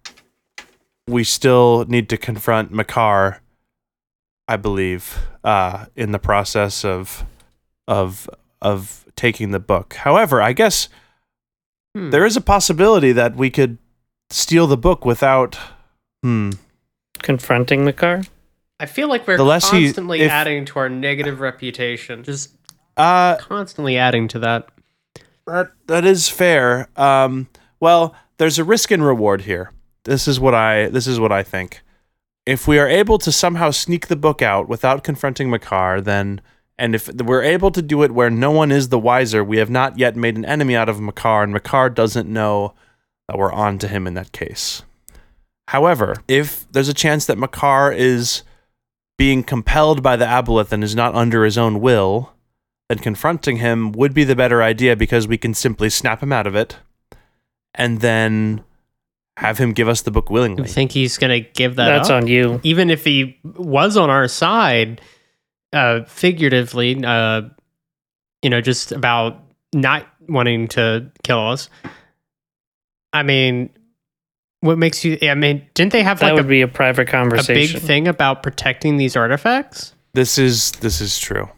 [1.06, 3.40] we still need to confront Mekar,
[4.48, 7.24] I believe, uh, in the process of
[7.88, 8.30] of
[8.60, 9.94] of taking the book.
[9.94, 10.88] However, I guess
[11.94, 12.10] Hmm.
[12.10, 13.78] there is a possibility that we could
[14.30, 15.58] steal the book without.
[16.22, 16.50] Hmm.
[17.18, 18.26] Confronting Mekar?
[18.80, 22.22] I feel like we're The less he- constantly if- adding to our negative reputation.
[22.24, 22.54] Just
[22.96, 24.68] Uh, constantly adding to that.
[25.46, 26.88] that that is fair.
[26.96, 27.48] Um,
[27.80, 29.72] well, there's a risk and reward here.
[30.04, 31.82] This is what I this is what I think.
[32.46, 36.40] If we are able to somehow sneak the book out without confronting Mekar, then
[36.78, 39.70] and if we're able to do it where no one is the wiser, we have
[39.70, 42.74] not yet made an enemy out of Mekar, and Mekar doesn't know
[43.28, 44.82] that we're on to him in that case.
[45.68, 48.42] However, if there's a chance that Mekar is
[49.16, 52.32] being compelled by the aboleth and is not under his own will,
[52.88, 56.46] then confronting him would be the better idea because we can simply snap him out
[56.46, 56.76] of it
[57.74, 58.64] and then
[59.38, 60.56] have him give us the book willingly.
[60.56, 60.72] willingly.
[60.74, 62.22] think he's gonna give that That's up?
[62.22, 62.60] on you.
[62.64, 65.00] Even if he was on our side,
[65.72, 67.42] uh, figuratively, uh,
[68.42, 69.42] you know, just about
[69.72, 71.68] not wanting to kill us.
[73.12, 73.70] I mean,
[74.60, 75.18] what makes you?
[75.22, 77.52] I mean, didn't they have That like would a, be a private conversation?
[77.52, 77.80] a conversation.
[77.80, 79.94] big thing about protecting these artifacts?
[80.14, 81.48] This is this is true.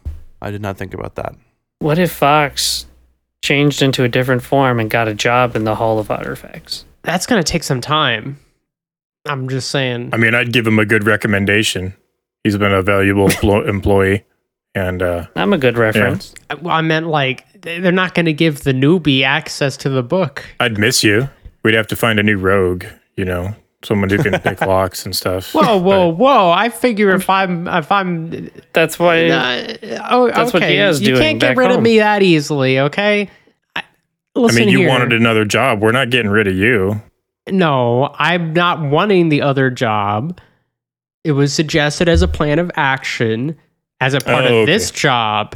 [0.41, 1.35] I did not think about that.
[1.79, 2.85] What if Fox
[3.45, 6.83] changed into a different form and got a job in the Hall of Artifacts.
[7.03, 8.39] That's gonna take some time.
[9.27, 10.09] I'm just saying.
[10.13, 11.93] I mean, I'd give him a good recommendation.
[12.45, 13.27] He's been a valuable
[13.67, 14.23] employee,
[14.75, 16.35] and uh, I'm a good reference.
[16.51, 20.45] I, I meant like they- they're not gonna give the newbie access to the book.
[20.59, 21.27] I'd miss you.
[21.63, 22.85] We'd have to find a new rogue,
[23.17, 25.55] you know, someone who can pick locks and stuff.
[25.55, 26.51] Whoa, whoa, whoa!
[26.51, 29.77] I figure if I'm if I'm That's why uh,
[30.11, 33.27] oh That's what okay, Diaz you can't get back rid of me that easily, okay?
[33.75, 33.81] I,
[34.35, 34.89] I mean, you here.
[34.89, 35.81] wanted another job.
[35.81, 37.01] We're not getting rid of you.
[37.49, 40.39] No, I'm not wanting the other job.
[41.25, 43.57] It was suggested as a plan of action
[43.99, 44.65] as a part Oh, of okay.
[44.71, 45.55] this job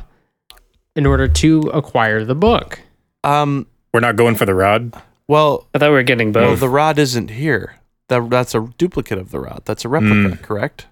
[0.95, 2.79] in order to acquire the book.
[3.23, 3.67] Um.
[3.93, 4.93] We're not going for the rod.
[5.27, 6.59] Well, I thought we were getting well, both.
[6.59, 7.75] the rod isn't here.
[8.07, 9.61] That that's a duplicate of the rod.
[9.65, 10.41] That's a replica, Mm.
[10.41, 10.87] correct?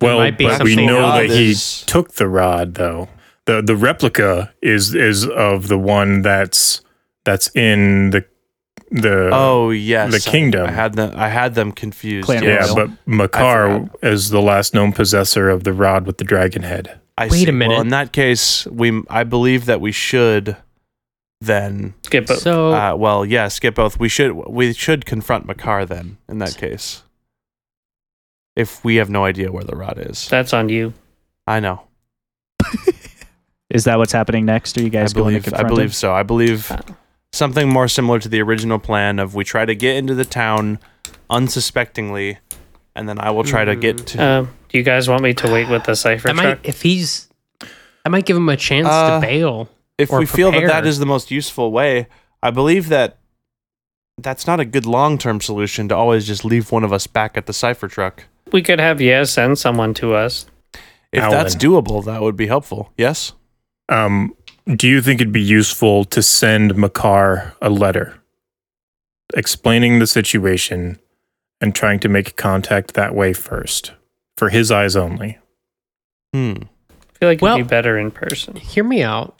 [0.00, 3.08] Well, but we know rod that he is- took the rod, though.
[3.46, 6.80] the The replica is is of the one that's
[7.24, 8.24] that's in the
[8.92, 9.30] the.
[9.32, 10.66] Oh yes, the kingdom.
[10.66, 11.12] I, I had them.
[11.16, 12.26] I had them confused.
[12.26, 12.74] Clan yeah, yes.
[12.74, 17.00] but I Mekar is the last known possessor of the rod with the dragon head.
[17.18, 17.46] I Wait a see.
[17.46, 17.80] Well, minute.
[17.80, 20.56] in that case, we I believe that we should
[21.40, 21.94] then.
[22.04, 22.38] Skip both.
[22.38, 23.98] So Uh, well, yeah, skip both.
[23.98, 26.18] We should we should confront Mekar then.
[26.28, 27.02] In that case,
[28.56, 30.94] if we have no idea where the rod is, That's on you.
[31.46, 31.82] I know.
[33.70, 34.76] Is that what's happening next?
[34.76, 35.60] Are you I guys going to believe.
[35.60, 35.92] I believe him?
[35.92, 36.12] so.
[36.12, 36.78] I believe Uh.
[37.32, 40.78] Something more similar to the original plan of we try to get into the town
[41.30, 42.38] unsuspectingly,
[42.94, 44.22] and then I will try to get to.
[44.24, 46.58] Um, do you guys want me to wait with the cipher I might, truck?
[46.68, 47.28] if he's,
[48.04, 49.68] I might give him a chance Uh, to bail.
[49.98, 50.86] if or we feel that that prepare.
[50.86, 52.06] is the most useful way,
[52.42, 53.18] I believe that
[54.18, 57.36] that's not a good long term solution to always just leave one of us back
[57.36, 58.24] at the cipher truck.
[58.52, 60.46] We could have Yes send someone to us.
[61.12, 62.92] If that's doable, that would be helpful.
[62.96, 63.32] Yes.
[63.88, 64.34] Um,
[64.76, 68.18] do you think it'd be useful to send Mekar a letter
[69.34, 70.98] explaining the situation
[71.60, 73.92] and trying to make contact that way first,
[74.36, 75.38] for his eyes only?
[76.32, 76.54] Hmm.
[76.90, 78.56] I feel like Well- it'd be better in person.
[78.56, 79.36] Hear me out.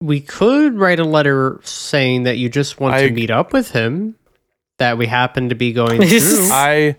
[0.00, 3.70] We could write a letter saying that you just want I- to meet up with
[3.72, 4.16] him.
[4.78, 6.48] That we happen to be going through.
[6.50, 6.96] I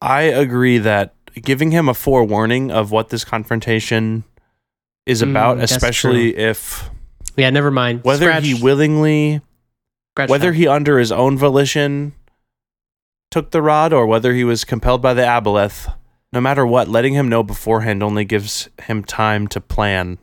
[0.00, 4.24] I agree that giving him a forewarning of what this confrontation
[5.06, 6.88] is Mm, about, that's especially if
[7.36, 8.00] yeah, never mind.
[8.04, 9.40] whether Scratch- he willingly
[10.14, 10.56] scratch whether that.
[10.56, 12.12] he under his own volition
[13.30, 15.92] took the rod or whether he was compelled by the aboleth
[16.32, 20.18] no matter what letting him know beforehand only gives him time to plan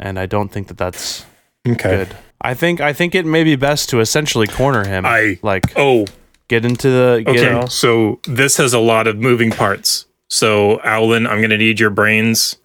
[0.00, 1.24] and i don't think that that's
[1.68, 1.90] Okay.
[1.90, 5.64] good i think i think it may be best to essentially corner him I- like
[5.76, 6.06] Oh,
[6.48, 7.66] get into the get okay.
[7.68, 10.06] So this has a lot of moving parts.
[10.28, 12.56] So, Owlin, I'm going to need your brains.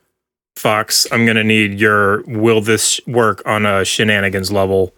[0.56, 4.94] Fox, I'm going to need your will this work on a shenanigans level.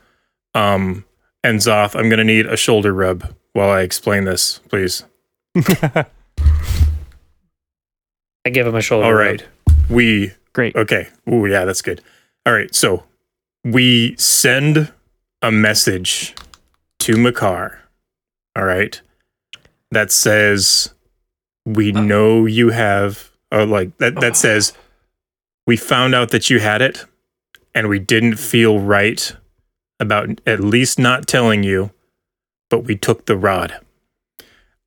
[0.53, 1.05] Um,
[1.43, 5.03] and Zoth, I'm going to need a shoulder rub while I explain this, please.
[5.55, 6.05] I
[8.51, 9.05] give him a shoulder.
[9.05, 9.89] All right, rub.
[9.89, 10.75] We Great.
[10.75, 11.07] Okay.
[11.27, 12.01] Oh yeah, that's good.
[12.45, 12.73] All right.
[12.73, 13.03] So
[13.63, 14.91] we send
[15.41, 16.35] a message
[16.99, 17.77] to Mekar.
[18.55, 19.01] All right.
[19.91, 20.93] That says,
[21.65, 22.01] we uh.
[22.01, 24.35] know you have, or like that, that uh.
[24.35, 24.73] says,
[25.65, 27.05] we found out that you had it
[27.73, 29.35] and we didn't feel right
[29.99, 31.91] about at least not telling you,
[32.69, 33.79] but we took the rod.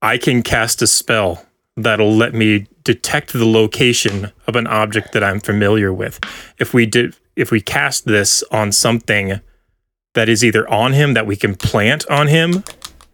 [0.03, 1.47] I can cast a spell
[1.77, 6.21] that'll let me detect the location of an object that I'm familiar with.
[6.59, 9.41] If we did if we cast this on something
[10.15, 12.65] that is either on him that we can plant on him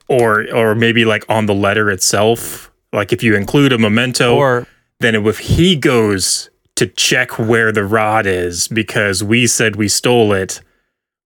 [0.09, 4.67] or or maybe like on the letter itself, like if you include a memento or
[5.01, 6.51] then if he goes
[6.83, 10.61] to check where the rod is because we said we stole it,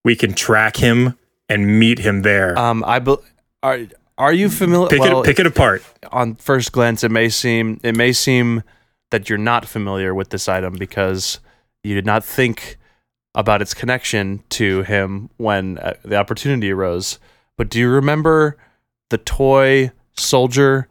[0.05, 1.17] we can track him
[1.49, 2.59] and meet him there.
[2.59, 3.17] um i be-
[3.63, 3.81] are
[4.19, 5.83] are you familiar pick well, it pick it apart.
[6.13, 8.63] on first glance it may seem it may seem
[9.11, 11.41] that you're not familiar with this item because
[11.83, 12.77] you did not think
[13.35, 17.19] about its connection to him when uh, the opportunity arose
[17.57, 18.59] but do you remember
[19.09, 20.87] the toy soldier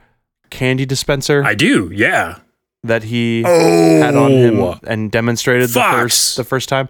[0.49, 2.39] candy dispenser I do, yeah.
[2.87, 4.79] That he Oh, had on him oh.
[4.87, 6.89] and demonstrated the first the first time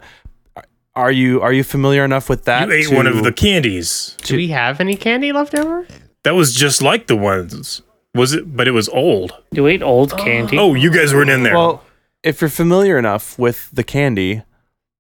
[0.95, 4.15] are you are you familiar enough with that you ate to- one of the candies.
[4.23, 5.85] Do we have any candy left over?
[6.23, 7.81] That was just like the ones.
[8.13, 8.55] Was it?
[8.55, 9.33] But it was old.
[9.51, 10.57] You ate old candy.
[10.57, 11.55] Oh, you guys weren't in there.
[11.55, 11.83] well
[12.23, 14.41] if you're familiar enough with the candy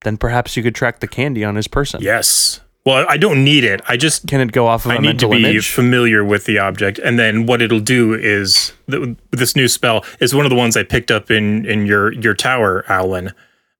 [0.03, 2.59] then perhaps you could track the candy on his person yes.
[2.85, 3.81] Well, I don't need it.
[3.87, 5.71] I just Can it go off of I need to be image?
[5.71, 10.35] familiar with the object, and then what it'll do is th- this new spell is
[10.35, 13.33] one of the ones I picked up in in your your tower, Alan.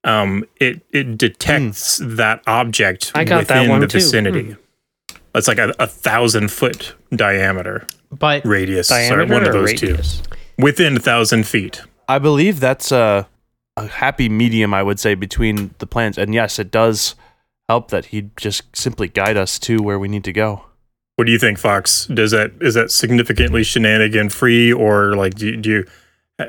[0.03, 4.55] um, it it detects that object I got that within one the vicinity.
[5.35, 8.87] It's like a, a thousand foot diameter But radius.
[8.87, 10.21] Sorry, one of those radius?
[10.21, 10.63] two.
[10.63, 11.81] Within a thousand feet.
[12.07, 13.27] I believe that's a,
[13.77, 16.17] a happy medium, I would say, between the plans.
[16.17, 17.15] And yes, it does
[17.69, 20.65] help that he'd just simply guide us to where we need to go.
[21.15, 22.07] What do you think, Fox?
[22.07, 25.85] Does that is that significantly shenanigan free, or like do, do you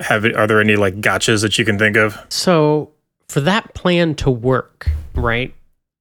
[0.00, 2.18] have are there any like gotchas that you can think of?
[2.28, 2.90] So,
[3.28, 5.54] for that plan to work, right,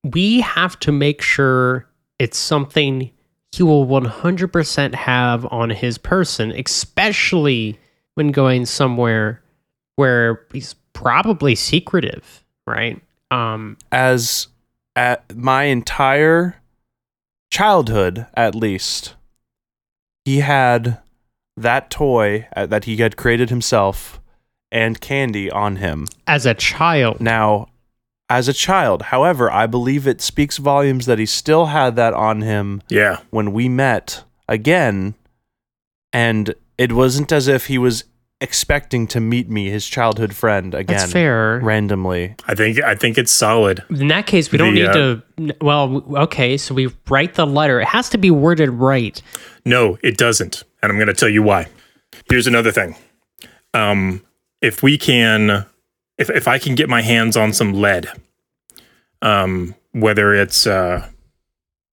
[0.04, 1.88] we have to make sure
[2.18, 3.12] it's something
[3.52, 7.80] he will 100% have on his person, especially
[8.16, 9.42] when going somewhere
[9.96, 13.02] where he's probably secretive, right?
[13.32, 14.48] Um, As
[14.96, 16.56] at my entire
[17.52, 19.16] childhood, at least,
[20.24, 21.00] he had
[21.58, 24.20] that toy uh, that he had created himself
[24.72, 26.08] and candy on him.
[26.28, 27.68] as a child, Now,
[28.30, 32.42] as a child, however, I believe it speaks volumes that he still had that on
[32.42, 35.14] him Yeah, when we met again,
[36.12, 38.04] and it wasn't as if he was
[38.42, 41.60] expecting to meet me, his childhood friend, again that's fair.
[41.64, 42.36] randomly.
[42.48, 43.84] I think I think it's solid.
[43.90, 45.56] In that case, we don't The, need uh, to.
[45.62, 47.80] Well, okay, so we write the letter.
[47.80, 49.22] It has to be worded right.
[49.66, 51.68] No, it doesn't, and I'm going to tell you why.
[52.30, 52.96] Here's another thing.
[53.74, 54.24] Um,
[54.62, 55.66] if we can,
[56.18, 58.08] if if I can get my hands on some lead,
[59.22, 61.10] um, whether it's uh,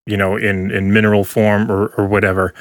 [0.06, 2.52] you know, in in mineral form or or whatever,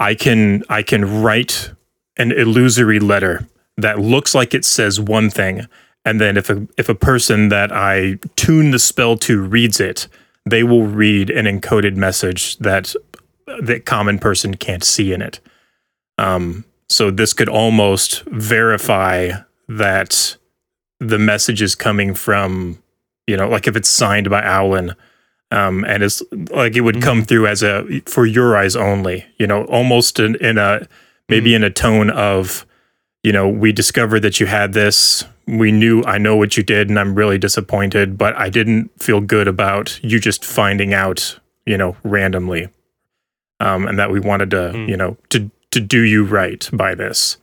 [0.00, 1.70] I can I can write
[2.18, 5.66] an illusory letter that looks like it says one thing,
[6.04, 10.08] and then if a if a person that I tune the spell to reads it,
[10.44, 12.94] they will read an encoded message that
[13.62, 15.40] that common person can't see in it.
[16.18, 19.30] Um, so this could almost verify
[19.68, 20.36] that
[21.00, 22.82] the message is coming from,
[23.26, 24.94] you know, like if it's signed by Owlin,
[25.50, 29.46] um, and it's like it would come through as a for your eyes only, you
[29.46, 30.86] know, almost in, in a
[31.28, 32.66] maybe in a tone of,
[33.22, 35.24] you know, we discovered that you had this.
[35.46, 39.20] We knew I know what you did, and I'm really disappointed, but I didn't feel
[39.20, 42.68] good about you just finding out, you know, randomly
[43.60, 44.88] um, and that we wanted to, Mm.
[44.88, 47.36] you know, to to do you right by this.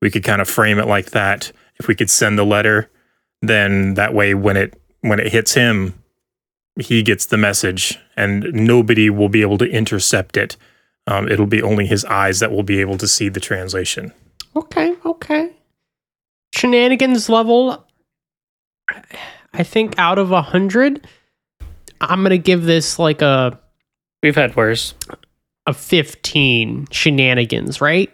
[0.00, 1.52] We could kind of frame it like that.
[1.78, 2.88] If we could send the letter,
[3.42, 5.94] then that way when it when it hits him,
[6.80, 10.56] he gets the message, and nobody will be able to intercept it.
[11.06, 14.12] Um, it'll be only his eyes that will be able to see the translation.
[14.56, 15.52] Okay, okay.
[16.54, 17.86] Shenanigans level,
[19.52, 21.06] I think out of a hundred,
[22.00, 23.58] I'm gonna give this like a
[24.22, 24.94] We've had worse.
[25.66, 28.10] a 15 shenanigans, right?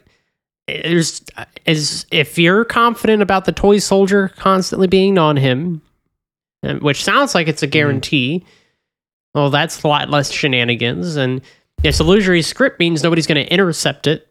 [0.66, 1.23] There's
[1.66, 5.81] is if you're confident about the toy soldier constantly being on him,
[6.62, 8.44] um, which sounds like it's a guarantee.
[9.35, 11.40] Well, that's a lot less shenanigans, and
[11.83, 14.29] this illusory script means nobody's going to intercept it,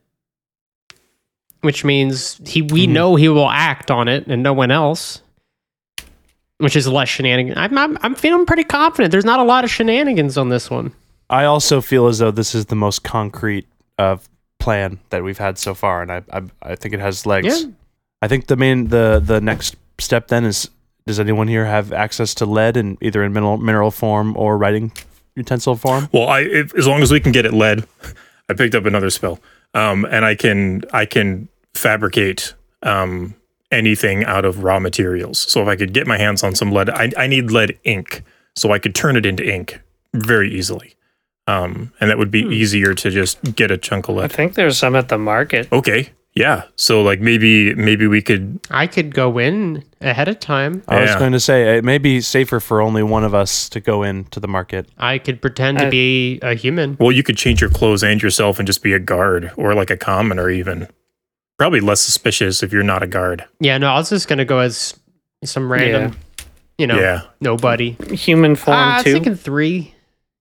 [1.61, 5.21] which means he we know he will act on it and no one else.
[6.57, 7.57] Which is less shenanigans.
[7.57, 9.11] I'm, I'm I'm feeling pretty confident.
[9.11, 10.93] There's not a lot of shenanigans on this one.
[11.27, 13.67] I also feel as though this is the most concrete
[13.97, 14.17] uh,
[14.59, 17.63] plan that we've had so far, and I I, I think it has legs.
[17.63, 17.69] Yeah.
[18.21, 20.69] I think the main the the next step then is
[21.07, 24.91] does anyone here have access to lead in either in mineral mineral form or writing
[25.35, 26.09] utensil form?
[26.11, 27.85] Well, I if, as long as we can get it lead,
[28.49, 29.39] I picked up another spell,
[29.73, 32.53] um, and I can I can fabricate
[32.83, 33.35] um,
[33.71, 35.39] anything out of raw materials.
[35.39, 38.23] So if I could get my hands on some lead, I, I need lead ink,
[38.55, 39.79] so I could turn it into ink
[40.13, 40.95] very easily,
[41.47, 44.25] um, and that would be easier to just get a chunk of lead.
[44.25, 45.71] I think there's some at the market.
[45.71, 46.63] Okay, yeah.
[46.75, 50.81] So like maybe maybe we could I could go in ahead of time.
[50.87, 51.19] I was Yeah.
[51.19, 54.39] going to say it may be safer for only one of us to go into
[54.39, 54.87] the market.
[54.97, 56.97] I could pretend to Uh, be a human.
[56.99, 59.89] Well, you could change your clothes and yourself and just be a guard or like
[59.89, 60.87] a commoner, even.
[61.59, 63.45] Probably less suspicious if you're not a guard.
[63.59, 64.95] Yeah, no, I was just gonna go as
[65.45, 66.15] some random,
[66.77, 67.21] you know, Yeah.
[67.39, 67.91] nobody.
[68.11, 69.13] Human form Ah, I was too.
[69.13, 69.93] thinking three.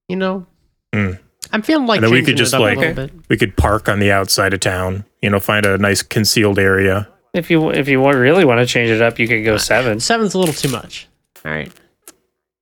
[0.08, 0.46] You know,
[0.94, 1.12] Hmm.
[1.52, 3.12] I'm feeling like And then we could just, like- a little bit.
[3.28, 7.08] We could park on the outside of town, you know, find a nice concealed area.
[7.32, 10.00] If you if you really want to change it up, you could go seven.
[10.00, 11.08] Seven's a little too much.
[11.44, 11.70] All right,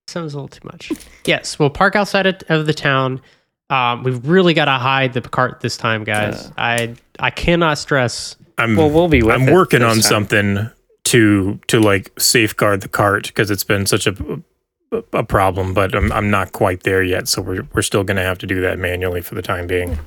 [0.07, 0.93] seven's a little too much.
[1.25, 3.21] Yes, we'll park outside of, of the town.
[3.71, 6.53] Um, we've really got to hide the cart this time, guys.
[6.59, 8.37] I I cannot stress.
[8.59, 10.03] I'm Well, we'll be with I'm it working on time.
[10.03, 10.71] something
[11.05, 14.13] to to like safeguard the cart because it's been such a
[15.13, 18.23] a problem, but I'm I'm not quite there yet, so we're we're still going to
[18.23, 19.99] have to do that manually for the time being.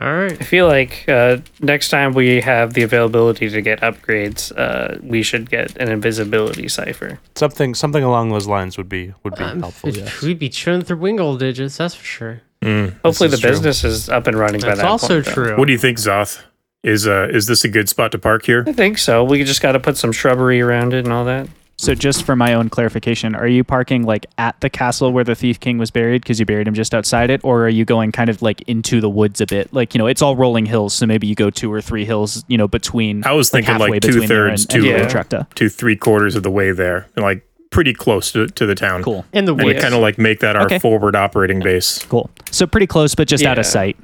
[0.00, 0.32] All right.
[0.32, 5.22] I feel like uh, next time we have the availability to get upgrades, uh, we
[5.22, 7.20] should get an invisibility cipher.
[7.36, 9.90] Something something along those lines would be would be Um, helpful.
[9.90, 10.20] Yes.
[10.22, 12.42] We'd be chewing through wingle digits, that's for sure.
[12.62, 13.50] Mm, Hopefully, the true.
[13.50, 15.32] business is up and running by That's also point, though.
[15.32, 15.56] true.
[15.56, 16.42] What do you think, Zoth?
[16.82, 18.64] Is uh is this a good spot to park here?
[18.66, 19.22] I think so.
[19.24, 21.48] We just got to put some shrubbery around it and all that.
[21.78, 25.34] So just for my own clarification, are you parking like at the castle where the
[25.34, 28.12] Thief King was buried because you buried him just outside it, or are you going
[28.12, 29.72] kind of like into the woods a bit?
[29.74, 32.44] Like you know, it's all rolling hills, so maybe you go two or three hills,
[32.48, 33.24] you know, between.
[33.26, 35.38] I was thinking like halfway between there two-thirds and- and to- Yeah.
[35.40, 38.74] Uh, to three quarters of the way there, and like pretty close to, to the
[38.74, 39.02] town.
[39.02, 40.78] Cool, In the And we kind of like make that our Okay.
[40.78, 41.98] forward operating base.
[42.08, 42.30] cool.
[42.50, 43.98] So pretty close, but just out of sight.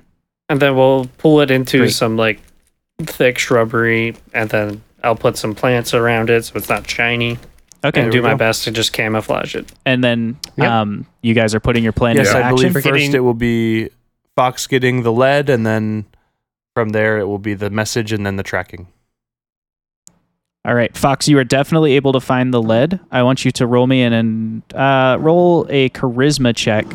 [0.51, 1.93] And then we'll pull it into Great.
[1.93, 2.41] some like
[3.01, 7.39] thick shrubbery, and then I'll put some plants around it so it's not shiny,
[7.85, 8.37] Okay, and do my go.
[8.37, 9.73] best to just camouflage it.
[9.85, 10.69] and then Yep.
[10.71, 12.57] um, you guys are putting your plan Yes, into I action.
[12.57, 13.89] believe first getting- it will be
[14.37, 16.05] Fox getting the lead, and then
[16.75, 18.87] from there it will be the message, and then the tracking.
[20.65, 23.01] All right, Fox, you are definitely able to find the lead.
[23.11, 26.87] I want you to roll me in and uh, roll a charisma check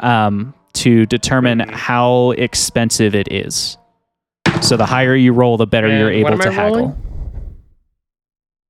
[0.00, 3.76] um, to determine how expensive it is.
[4.62, 6.76] So the higher you roll, the better you're able to I haggle.
[6.78, 6.96] rolling?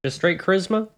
[0.05, 0.89] Just straight charisma?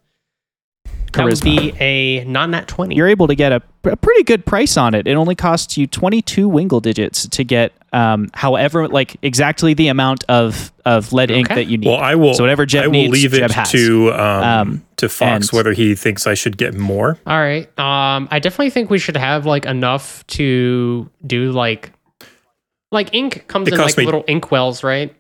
[1.13, 2.95] That would be a not nat 20.
[2.95, 5.07] You're able to get a, a pretty good price on it.
[5.07, 10.25] It only costs you 22 wingle digits to get, um, however, like exactly the amount
[10.29, 11.89] of, of lead ink that you need.
[11.89, 12.35] Well, I will.
[12.35, 13.71] So whatever Jeb I will needs, leave it Jeb has.
[13.71, 17.19] to um, Um, to Fox and- whether he thinks I should get more.
[17.27, 17.67] All right.
[17.79, 21.93] Um, I definitely think we should have like enough to do like,
[22.93, 25.15] like ink comes It in like me- little ink wells, right?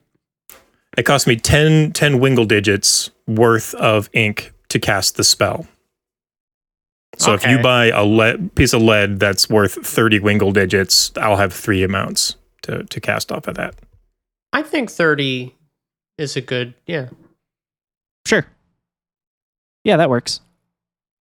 [0.98, 5.66] It cost me 10, 10 wingle digits worth of ink to cast the spell.
[7.18, 11.36] So if you buy a lead, piece of lead that's worth 30 wingle digits, I'll
[11.36, 13.74] have three amounts to, to cast off of that.
[14.52, 15.54] I think 30
[16.18, 17.08] is a good, yeah.
[18.26, 18.46] Sure.
[19.84, 20.40] Yeah, that works.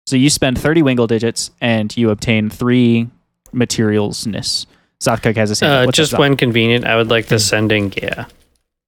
[0.07, 3.09] So you spend 30 wingle digits and you obtain three
[3.53, 4.65] materialsness.
[5.01, 5.89] Zothkug has a same.
[5.89, 7.93] Uh, just when convenient, I would like the sending.
[8.01, 8.25] Yeah.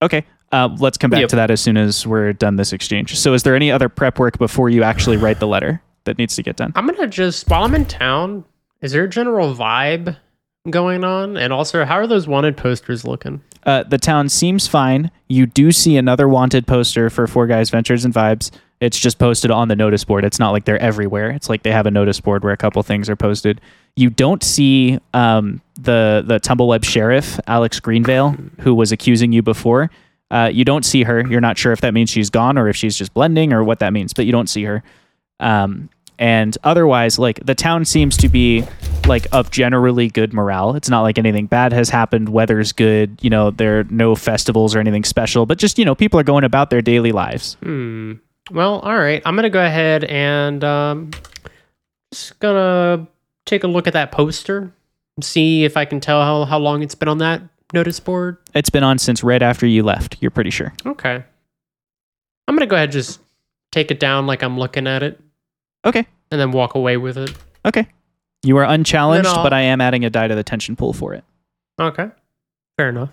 [0.02, 0.26] Okay.
[0.52, 1.30] Uh, let's come back Yep.
[1.30, 3.18] to that as soon as we're done this exchange.
[3.18, 6.36] So, is there any other prep work before you actually write the letter that needs
[6.36, 6.72] to get done?
[6.76, 8.46] I'm going to just, while I'm in town,
[8.82, 10.18] is there a general vibe
[10.70, 11.38] going on?
[11.38, 13.42] And also, how are those wanted posters looking?
[13.66, 15.12] Uh, the town seems fine.
[15.28, 18.52] You do see another wanted poster for Four Guys Ventures and Vibes.
[18.80, 20.26] It's just posted on the notice board.
[20.26, 21.32] It's not like they're everywhere.
[21.32, 23.62] It's like they have a notice board where a couple things are posted.
[23.96, 29.90] You don't see um, the the Tumbleweb sheriff Alex Greenvale, who was accusing you before.
[30.30, 31.26] Uh, you don't see her.
[31.26, 33.80] You're not sure if that means she's gone or if she's just blending or what
[33.80, 34.84] that means, but you don't see her.
[35.40, 38.64] Um, and otherwise, like the town seems to be
[39.08, 40.76] like of generally good morale.
[40.76, 42.30] It's not like anything bad has happened.
[42.30, 43.20] Weather's good.
[43.22, 46.24] You know, there are no festivals or anything special, but just, you know, people are
[46.24, 47.56] going about their daily lives.
[47.62, 48.14] Hmm.
[48.52, 49.22] Well, all right.
[49.26, 51.12] I'm gonna go ahead and um,
[52.12, 53.08] just gonna
[53.46, 54.72] take a look at that poster,
[55.22, 57.42] see if I can tell how, how long it's been on that
[57.74, 58.38] notice board.
[58.54, 60.18] It's been on since right after you left.
[60.22, 60.74] You're pretty sure.
[60.86, 61.24] Okay.
[62.48, 63.20] I'm gonna go ahead and just
[63.72, 65.20] take it down like I'm looking at it,
[65.86, 66.06] Okay.
[66.32, 67.34] and then walk away with it.
[67.66, 67.88] Okay.
[68.44, 71.14] You are unchallenged, I'll- but I am adding a die to the tension pool for
[71.14, 71.24] it.
[71.80, 72.10] Okay.
[72.78, 73.10] Fair enough.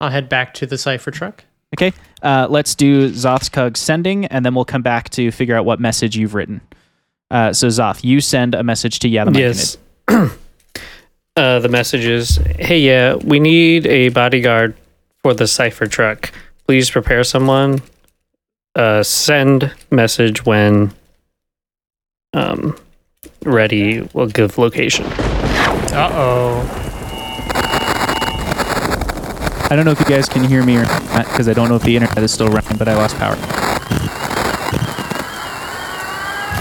[0.00, 1.44] I'll head back to the cipher truck.
[1.76, 1.92] Okay.
[2.22, 5.80] Uh, let's do Zoth's Cug sending, and then we'll come back to figure out what
[5.80, 6.60] message you've written.
[7.30, 9.36] Uh, so, Zoth, you send a message to Yadam.
[9.36, 9.76] Yes.
[10.08, 14.74] uh, the message is Hey, yeah, we need a bodyguard
[15.22, 16.32] for the cipher truck.
[16.66, 17.80] Please prepare someone.
[18.74, 20.92] Uh, send message when
[22.32, 22.76] um,
[23.44, 24.02] ready.
[24.12, 25.04] We'll give location.
[25.06, 26.84] Uh oh.
[29.70, 31.74] I don't know if you guys can hear me or not because I don't know
[31.76, 33.36] if the internet is still running, but I lost power.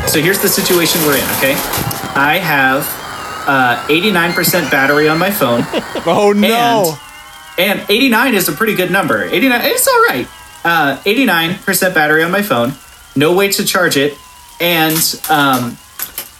[0.07, 1.53] So here's the situation we're in, okay?
[2.15, 2.83] I have
[3.47, 5.63] uh, 89% battery on my phone.
[6.09, 6.97] Oh no!
[7.57, 9.25] And 89 is a pretty good number.
[9.25, 10.25] 89, it's all right.
[10.67, 12.73] Uh, 89% battery on my phone,
[13.15, 14.17] no way to charge it,
[14.59, 14.97] and
[15.29, 15.77] um,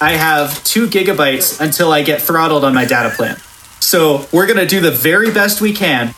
[0.01, 3.37] I have two gigabytes until I get throttled on my data plan.
[3.79, 6.13] So we're gonna do the very best we can.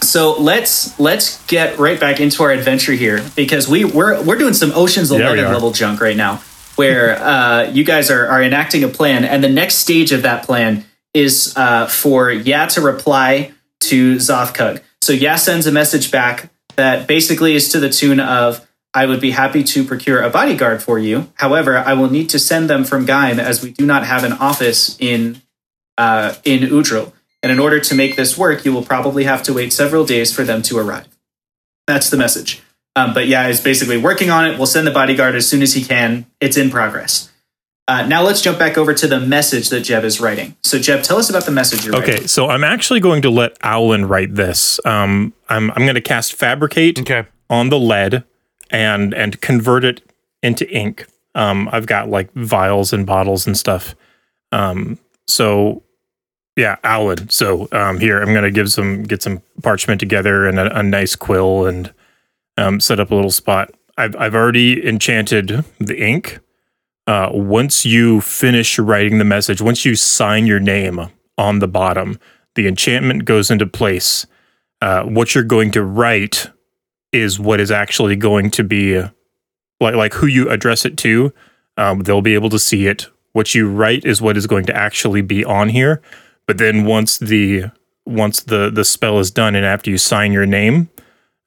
[0.00, 4.54] So let's let's get right back into our adventure here because we we're we're doing
[4.54, 6.40] some Ocean's we Eleven level junk right now,
[6.76, 10.44] where uh, you guys are are enacting a plan, and the next stage of that
[10.44, 13.50] plan is uh, for Ya to reply
[13.80, 14.82] to Zothkug.
[15.02, 19.20] So Ya sends a message back that basically is to the tune of, I would
[19.20, 21.32] be happy to procure a bodyguard for you.
[21.34, 24.32] However, I will need to send them from Gaim as we do not have an
[24.32, 25.42] office in
[25.98, 27.12] uh, in Udril.
[27.42, 30.34] And in order to make this work, you will probably have to wait several days
[30.34, 31.08] for them to arrive.
[31.86, 32.62] That's the message.
[32.96, 34.56] Um, but yeah, he's basically working on it.
[34.56, 36.26] We'll send the bodyguard as soon as he can.
[36.40, 37.30] It's in progress.
[37.86, 40.56] Uh, now let's jump back over to the message that Jeb is writing.
[40.62, 42.14] So Jeb, tell us about the message you're writing.
[42.14, 44.80] Okay, so I'm actually going to let Owlin write this.
[44.86, 47.26] Um, I'm I'm going to cast fabricate Okay.
[47.50, 48.24] on the lead
[48.70, 50.00] and and convert it
[50.42, 51.06] into ink.
[51.34, 53.94] Um, I've got like vials and bottles and stuff.
[54.50, 55.82] Um, so
[56.56, 57.28] yeah, Owlin.
[57.28, 60.82] So um, here I'm going to give some get some parchment together and a, a
[60.82, 61.92] nice quill and
[62.56, 63.74] um, set up a little spot.
[63.98, 66.38] I've I've already enchanted the ink.
[67.06, 72.18] Uh, once you finish writing the message, once you sign your name on the bottom,
[72.54, 74.26] the enchantment goes into place.
[74.80, 76.50] Uh, what you're going to write
[77.12, 79.08] is what is actually going to be uh,
[79.80, 81.32] like like who you address it to.
[81.76, 83.06] Um, they'll be able to see it.
[83.32, 86.00] What you write is what is going to actually be on here.
[86.46, 87.70] But then once the
[88.06, 90.88] once the the spell is done and after you sign your name,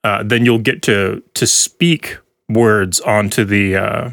[0.04, 2.18] uh, then you'll get to to speak
[2.50, 4.10] words onto the uh,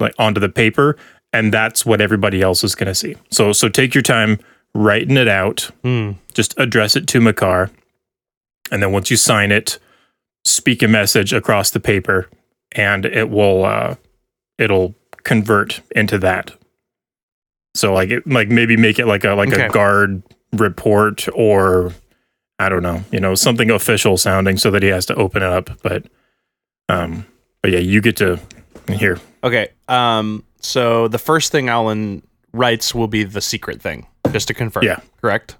[0.00, 0.96] like onto the paper,
[1.32, 3.16] and that's what everybody else is going to see.
[3.30, 4.38] So so take your time
[4.74, 5.70] writing it out.
[5.82, 6.12] Hmm.
[6.34, 7.70] Just address it to Mekar,
[8.70, 9.78] and then once you sign it,
[10.44, 12.28] speak a message across the paper,
[12.72, 13.94] and it will uh,
[14.58, 14.94] it'll
[15.24, 16.52] convert into that.
[17.74, 19.66] So like it, like maybe make it like a like Okay.
[19.66, 21.92] a guard report or
[22.58, 25.48] I don't know, you know, something official sounding so that he has to open it
[25.48, 25.68] up.
[25.82, 26.04] But
[26.88, 27.26] um
[27.62, 28.38] but yeah, you get to
[28.88, 29.18] here.
[29.44, 29.68] Okay.
[29.88, 30.44] Um.
[30.60, 32.22] So the first thing Alan
[32.52, 34.84] writes will be the secret thing, just to confirm.
[34.84, 35.00] Yeah.
[35.20, 35.56] Correct.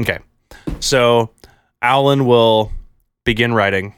[0.00, 0.18] Okay.
[0.80, 1.30] So
[1.82, 2.72] Alan will
[3.24, 3.94] begin writing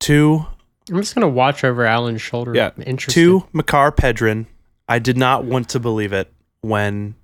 [0.00, 0.44] to
[0.90, 2.54] I'm just gonna watch over Alan's shoulder.
[2.54, 2.70] Yeah.
[2.76, 3.20] I'm interested.
[3.20, 4.46] to Mekar Pedrin.
[4.88, 7.16] I did not want to believe it when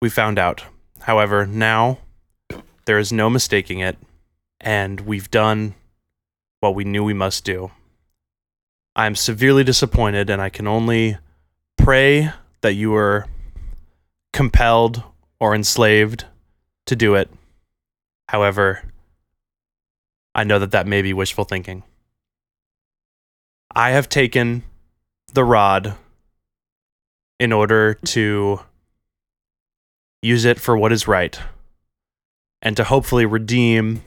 [0.00, 0.64] we found out.
[1.00, 1.98] However, now
[2.84, 3.98] there is no mistaking it,
[4.60, 5.74] and we've done
[6.60, 7.70] what we knew we must do.
[9.00, 11.16] I am severely disappointed, and I can only
[11.78, 13.24] pray that you were
[14.34, 15.02] compelled
[15.40, 16.26] or enslaved
[16.84, 17.30] to do it.
[18.28, 18.82] However,
[20.34, 21.82] I know that that may be wishful thinking.
[23.74, 24.64] I have taken
[25.32, 25.96] the rod
[27.38, 28.60] in order to
[30.20, 31.40] use it for what is right
[32.60, 34.02] and to hopefully redeem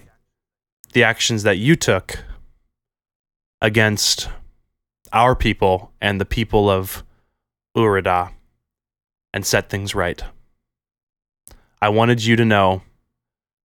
[0.91, 2.23] the actions that you took
[3.59, 4.29] against
[5.13, 7.03] our people and the people of
[7.77, 8.31] Urida
[9.33, 10.23] and set things right.
[11.81, 12.81] I wanted you to know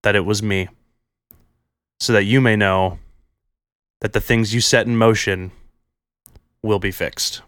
[0.02, 0.68] that it was me
[1.98, 2.98] so that you may know
[4.00, 5.50] that the things you set in motion
[6.62, 7.42] will be fixed.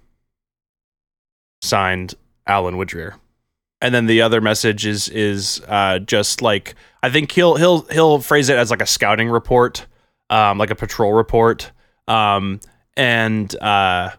[1.63, 2.15] Signed,
[2.47, 3.15] Alan Woodrear.
[3.83, 8.19] And then the other message is is uh, just like I think he'll he'll he'll
[8.19, 9.87] phrase it as like a scouting report,
[10.29, 11.71] um, like a patrol report,
[12.07, 12.61] um,
[12.97, 14.11] and uh,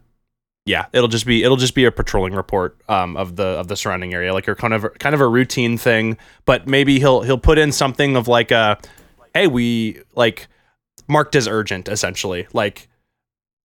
[0.65, 3.75] yeah, it'll just be it'll just be a patrolling report um, of the of the
[3.75, 6.17] surrounding area, like your kind of kind of a routine thing.
[6.45, 8.77] But maybe he'll he'll put in something of like a,
[9.33, 10.47] hey, we like
[11.07, 12.87] marked as urgent, essentially, like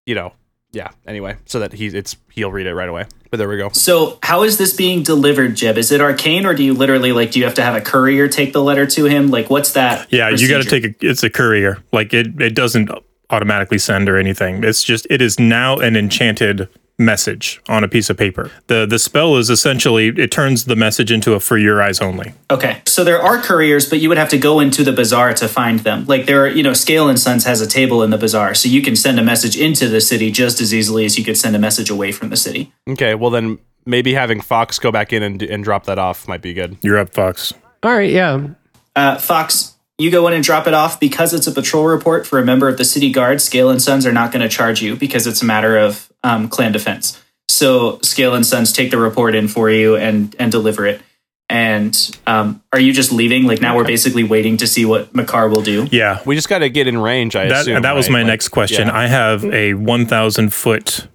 [0.05, 0.33] you know,
[0.71, 0.89] yeah.
[1.05, 3.05] Anyway, so that he's it's he'll read it right away.
[3.29, 3.69] But there we go.
[3.69, 5.77] So, how is this being delivered, Jeb?
[5.77, 7.31] Is it arcane, or do you literally like?
[7.31, 9.27] Do you have to have a courier take the letter to him?
[9.27, 10.11] Like, what's that?
[10.11, 11.83] Yeah, you got to take a it's a courier.
[11.91, 12.89] Like it it doesn't
[13.29, 14.63] automatically send or anything.
[14.63, 18.51] It's just it is now an enchanted message on a piece of paper.
[18.67, 22.33] The the spell is essentially it turns the message into a for your eyes only.
[22.49, 25.47] Okay, so there are couriers, but you would have to go into the bazaar to
[25.47, 26.05] find them.
[26.05, 28.67] Like there, are, you know, Scale and Sons has a table in the bazaar, so
[28.67, 31.55] you can send a message into the city just as easily as you could send
[31.55, 32.73] a message away from the city.
[32.87, 36.41] Okay, well then maybe having Fox go back in and and drop that off might
[36.41, 36.77] be good.
[36.81, 37.53] You're up, Fox.
[37.83, 38.09] All right.
[38.09, 38.47] Yeah.
[38.95, 42.37] Uh, Fox, you go in and drop it off because it's a patrol report for
[42.39, 43.41] a member of the city guard.
[43.41, 46.49] Scale and Sons are not going to charge you because it's a matter of um,
[46.49, 47.21] clan defense.
[47.49, 51.01] So Scale and Sons take the report in for you and and deliver it.
[51.49, 51.95] And
[52.27, 53.43] um, are you just leaving?
[53.45, 55.87] Like now we're basically waiting to see what Mekar will do.
[55.91, 56.21] Yeah.
[56.25, 57.37] We just got to get in range.
[57.37, 57.81] I That assume.
[57.83, 58.13] that was right?
[58.13, 58.87] my Like, next question.
[58.87, 58.95] yeah.
[58.97, 61.07] I have a 1000 foot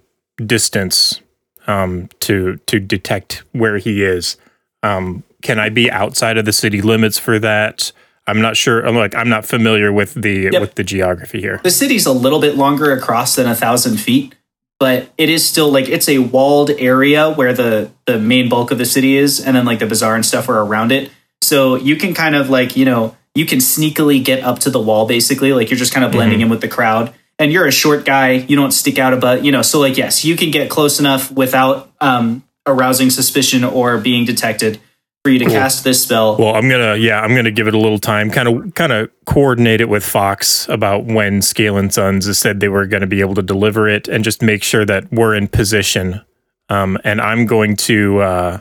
[0.43, 1.21] distance
[1.67, 4.35] um to to detect where he is.
[4.81, 7.91] Um can I be outside of the city limits for that?
[8.27, 8.85] I'm not sure.
[8.85, 10.61] I'm like I'm not familiar with the Yep.
[10.61, 11.59] with the geography here.
[11.63, 14.35] The city's a little bit longer across than a thousand feet,
[14.79, 18.77] but it is still like it's a walled area where the the main bulk of
[18.77, 21.11] the city is, and then like the bazaar and stuff are around it.
[21.41, 24.79] So you can kind of like you know you can sneakily get up to the
[24.79, 27.13] wall basically, like you're just kind of blending in with the crowd.
[27.39, 29.63] And you're a short guy, you don't stick out about you know.
[29.63, 34.79] So like yes, you can get close enough without um, arousing suspicion or being detected.
[35.23, 36.35] For you to cast this spell.
[36.37, 39.09] Well, I'm gonna yeah, I'm gonna give it a little time, kind of kind of
[39.25, 43.07] coordinate it with Fox about when Scale and Sons has said they were going to
[43.07, 46.21] be able to deliver it, and just make sure that we're in position.
[46.69, 48.59] Um, and I'm going to, uh,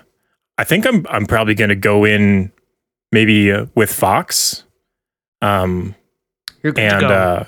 [0.59, 2.53] I think I'm I'm probably going to go in
[3.11, 4.65] maybe uh, with Fox,
[5.41, 5.95] um,
[6.63, 7.15] You're good and to go.
[7.15, 7.45] uh,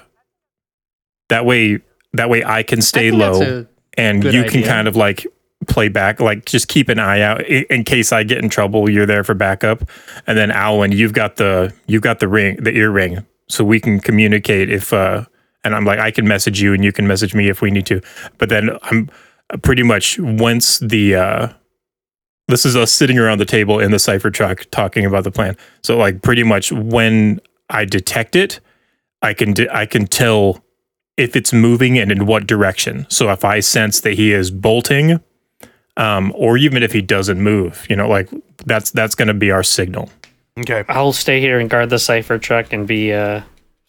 [1.29, 1.81] that way
[2.15, 3.67] that way I can stay low
[3.97, 4.67] and good you can idea.
[4.67, 5.27] kind of like
[5.65, 8.89] play back like just keep an eye out in, in case i get in trouble
[8.91, 9.89] you're there for backup.
[10.27, 14.01] And then alan you've got the you've got the ring the earring so we can
[14.01, 15.25] communicate if uh
[15.65, 17.87] and i'm like i can message you and you can message me if we need
[17.87, 18.01] to.
[18.39, 19.11] But then i'm
[19.63, 21.49] pretty much once the uh
[22.49, 25.57] this is us sitting around the table in the cipher truck talking about the plan.
[25.83, 28.61] So like pretty much when i detect it
[29.23, 30.65] i can i can tell
[31.17, 33.07] if it's moving and in what direction.
[33.09, 35.21] So if I sense that he is bolting,
[35.97, 38.29] um, or even if he doesn't move, you know, like
[38.67, 40.11] that's that's going to be our signal.
[40.59, 40.85] Okay.
[40.89, 43.43] I'll stay here and guard the cipher truck and be uh,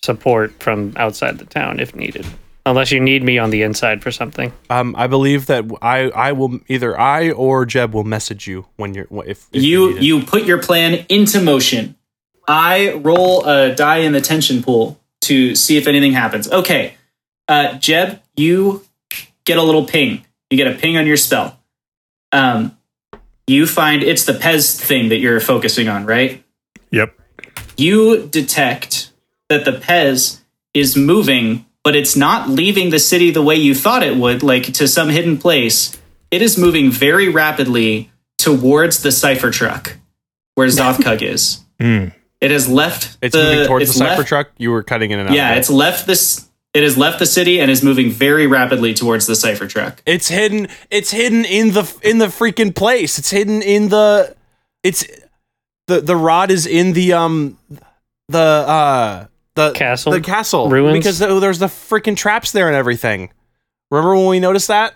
[0.04, 2.26] support from outside the town if needed.
[2.68, 4.52] Unless you need me on the inside for something.
[4.72, 8.96] Um, I believe that I I will either I or Jeb will message you when
[8.96, 10.04] you're if, if you need it.
[10.04, 11.96] you put your plan into motion.
[12.48, 16.50] I roll a die in the tension pool to see if anything happens.
[16.52, 16.96] Okay,
[17.48, 18.84] uh, Jeb, you
[19.44, 20.26] get a little ping.
[20.50, 21.55] You get a ping on your spell.
[22.36, 22.78] Um,
[23.48, 26.44] you find it's the Pez thing that you're focusing on, right?
[26.92, 27.18] Yep.
[27.78, 29.12] You detect
[29.50, 30.40] that the Pez
[30.74, 34.74] is moving, but it's not leaving the city the way you thought it would, like
[34.74, 35.98] to some hidden place.
[36.32, 39.98] It is moving very rapidly towards the cipher truck
[40.56, 41.62] where Zothkug is.
[41.80, 42.14] Mm.
[42.42, 43.18] It has left.
[43.22, 44.52] it's the, moving towards it's the cipher left- truck.
[44.58, 45.36] You were cutting in and out.
[45.36, 46.50] Yeah, of it's left this.
[46.76, 50.04] It has left the city and is moving very rapidly towards the cipher truck.
[50.06, 50.68] It's hidden.
[50.92, 53.18] It's hidden in the in the freaking place.
[53.18, 54.36] It's hidden in the.
[54.84, 55.06] It's
[55.88, 57.58] the the rod is in the um
[58.28, 60.12] the uh the Castle?
[60.12, 60.98] the castle Ruins?
[60.98, 63.32] because th- there's the freaking traps there and everything.
[63.90, 64.96] Remember when we noticed that?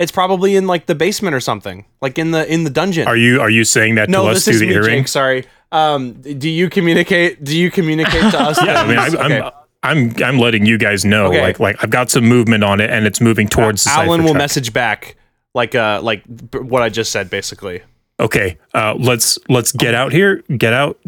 [0.00, 3.06] It's probably in like the basement or something, like in the in the dungeon.
[3.06, 5.02] Are you are you saying that no, to us through the me, earring?
[5.02, 5.08] Jake.
[5.08, 5.44] Sorry.
[5.70, 7.44] Um, do you communicate?
[7.44, 8.60] Do you communicate to us?
[8.64, 9.40] Yeah, I mean, I, Okay.
[9.40, 9.52] I'm
[9.82, 11.40] I'm I'm letting you guys know, Okay.
[11.42, 14.28] like like I've got some movement on it, and it's moving towards the Alan will
[14.30, 14.38] truck.
[14.38, 15.16] message back
[15.54, 17.82] like uh like b- what I just said basically.
[18.20, 21.00] Okay, uh, let's let's get out here, get out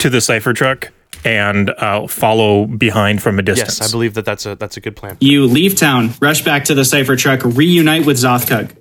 [0.00, 0.90] to the cipher truck,
[1.24, 3.78] and uh, follow behind from a distance.
[3.78, 5.16] Yes, I believe that that's a that's a good plan.
[5.20, 8.72] You leave town, rush back to the cipher truck, reunite with Zothkug.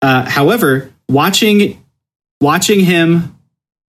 [0.00, 1.84] Uh, however, watching
[2.40, 3.34] watching him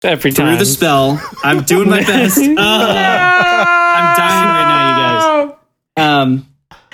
[0.03, 2.37] Every time through the spell, I'm doing my best.
[2.39, 2.47] Ugh.
[2.57, 5.57] I'm dying right now, you guys.
[5.97, 6.47] Um,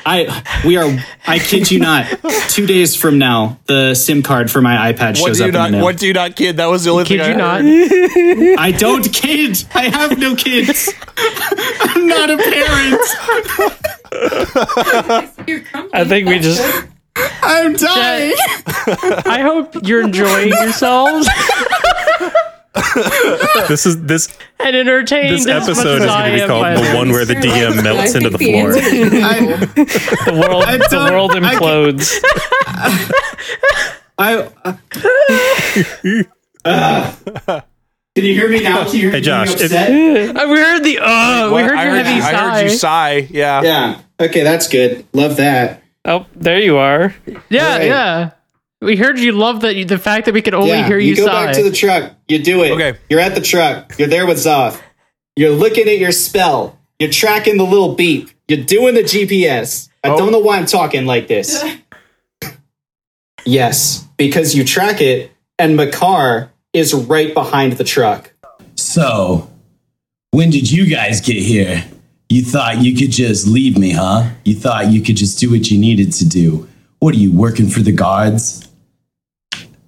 [0.05, 0.89] I we are.
[1.27, 2.07] I kid you not.
[2.49, 5.47] Two days from now, the SIM card for my iPad What shows do up you
[5.49, 5.71] in the not?
[5.71, 5.83] mail.
[5.83, 6.57] What do you not kid?
[6.57, 7.61] That was the only Kid thing I you not?
[7.61, 8.57] heard.
[8.59, 9.63] I don't kid.
[9.75, 10.91] I have no kids.
[11.17, 13.01] I'm not a parent.
[15.93, 16.61] I think we just.
[17.43, 18.33] I'm dying.
[19.27, 21.27] I hope you're enjoying yourselves
[23.67, 24.29] this is this
[24.59, 25.33] and entertained.
[25.35, 28.37] this episode is going to be called the one where the DM melts into the
[28.37, 28.71] floor.
[28.73, 29.39] I,
[30.31, 32.21] The world, I the world implodes.
[34.17, 34.49] I,
[36.63, 37.61] uh,
[38.15, 38.83] can you hear me now?
[38.85, 39.89] Can you hear Hey, Josh, if- upset?
[40.35, 41.63] Uh, we heard the uh, we What?
[41.65, 42.53] heard I your heard, heavy you, I sigh.
[42.61, 43.27] heard you sigh.
[43.31, 43.61] Yeah.
[43.63, 44.01] Yeah.
[44.19, 45.05] Okay, that's good.
[45.13, 45.81] Love that.
[46.05, 47.13] Oh, there you are.
[47.49, 47.85] yeah, Right.
[47.87, 48.31] yeah.
[48.81, 51.15] We heard you love that the fact that we could only yeah, hear you, You
[51.17, 51.45] go sigh.
[51.45, 52.13] back to the truck.
[52.27, 52.71] You do it.
[52.71, 52.97] Okay.
[53.09, 53.93] You're at the truck.
[53.99, 54.81] You're there with Zoth.
[55.35, 56.79] You're looking at your spell.
[56.99, 58.29] You're tracking the little beep.
[58.47, 59.89] You're doing the GPS.
[60.03, 60.17] I Oh.
[60.17, 61.63] don't know why I'm talking like this.
[63.45, 68.33] yes, because you track it, and Mekar is right behind the truck.
[68.75, 69.49] So,
[70.31, 71.85] when did you guys get here?
[72.29, 74.29] You thought you could just leave me, huh?
[74.45, 76.67] You thought you could just do what you needed to do.
[76.99, 78.67] What are you working for the guards?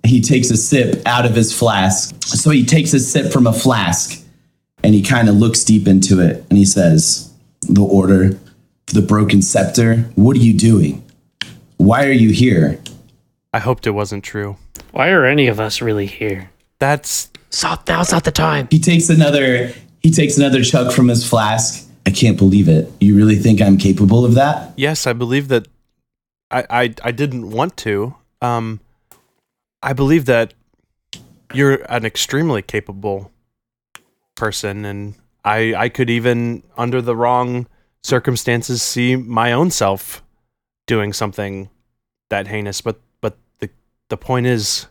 [0.05, 2.15] He takes a sip out of his flask.
[2.23, 4.23] So he takes a sip from a flask
[4.83, 7.33] and he kind of looks deep into it and he says,
[7.69, 8.37] The order
[8.87, 11.03] for the broken scepter, what are you doing?
[11.77, 12.79] Why are you here?
[13.53, 14.57] I hoped it wasn't true.
[14.91, 16.49] Why are any of us really here?
[16.79, 18.67] That's So now's not the time.
[18.71, 19.71] He takes another
[20.01, 21.87] he takes another chug from his flask.
[22.05, 22.91] I can't believe it.
[22.99, 24.73] You really think I'm capable of that?
[24.75, 25.07] yes.
[25.07, 25.67] I believe that.
[26.51, 28.15] I I, I didn't want to.
[28.41, 28.81] Um,
[29.83, 30.53] I believe that
[31.53, 33.31] you're an extremely capable
[34.35, 37.67] person, and I I could even under the wrong
[38.03, 40.23] circumstances see my own self
[40.87, 41.69] doing something
[42.29, 42.81] that heinous.
[42.81, 43.69] But but the
[44.09, 44.87] the point is,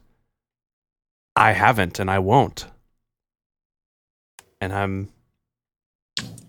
[1.36, 2.66] I haven't, and I won't.
[4.62, 5.08] and I'm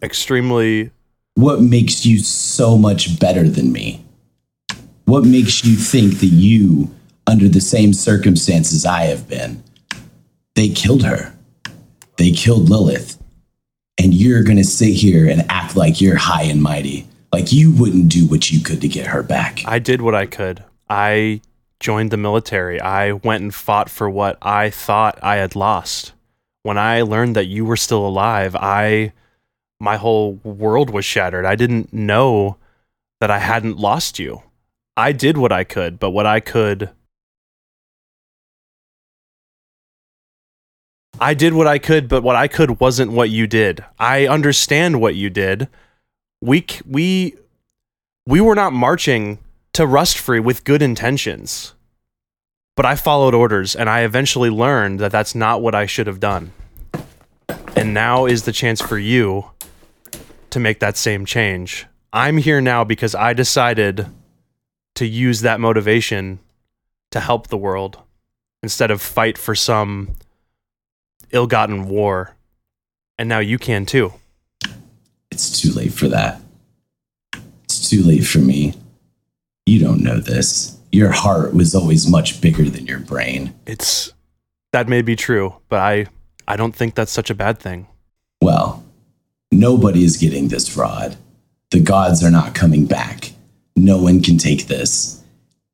[0.04, 0.92] extremely
[1.36, 4.06] What makes you so much better than me?
[5.06, 6.94] What makes you think that you,
[7.28, 9.64] under the same circumstances I have been,
[10.56, 11.34] they killed her?
[12.18, 13.18] They killed Lilith.
[13.98, 17.72] And you're going to sit here and act like you're high and mighty, like you
[17.72, 19.62] wouldn't do what you could to get her back.
[19.66, 20.64] I did what I could.
[20.90, 21.42] I
[21.80, 22.80] joined the military.
[22.82, 26.14] I went and fought for what I thought I had lost.
[26.64, 29.12] When I learned that you were still alive, I
[29.80, 31.46] my whole world was shattered.
[31.46, 32.58] I didn't know
[33.20, 34.44] that I hadn't lost you.
[34.96, 36.90] I did what I could, but what I could
[41.20, 43.84] I did what I could, but what I could wasn't what you did.
[44.00, 45.70] I understand what you did.
[46.42, 47.36] We we
[48.26, 49.40] we were not marching
[49.74, 51.74] to Rust Free with good intentions.
[52.76, 56.20] But I followed orders and I eventually learned that that's not what I should have
[56.20, 56.52] done.
[57.76, 59.52] And now is the chance for you
[60.50, 61.86] to make that same change.
[62.12, 64.08] I'm here now because I decided
[64.96, 66.40] to use that motivation
[67.12, 68.00] to help the world
[68.64, 70.16] instead of fight for some
[71.34, 72.36] ill gotten war.
[73.20, 74.14] And now you can too.
[75.32, 76.40] It's too late for that.
[77.66, 78.76] It's too late for me.
[79.66, 80.78] You don't know this.
[80.92, 83.54] Your heart was always much bigger than your brain.
[83.66, 84.14] It's
[84.72, 86.08] that may be true, but I
[86.48, 87.88] I don't think that's such a bad thing.
[88.42, 88.84] Well,
[89.52, 91.16] nobody is getting this rod.
[91.72, 93.32] The gods are not coming back.
[93.76, 95.24] No one can take this.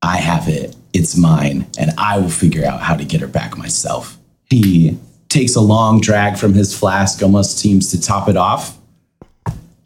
[0.02, 0.76] I have it.
[0.94, 4.18] It's mine, and I will figure out how to get her back myself.
[4.50, 4.98] He
[5.30, 8.78] takes a long drag from his flask, almost seems to top it off.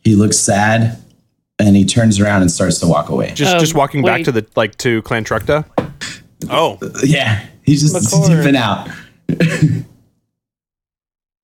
[0.04, 0.98] He looks sad,
[1.60, 3.32] and he turns around and starts to walk away.
[3.34, 4.26] Just just Um, walking back wait.
[4.26, 5.66] to the like to Clan Tructa.
[6.50, 8.28] Oh, Yeah, he's just McCord.
[8.30, 8.90] dipping out.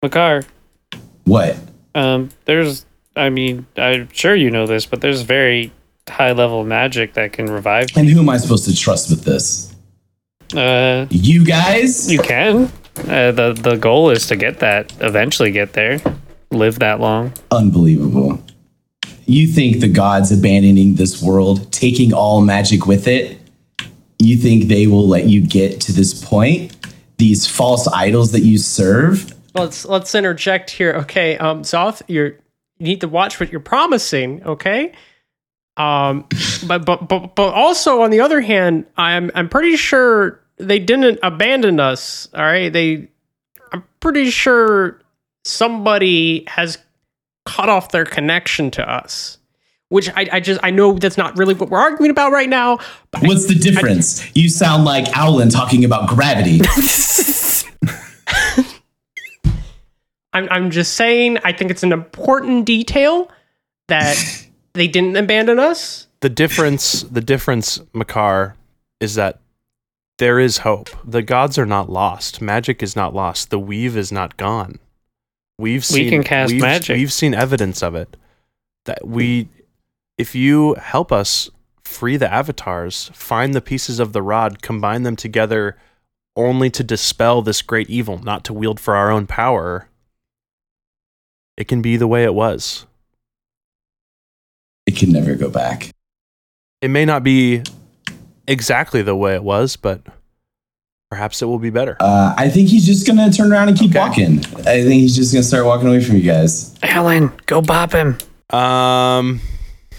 [0.04, 0.46] Mekar,
[1.26, 1.58] What?
[1.96, 2.86] um, there's,
[3.16, 5.72] I mean, I'm sure you know this, but there's very
[6.08, 7.88] high level magic that can revive.
[7.96, 9.74] And who am I supposed to trust with this?
[10.56, 12.12] Uh, You guys?
[12.12, 12.72] you can.
[12.98, 16.00] Uh, the the goal is to get that, eventually get there,
[16.52, 17.34] live that long.
[17.52, 18.42] Unbelievable.
[19.26, 23.40] You think the gods abandoning this world, taking all magic with it,
[24.20, 26.76] you think they will let you get to this point?
[27.18, 29.34] These false idols that you serve?
[29.54, 30.94] Let's let's interject here.
[30.94, 32.36] Okay, um, Zoth, you're
[32.78, 34.44] you need to watch what you're promising.
[34.44, 34.94] Okay,
[35.78, 36.26] um,
[36.68, 41.20] but but but but also on the other hand, I'm I'm pretty sure they didn't
[41.24, 42.28] abandon us.
[42.34, 43.10] All right, they.
[43.74, 45.02] I'm pretty sure
[45.44, 46.78] somebody has
[47.46, 49.38] cut off their connection to us.
[49.90, 52.80] Which I, I just I know that's not really what we're arguing about right now.
[53.12, 54.36] But I- What's the difference?
[54.36, 56.60] you sound like Owlin talking about gravity.
[60.34, 63.30] I'm I'm just saying I think it's an important detail
[63.88, 64.18] that
[64.74, 66.08] they didn't abandon us.
[66.22, 68.54] the difference the difference, Mekar,
[69.00, 69.40] is that
[70.18, 70.90] there is hope.
[71.04, 72.42] The gods are not lost.
[72.42, 73.50] Magic is not lost.
[73.50, 74.80] The weave is not gone.
[75.58, 76.98] We've seen We can cast we've, magic.
[76.98, 78.18] We've seen evidence of it.
[78.86, 79.50] That we
[80.18, 81.50] if you help us
[81.84, 85.78] free the avatars, find the pieces of the rod, combine them together
[86.36, 89.88] only to dispel this great evil, not to wield for our own power,
[91.58, 92.86] it can be the way it was.
[94.86, 95.90] it can never go back.
[96.82, 97.64] It may not be
[98.48, 100.02] exactly the way it was, but
[101.10, 101.98] perhaps it will be better.
[102.00, 104.00] Uh, I think he's just gonna turn around and keep Okay.
[104.00, 104.40] walking.
[104.60, 106.76] I think he's just gonna start walking away from you guys.
[106.84, 108.18] Alan, go bop him.
[108.50, 109.40] Um,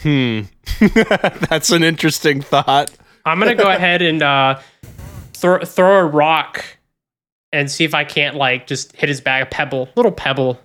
[0.03, 0.41] hmm.
[1.49, 2.91] That's an interesting thought.
[3.25, 4.61] I'm gonna go ahead and uh,
[5.33, 6.65] throw throw a rock
[7.53, 10.61] and see if I can't like just hit his back a pebble, little pebble.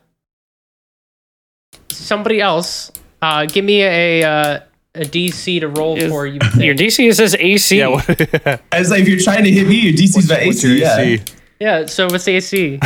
[1.90, 2.92] Somebody else,
[3.22, 4.60] uh, give me a uh,
[4.96, 6.40] a DC to roll Is- for you.
[6.58, 7.78] Your DC is says AC.
[7.78, 7.88] Yeah.
[7.88, 8.06] What,
[8.72, 10.68] I was like, if you're trying to hit me, your DC's by what's AC.
[10.68, 10.98] your yeah.
[10.98, 11.24] AC?
[11.60, 12.80] Yeah, so what's the AC?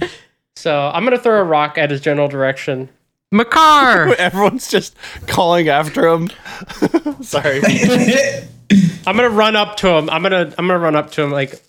[0.00, 0.08] Um,
[0.56, 2.88] so I'm gonna throw a rock at his general direction.
[3.34, 4.96] Mekar, Everyone's just
[5.26, 6.30] calling after him.
[7.20, 7.60] Sorry.
[9.06, 10.08] I'm gonna run up to him.
[10.08, 11.60] I'm gonna I'm gonna run up to him like,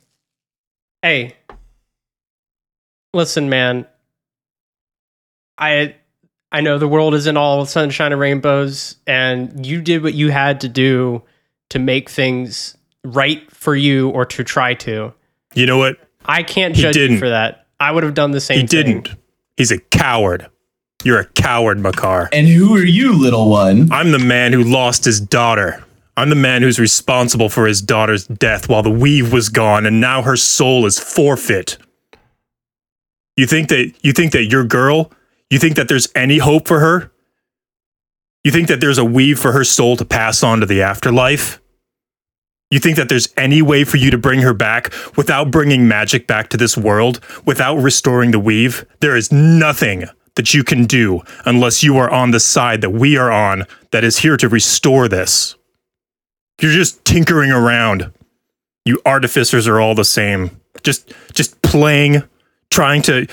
[1.02, 1.36] hey,
[3.14, 3.88] listen, man.
[5.60, 5.96] I
[6.52, 10.62] I know the world isn't all sunshine and rainbows, and you did what you had
[10.62, 11.22] to do
[11.70, 15.14] to make things right for you or to try to.
[15.54, 15.98] You know what?
[16.26, 17.68] I can't judge you for that.
[17.80, 18.86] I would have done the same He thing.
[18.86, 19.16] didn't.
[19.58, 20.48] He's a coward.
[21.04, 22.28] You're a coward, Mekar.
[22.34, 23.92] and who are you, little one?
[23.92, 25.84] I'm the man who lost his daughter.
[26.18, 30.02] I'm the man who's responsible for his daughter's death while the weave was gone and
[30.02, 31.78] now her soul is forfeit.
[33.38, 35.12] You think that you think that your girl,
[35.50, 37.12] you think that there's any hope for her?
[38.44, 41.62] You think that there's a weave for her soul to pass on to the afterlife?
[42.72, 46.28] You think that there's any way for you to bring her back without bringing magic
[46.28, 48.86] back to this world, without restoring the weave?
[49.00, 50.06] There is nothing
[50.36, 54.04] that you can do unless you are on the side that we are on that
[54.04, 55.56] is here to restore this.
[56.62, 58.12] You're just tinkering around.
[58.86, 60.62] You artificers are all the same.
[60.84, 62.24] Just just playing,
[62.70, 63.28] trying to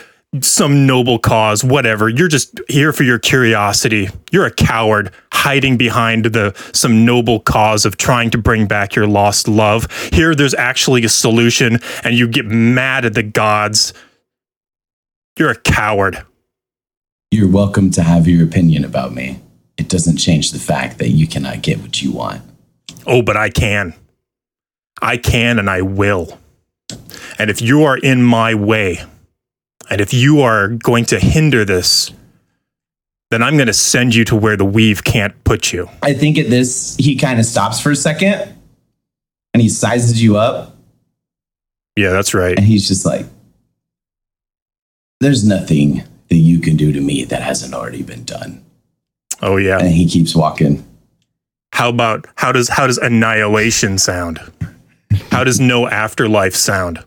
[0.44, 2.08] some noble cause, whatever.
[2.08, 4.08] You're just here for your curiosity.
[4.30, 9.06] You're a coward hiding behind the some noble cause of trying to bring back your
[9.06, 9.90] lost love.
[10.12, 13.92] Here there's actually a solution and you get mad at the gods.
[15.38, 16.24] You're a coward.
[17.30, 19.40] You're welcome to have your opinion about me.
[19.76, 22.42] It doesn't change the fact that you cannot get what you want.
[23.06, 23.94] Oh, but I can.
[25.02, 26.38] I can and I will.
[27.38, 29.00] And if you are in my way,
[29.90, 32.12] and if you are going to hinder this,
[33.30, 35.88] then I'm going to send you to where the weave can't put you.
[36.02, 38.54] I think at this, he kind of stops for a second
[39.52, 40.76] and he sizes you up
[41.96, 42.56] Yeah, that's right.
[42.56, 43.26] and he's just like,
[45.20, 48.64] There's nothing that you can do to me that hasn't already been done.
[49.42, 49.78] Oh yeah.
[49.78, 50.84] And he keeps walking.
[51.72, 54.40] How about how does how does annihilation sound?
[55.30, 57.04] How does no afterlife sound?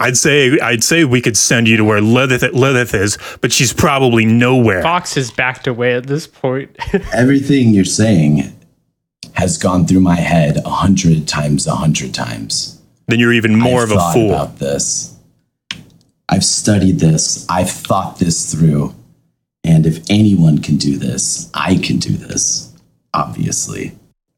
[0.00, 3.72] I'd say I'd say we could send you to where Lilith, Lilith is, but she's
[3.72, 4.82] probably nowhere.
[4.82, 6.76] Fox is backed away at this point.
[7.12, 8.52] Everything you're saying
[9.34, 12.80] has gone through my head a hundred times, a hundred times.
[13.06, 14.30] Then you're even more I've of a thought fool.
[14.32, 15.16] about this.
[16.28, 17.46] I've studied this.
[17.48, 18.94] I've thought this through.
[19.62, 22.72] And if anyone can do this, I can do this.
[23.12, 23.92] Obviously.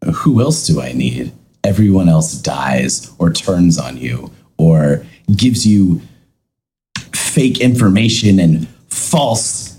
[0.04, 1.32] Who else do I need?
[1.64, 5.04] Everyone else dies or turns on you or
[5.34, 6.00] gives you
[7.14, 9.78] fake information and false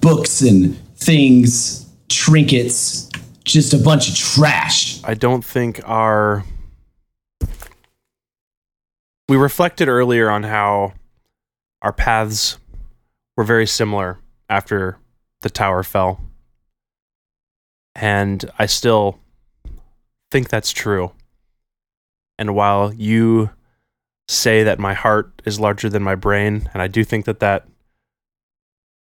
[0.00, 3.08] books and things, trinkets,
[3.44, 5.02] just a bunch of trash.
[5.04, 6.44] I don't think our.
[9.28, 10.94] We reflected earlier on how
[11.82, 12.58] our paths
[13.36, 14.18] were very similar
[14.48, 14.98] after
[15.42, 16.20] the tower fell.
[17.94, 19.18] And I still
[20.30, 21.12] think that's true.
[22.38, 23.50] And while you
[24.28, 27.66] say that my heart is larger than my brain, and I do think that that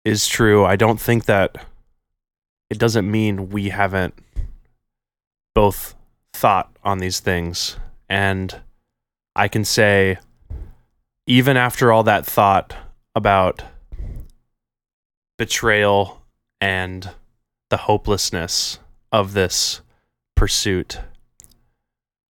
[0.04, 1.64] is true, I don't think that
[2.68, 4.14] it doesn't mean we haven't
[5.54, 5.94] both
[6.32, 7.76] thought on these things.
[8.08, 8.60] And
[9.36, 10.18] I can say,
[11.26, 12.74] even after all that thought
[13.14, 13.62] about
[15.38, 16.22] betrayal
[16.60, 17.10] and
[17.70, 18.80] the hopelessness
[19.12, 19.82] of this
[20.34, 20.98] pursuit,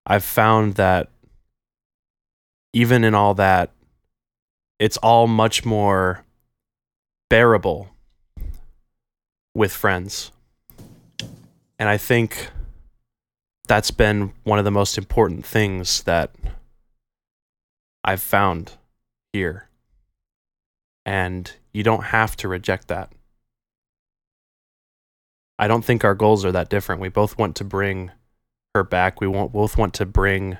[0.06, 1.08] I've found that
[2.72, 3.70] even in all that,
[4.78, 6.24] it's all much more
[7.28, 7.88] bearable
[9.54, 10.32] with friends.
[11.78, 12.50] And I think
[13.66, 16.34] that's been one of the most important things that
[18.04, 18.72] I've found
[19.32, 19.68] here.
[21.06, 23.12] And you don't have to reject that.
[25.58, 27.00] I don't think our goals are that different.
[27.00, 28.10] We both want to bring
[28.74, 29.20] her back.
[29.20, 30.58] We both want to bring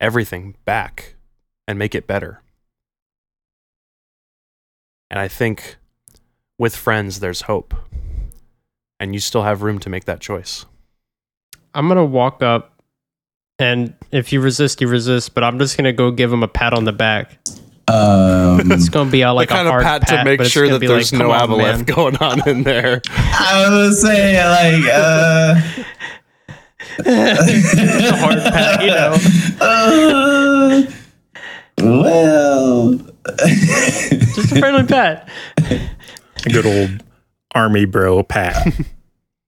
[0.00, 1.14] everything back
[1.68, 2.42] and make it better.
[5.10, 5.76] And I think
[6.58, 7.74] with friends, there's hope.
[8.98, 10.64] And you still have room to make that choice.
[11.74, 12.72] I'm gonna walk up,
[13.58, 15.34] and if you resist, you resist.
[15.34, 17.38] But I'm just gonna go give him a pat on the back.
[17.88, 20.66] Um, It's gonna be a, like the kind a of hard pat, to make sure
[20.70, 23.02] that there's like, no "Come on, man." aboleth going on in there.
[23.10, 24.36] I was saying,
[24.82, 26.15] like, uh, It's a
[27.04, 29.16] hard pat, you know.
[29.60, 30.82] uh,
[31.82, 32.92] well,
[33.38, 35.28] Just a friendly pat.
[35.58, 37.02] A good old
[37.54, 38.66] army bro pat.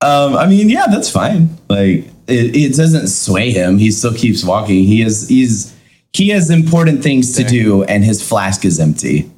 [0.01, 1.57] um, I mean, yeah, that's fine.
[1.69, 3.79] Like, it, it doesn't sway him.
[3.79, 4.85] He still keeps walking.
[4.85, 5.75] He is, he's,
[6.13, 9.31] he has important things to do, and his flask is empty.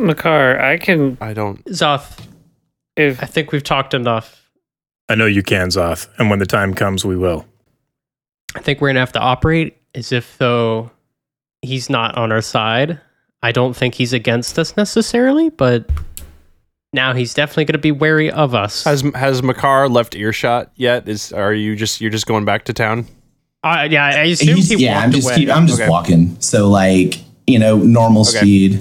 [0.00, 1.64] Mekar, I can I don't.
[1.66, 2.26] Zoth,
[2.96, 4.43] if I think we've talked enough.
[5.08, 7.44] I know you can, Zoth, and when the time comes, we will.
[8.56, 10.90] I think we're gonna have to operate as if though
[11.62, 13.00] he's not on our side.
[13.42, 15.88] I don't think he's against us necessarily, but
[16.92, 18.84] now he's definitely gonna be wary of us.
[18.84, 21.08] Has has Mekar left earshot yet?
[21.08, 23.06] Is are you just you're just going back to town?
[23.62, 25.36] Uh, yeah, I assume He's- he yeah, walked I'm just, away.
[25.36, 25.88] keep, I'm just Okay.
[25.88, 26.36] walking.
[26.38, 27.14] So, like,
[27.46, 28.36] you know, normal Okay.
[28.38, 28.72] speed.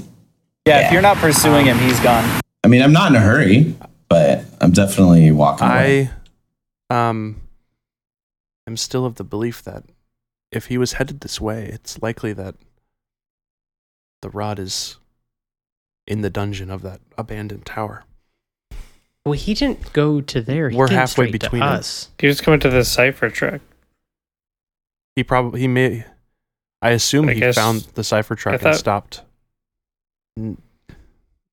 [0.68, 0.88] Yeah, Yeah.
[0.88, 2.42] if you're not pursuing him, he's gone.
[2.66, 3.74] I mean, I'm not in a hurry,
[4.14, 6.12] but I'm definitely walking away.
[6.90, 7.42] I um
[8.68, 9.84] am still of the belief that
[10.52, 12.56] if he was headed this way, it's likely that
[14.22, 14.98] the rod is
[16.08, 18.04] in the dungeon of that abandoned tower.
[19.26, 20.70] Well, he didn't go to there.
[20.70, 21.70] He We're came halfway straight to between them.
[21.70, 22.10] us.
[22.20, 23.62] He was coming to the cipher truck.
[25.16, 26.06] He probably he may
[26.82, 29.22] I assume I he guess- found the cipher truck thought- and stopped.
[30.38, 30.58] Can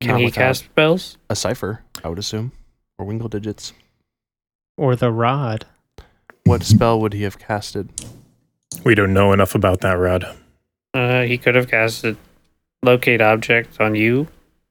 [0.03, 1.17] not he without cast spells?
[1.29, 1.83] a cipher?
[2.05, 2.53] I would assume,
[2.99, 3.73] or wingle digits.
[4.77, 5.67] Or the rod.
[6.45, 7.89] What spell would he have casted?
[8.85, 10.25] We don't know enough about that rod.
[10.95, 12.17] Uh, he could have casted
[12.83, 14.29] locate object on you.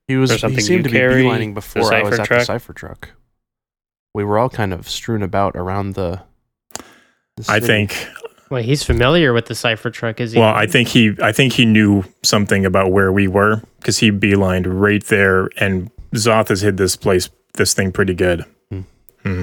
[0.08, 2.40] He was Or he seemed you to carry, be beelining before I was cipher at
[2.40, 3.10] the cipher truck.
[4.14, 6.22] We were all kind of strewn about around the.
[7.38, 8.08] the I think.
[8.50, 10.40] Well, he's familiar with the cipher truck, is he?
[10.40, 11.16] Well, I think he.
[11.22, 15.92] I think he knew something about where we were because he beelined right there, and
[16.14, 18.46] Zoth has hid this place, this thing, pretty good.
[18.72, 18.82] Hmm.
[19.24, 19.42] Hmm.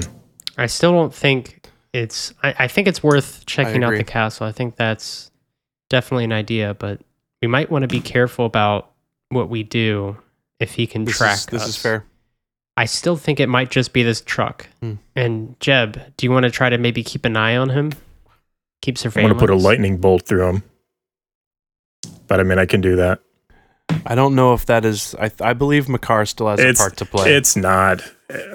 [0.57, 2.33] I still don't think it's.
[2.43, 4.47] I, I think it's worth checking out the castle.
[4.47, 5.31] I think that's
[5.89, 7.01] definitely an idea, but
[7.41, 8.91] we might want to be careful about
[9.29, 10.17] what we do
[10.59, 11.69] if he can this track is, this us.
[11.69, 12.05] is fair.
[12.75, 14.67] I still think it might just be this truck.
[14.81, 14.93] Hmm.
[15.15, 17.91] And Jeb, do you want to try to maybe keep an eye on him?
[18.81, 19.31] Keep I'm surveillance.
[19.33, 20.63] going to put a lightning bolt through him.
[22.27, 23.19] But I mean, I can do that.
[24.05, 25.15] I don't know if that is.
[25.19, 27.33] I I believe Mekar still has It's- a part to play.
[27.35, 28.01] It's not.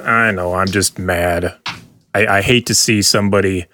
[0.05, 0.55] I know.
[0.55, 1.55] I'm just mad.
[2.15, 3.67] I, I hate to see somebody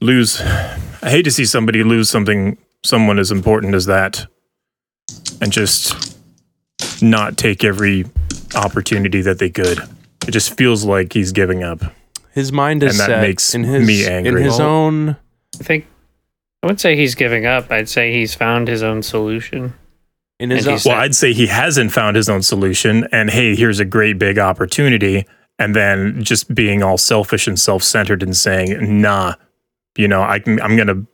[0.00, 0.40] lose.
[0.40, 4.26] I hate to see somebody lose something, someone as important as that,
[5.40, 6.16] and just
[7.02, 8.04] not take every
[8.54, 9.78] opportunity that they could.
[10.26, 11.80] It just feels like he's giving up.
[12.32, 14.40] his mind is and that set makes in his me angry.
[14.42, 15.10] in his own.
[15.58, 15.86] I think
[16.62, 17.70] I wouldn't say he's giving up.
[17.72, 19.72] I'd say he's found his own solution.
[20.42, 23.54] In his own, he's- Well, I'd say he hasn't found his own solution, and hey,
[23.54, 25.24] here's a great big opportunity,
[25.58, 29.34] and then just being all selfish and self-centered and saying, "Nah,
[29.96, 31.04] you know, I can, I'm gonna,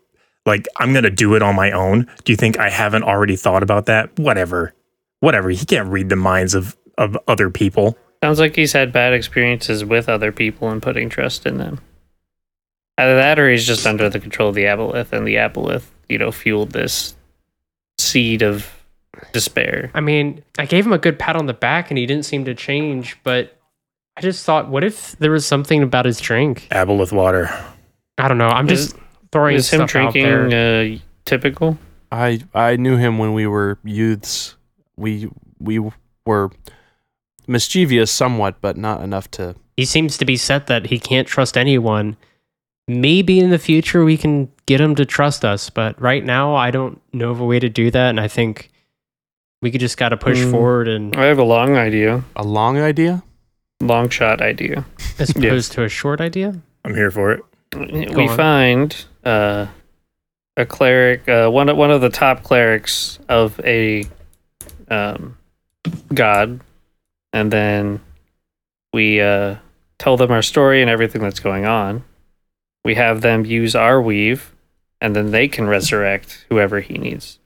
[0.47, 3.63] like, I'm gonna do it on my own." Do you think I haven't already thought
[3.63, 4.19] about that?
[4.19, 4.73] Whatever,
[5.21, 5.51] whatever.
[5.51, 7.99] He can't read the minds of of other people.
[8.25, 11.81] Sounds like he's had bad experiences with other people and putting trust in them.
[12.97, 16.17] Either that or he's just under the control of the Aboleth, and the Aboleth, you
[16.19, 17.15] know, fueled this
[17.99, 18.73] seed of
[19.33, 19.91] despair.
[19.95, 22.45] I mean, I gave him a good pat on the back and he didn't seem
[22.47, 23.57] to change, but
[24.17, 26.67] I just thought, what if there was something about his drink?
[26.71, 27.51] Aboleth water.
[28.19, 28.49] I don't know.
[28.49, 29.03] I'm Is- just
[29.33, 30.81] throwing Is him stuff out drinking there.
[30.95, 31.79] uh, typical?
[32.11, 34.57] I I knew him when we were youths.
[34.97, 35.29] We
[35.61, 35.79] we
[36.25, 36.51] were
[37.47, 39.55] mischievous somewhat, but not enough to.
[39.77, 42.17] he seems to be set that he can't trust anyone.
[42.89, 46.71] Maybe in the future we can get him to trust us, but right now I
[46.71, 48.71] don't know of a way to do that, and I think
[49.63, 50.51] we could just got to push Mm.
[50.51, 53.23] forward and I have a long idea, A long idea.
[53.81, 54.85] long shot idea.
[55.19, 56.55] as opposed to a short idea.
[56.85, 57.43] I'm here for it.
[57.77, 58.37] we on.
[58.37, 59.67] find uh,
[60.57, 64.05] a cleric, uh, one of one of the top clerics of a
[64.91, 65.37] um,
[66.15, 66.61] god,
[67.33, 68.01] and then
[68.93, 69.57] we uh,
[69.99, 72.03] tell them our story and everything that's going on.
[72.85, 74.51] We have them use our weave,
[75.01, 77.39] and then they can resurrect whoever he needs,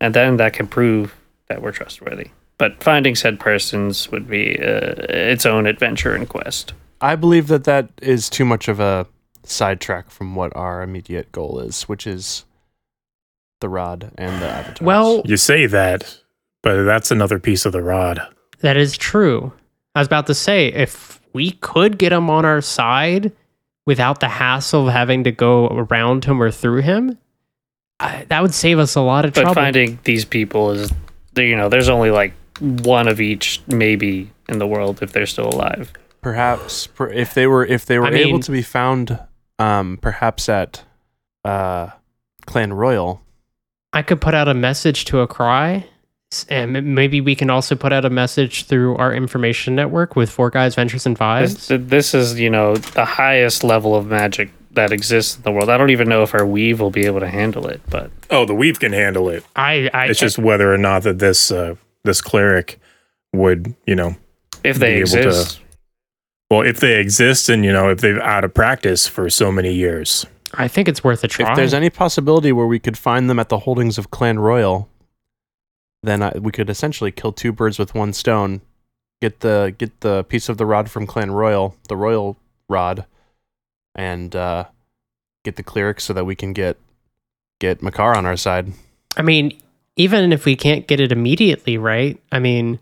[0.00, 1.14] and then that can prove
[1.48, 2.30] that we're trustworthy.
[2.58, 6.72] But finding said persons would be uh, its own adventure and quest.
[7.00, 9.06] I believe that that is too much of a
[9.44, 12.44] sidetrack from what our immediate goal is, which is
[13.60, 14.80] the rod and the avatars.
[14.80, 16.18] Well, You say that,
[16.62, 18.20] but that's another piece of the rod.
[18.60, 19.52] That is true.
[19.94, 23.32] I was about to say, if we could get him on our side
[23.84, 27.18] without the hassle of having to go around him or through him,
[28.00, 29.54] I, that would save us a lot of But trouble.
[29.54, 30.90] finding these people is,
[31.36, 35.48] you know, there's only like one of each, maybe in the world if they're still
[35.48, 35.92] alive.
[36.22, 39.18] perhaps per, if they were if they were I able mean- to be found,
[39.58, 40.82] um, perhaps at
[41.44, 41.90] uh,
[42.46, 43.22] Clan Royal.
[43.92, 45.86] I could put out a message to a cry,
[46.50, 50.50] and maybe we can also put out a message through our information network with Four
[50.50, 55.36] Guys Ventures and This, this is, you know, the highest level of magic that exists
[55.36, 55.68] in the world.
[55.68, 58.44] I don't even know if our weave will be able to handle it, but Oh,
[58.46, 59.44] the weave can handle it.
[59.56, 61.74] I, I, It's just whether or not that this uh,
[62.04, 62.78] this cleric
[63.32, 64.16] would, you know,
[64.64, 65.60] if they Be able to- exist,
[66.50, 69.72] well, if they exist and you know if they've out of practice for so many
[69.74, 70.24] years.
[70.54, 71.50] I think it's worth a try.
[71.50, 74.88] If there's any possibility where we could find them at the holdings of Clan Royal,
[76.02, 78.60] then I, we could essentially kill two birds with one stone.
[79.20, 82.36] Get the get the piece of the rod from Clan Royal, the royal
[82.68, 83.06] rod,
[83.96, 84.64] and uh,
[85.44, 86.76] get the cleric so that we can get
[87.58, 88.72] get Mekar on our side.
[89.16, 89.58] I mean,
[89.96, 92.20] even if we can't get it immediately, right?
[92.30, 92.78] I mean,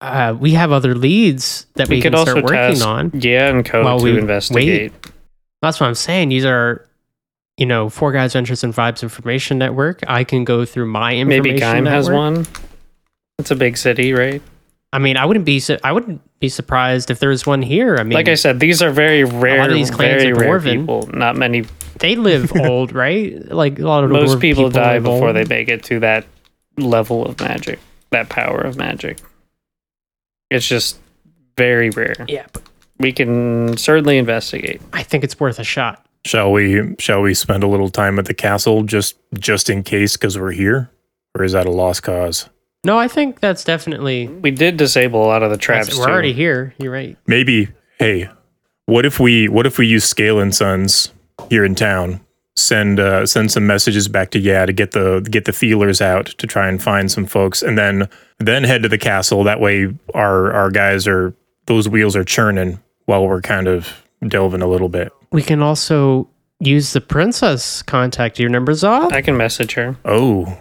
[0.00, 3.10] uh, we have other leads that we, We can could also start working task on.
[3.14, 4.92] yeah and code while to we investigate.
[5.60, 6.30] That's what I'm saying.
[6.30, 6.86] These are,
[7.58, 10.00] you know, Four Guys Ventures and Vibes Information Network.
[10.06, 11.42] I can go through my information.
[11.42, 12.46] Maybe Gaim has one.
[13.40, 14.40] It's a big city, right?
[14.92, 17.96] I mean, I wouldn't be su- I wouldn't be surprised if there was one here.
[17.96, 19.68] I mean, like I said, these are very rare.
[19.72, 20.80] these clans are rare dwarven.
[20.80, 21.08] people.
[21.12, 21.64] Not many.
[21.98, 23.36] they live old, right?
[23.50, 25.36] Like a lot of Most dwarf people, die before old.
[25.36, 26.26] they make it to that
[26.78, 27.78] level of magic,
[28.10, 29.18] that power of magic.
[30.50, 30.98] It's just
[31.58, 32.14] very rare.
[32.26, 32.62] Yeah, but
[32.98, 34.80] We can certainly investigate.
[34.94, 36.04] I think it's worth a shot.
[36.24, 36.94] Shall we?
[36.98, 40.52] Shall we spend a little time at the castle just just in case because we're
[40.52, 40.90] here,
[41.36, 42.48] or is that a lost cause?
[42.84, 44.28] No, I think that's definitely.
[44.28, 45.96] We did disable a lot of the traps.
[45.96, 46.10] We're too.
[46.10, 46.74] already here.
[46.78, 47.16] You're right.
[47.26, 47.68] Maybe.
[47.98, 48.28] Hey,
[48.86, 49.48] what if we?
[49.48, 51.12] What if we use Scale and Sons
[51.50, 52.20] here in town?
[52.56, 56.26] Send uh, send some messages back to yeah to get the get the feelers out
[56.26, 59.44] to try and find some folks, and then then head to the castle.
[59.44, 61.34] That way, our our guys are
[61.66, 65.12] those wheels are churning while we're kind of delving a little bit.
[65.30, 66.28] We can also
[66.60, 68.38] use the princess contact.
[68.38, 69.12] Your number's off.
[69.12, 69.96] I can message her.
[70.04, 70.58] Oh,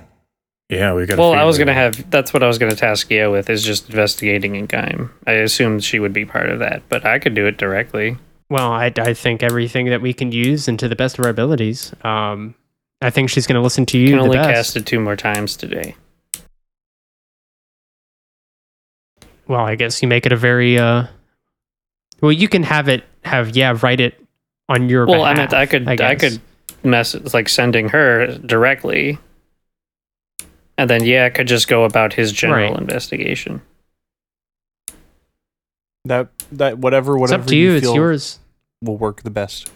[0.69, 1.17] yeah, we got.
[1.17, 2.09] Well, I was gonna have.
[2.09, 5.09] That's what I was gonna task Yeo with is just investigating in Gaim.
[5.25, 8.17] I assumed she would be part of that, but I could do it directly.
[8.49, 11.29] Well, I, I think everything that we can use and to the best of our
[11.31, 11.93] abilities.
[12.03, 12.55] Um,
[13.01, 14.49] I think she's going to listen to you can the only best.
[14.49, 15.95] cast it two more times today.
[19.47, 21.07] Well, I guess you make it a very uh
[22.21, 24.21] well you can have it have yeah, write it
[24.69, 26.19] on your Well, I mean, I could I, guess.
[26.19, 26.41] could
[26.83, 29.17] message like sending her directly,
[30.77, 32.79] and then yeah, I could just go about his general Right.
[32.81, 33.61] investigation.
[36.05, 38.39] That that whatever whatever It's whatever up to you, it's feel yours.
[38.81, 39.69] will work the best.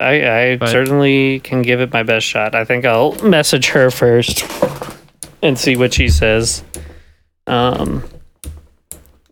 [0.00, 2.54] I, I But- certainly can give it my best shot.
[2.54, 4.44] I think I'll message her first
[5.42, 6.62] and see what she says.
[7.46, 8.04] Um,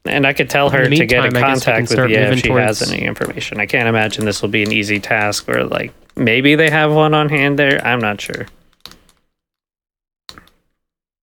[0.05, 1.81] and I could tell her the to get in meantime, I guess we can contact
[1.83, 3.61] with start you if moving she has any information.
[3.61, 7.13] I can't imagine this will be an easy task where, like, maybe they have one
[7.15, 7.85] on hand there.
[7.87, 8.47] I'm not sure.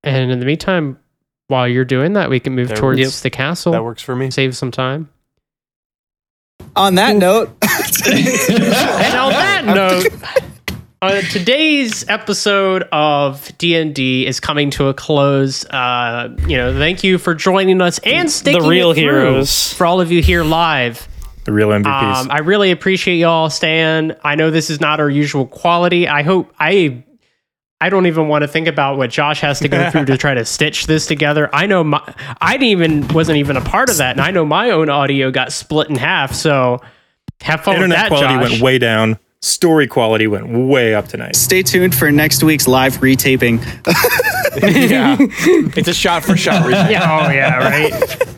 [0.03, 0.97] And in the meantime,
[1.47, 3.11] while you're doing that, we can move There- towards Yep.
[3.23, 3.71] the castle.
[3.73, 4.31] That works for me.
[4.31, 5.09] Save some time.
[6.75, 10.07] On that note, And on that note,
[11.01, 15.65] uh, today's episode of D&D is coming to a close.
[15.65, 19.73] Uh, you know, thank you for joining us and sticking the real it heroes.
[19.73, 21.07] for all of you here live.
[21.45, 22.21] the real MVPs.
[22.21, 24.13] Um, I really appreciate y'all staying.
[24.23, 26.07] I know this is not our usual quality.
[26.07, 27.03] I hope I
[27.83, 30.33] I don't even want to think about what Josh has to go through to try
[30.33, 31.49] to stitch this together.
[31.53, 32.01] I know my
[32.39, 35.31] I didn't even wasn't even a part of that, and I know my own audio
[35.31, 36.33] got split in half.
[36.33, 36.79] So
[37.41, 38.51] have fun Internet with that, quality Josh.
[38.51, 39.19] went way down.
[39.41, 41.35] Story quality went way up tonight.
[41.35, 43.59] stay tuned for next week's live retaping.
[44.89, 45.17] yeah,
[45.75, 46.69] it's a shot for shot.
[46.89, 48.37] yeah, oh yeah, right.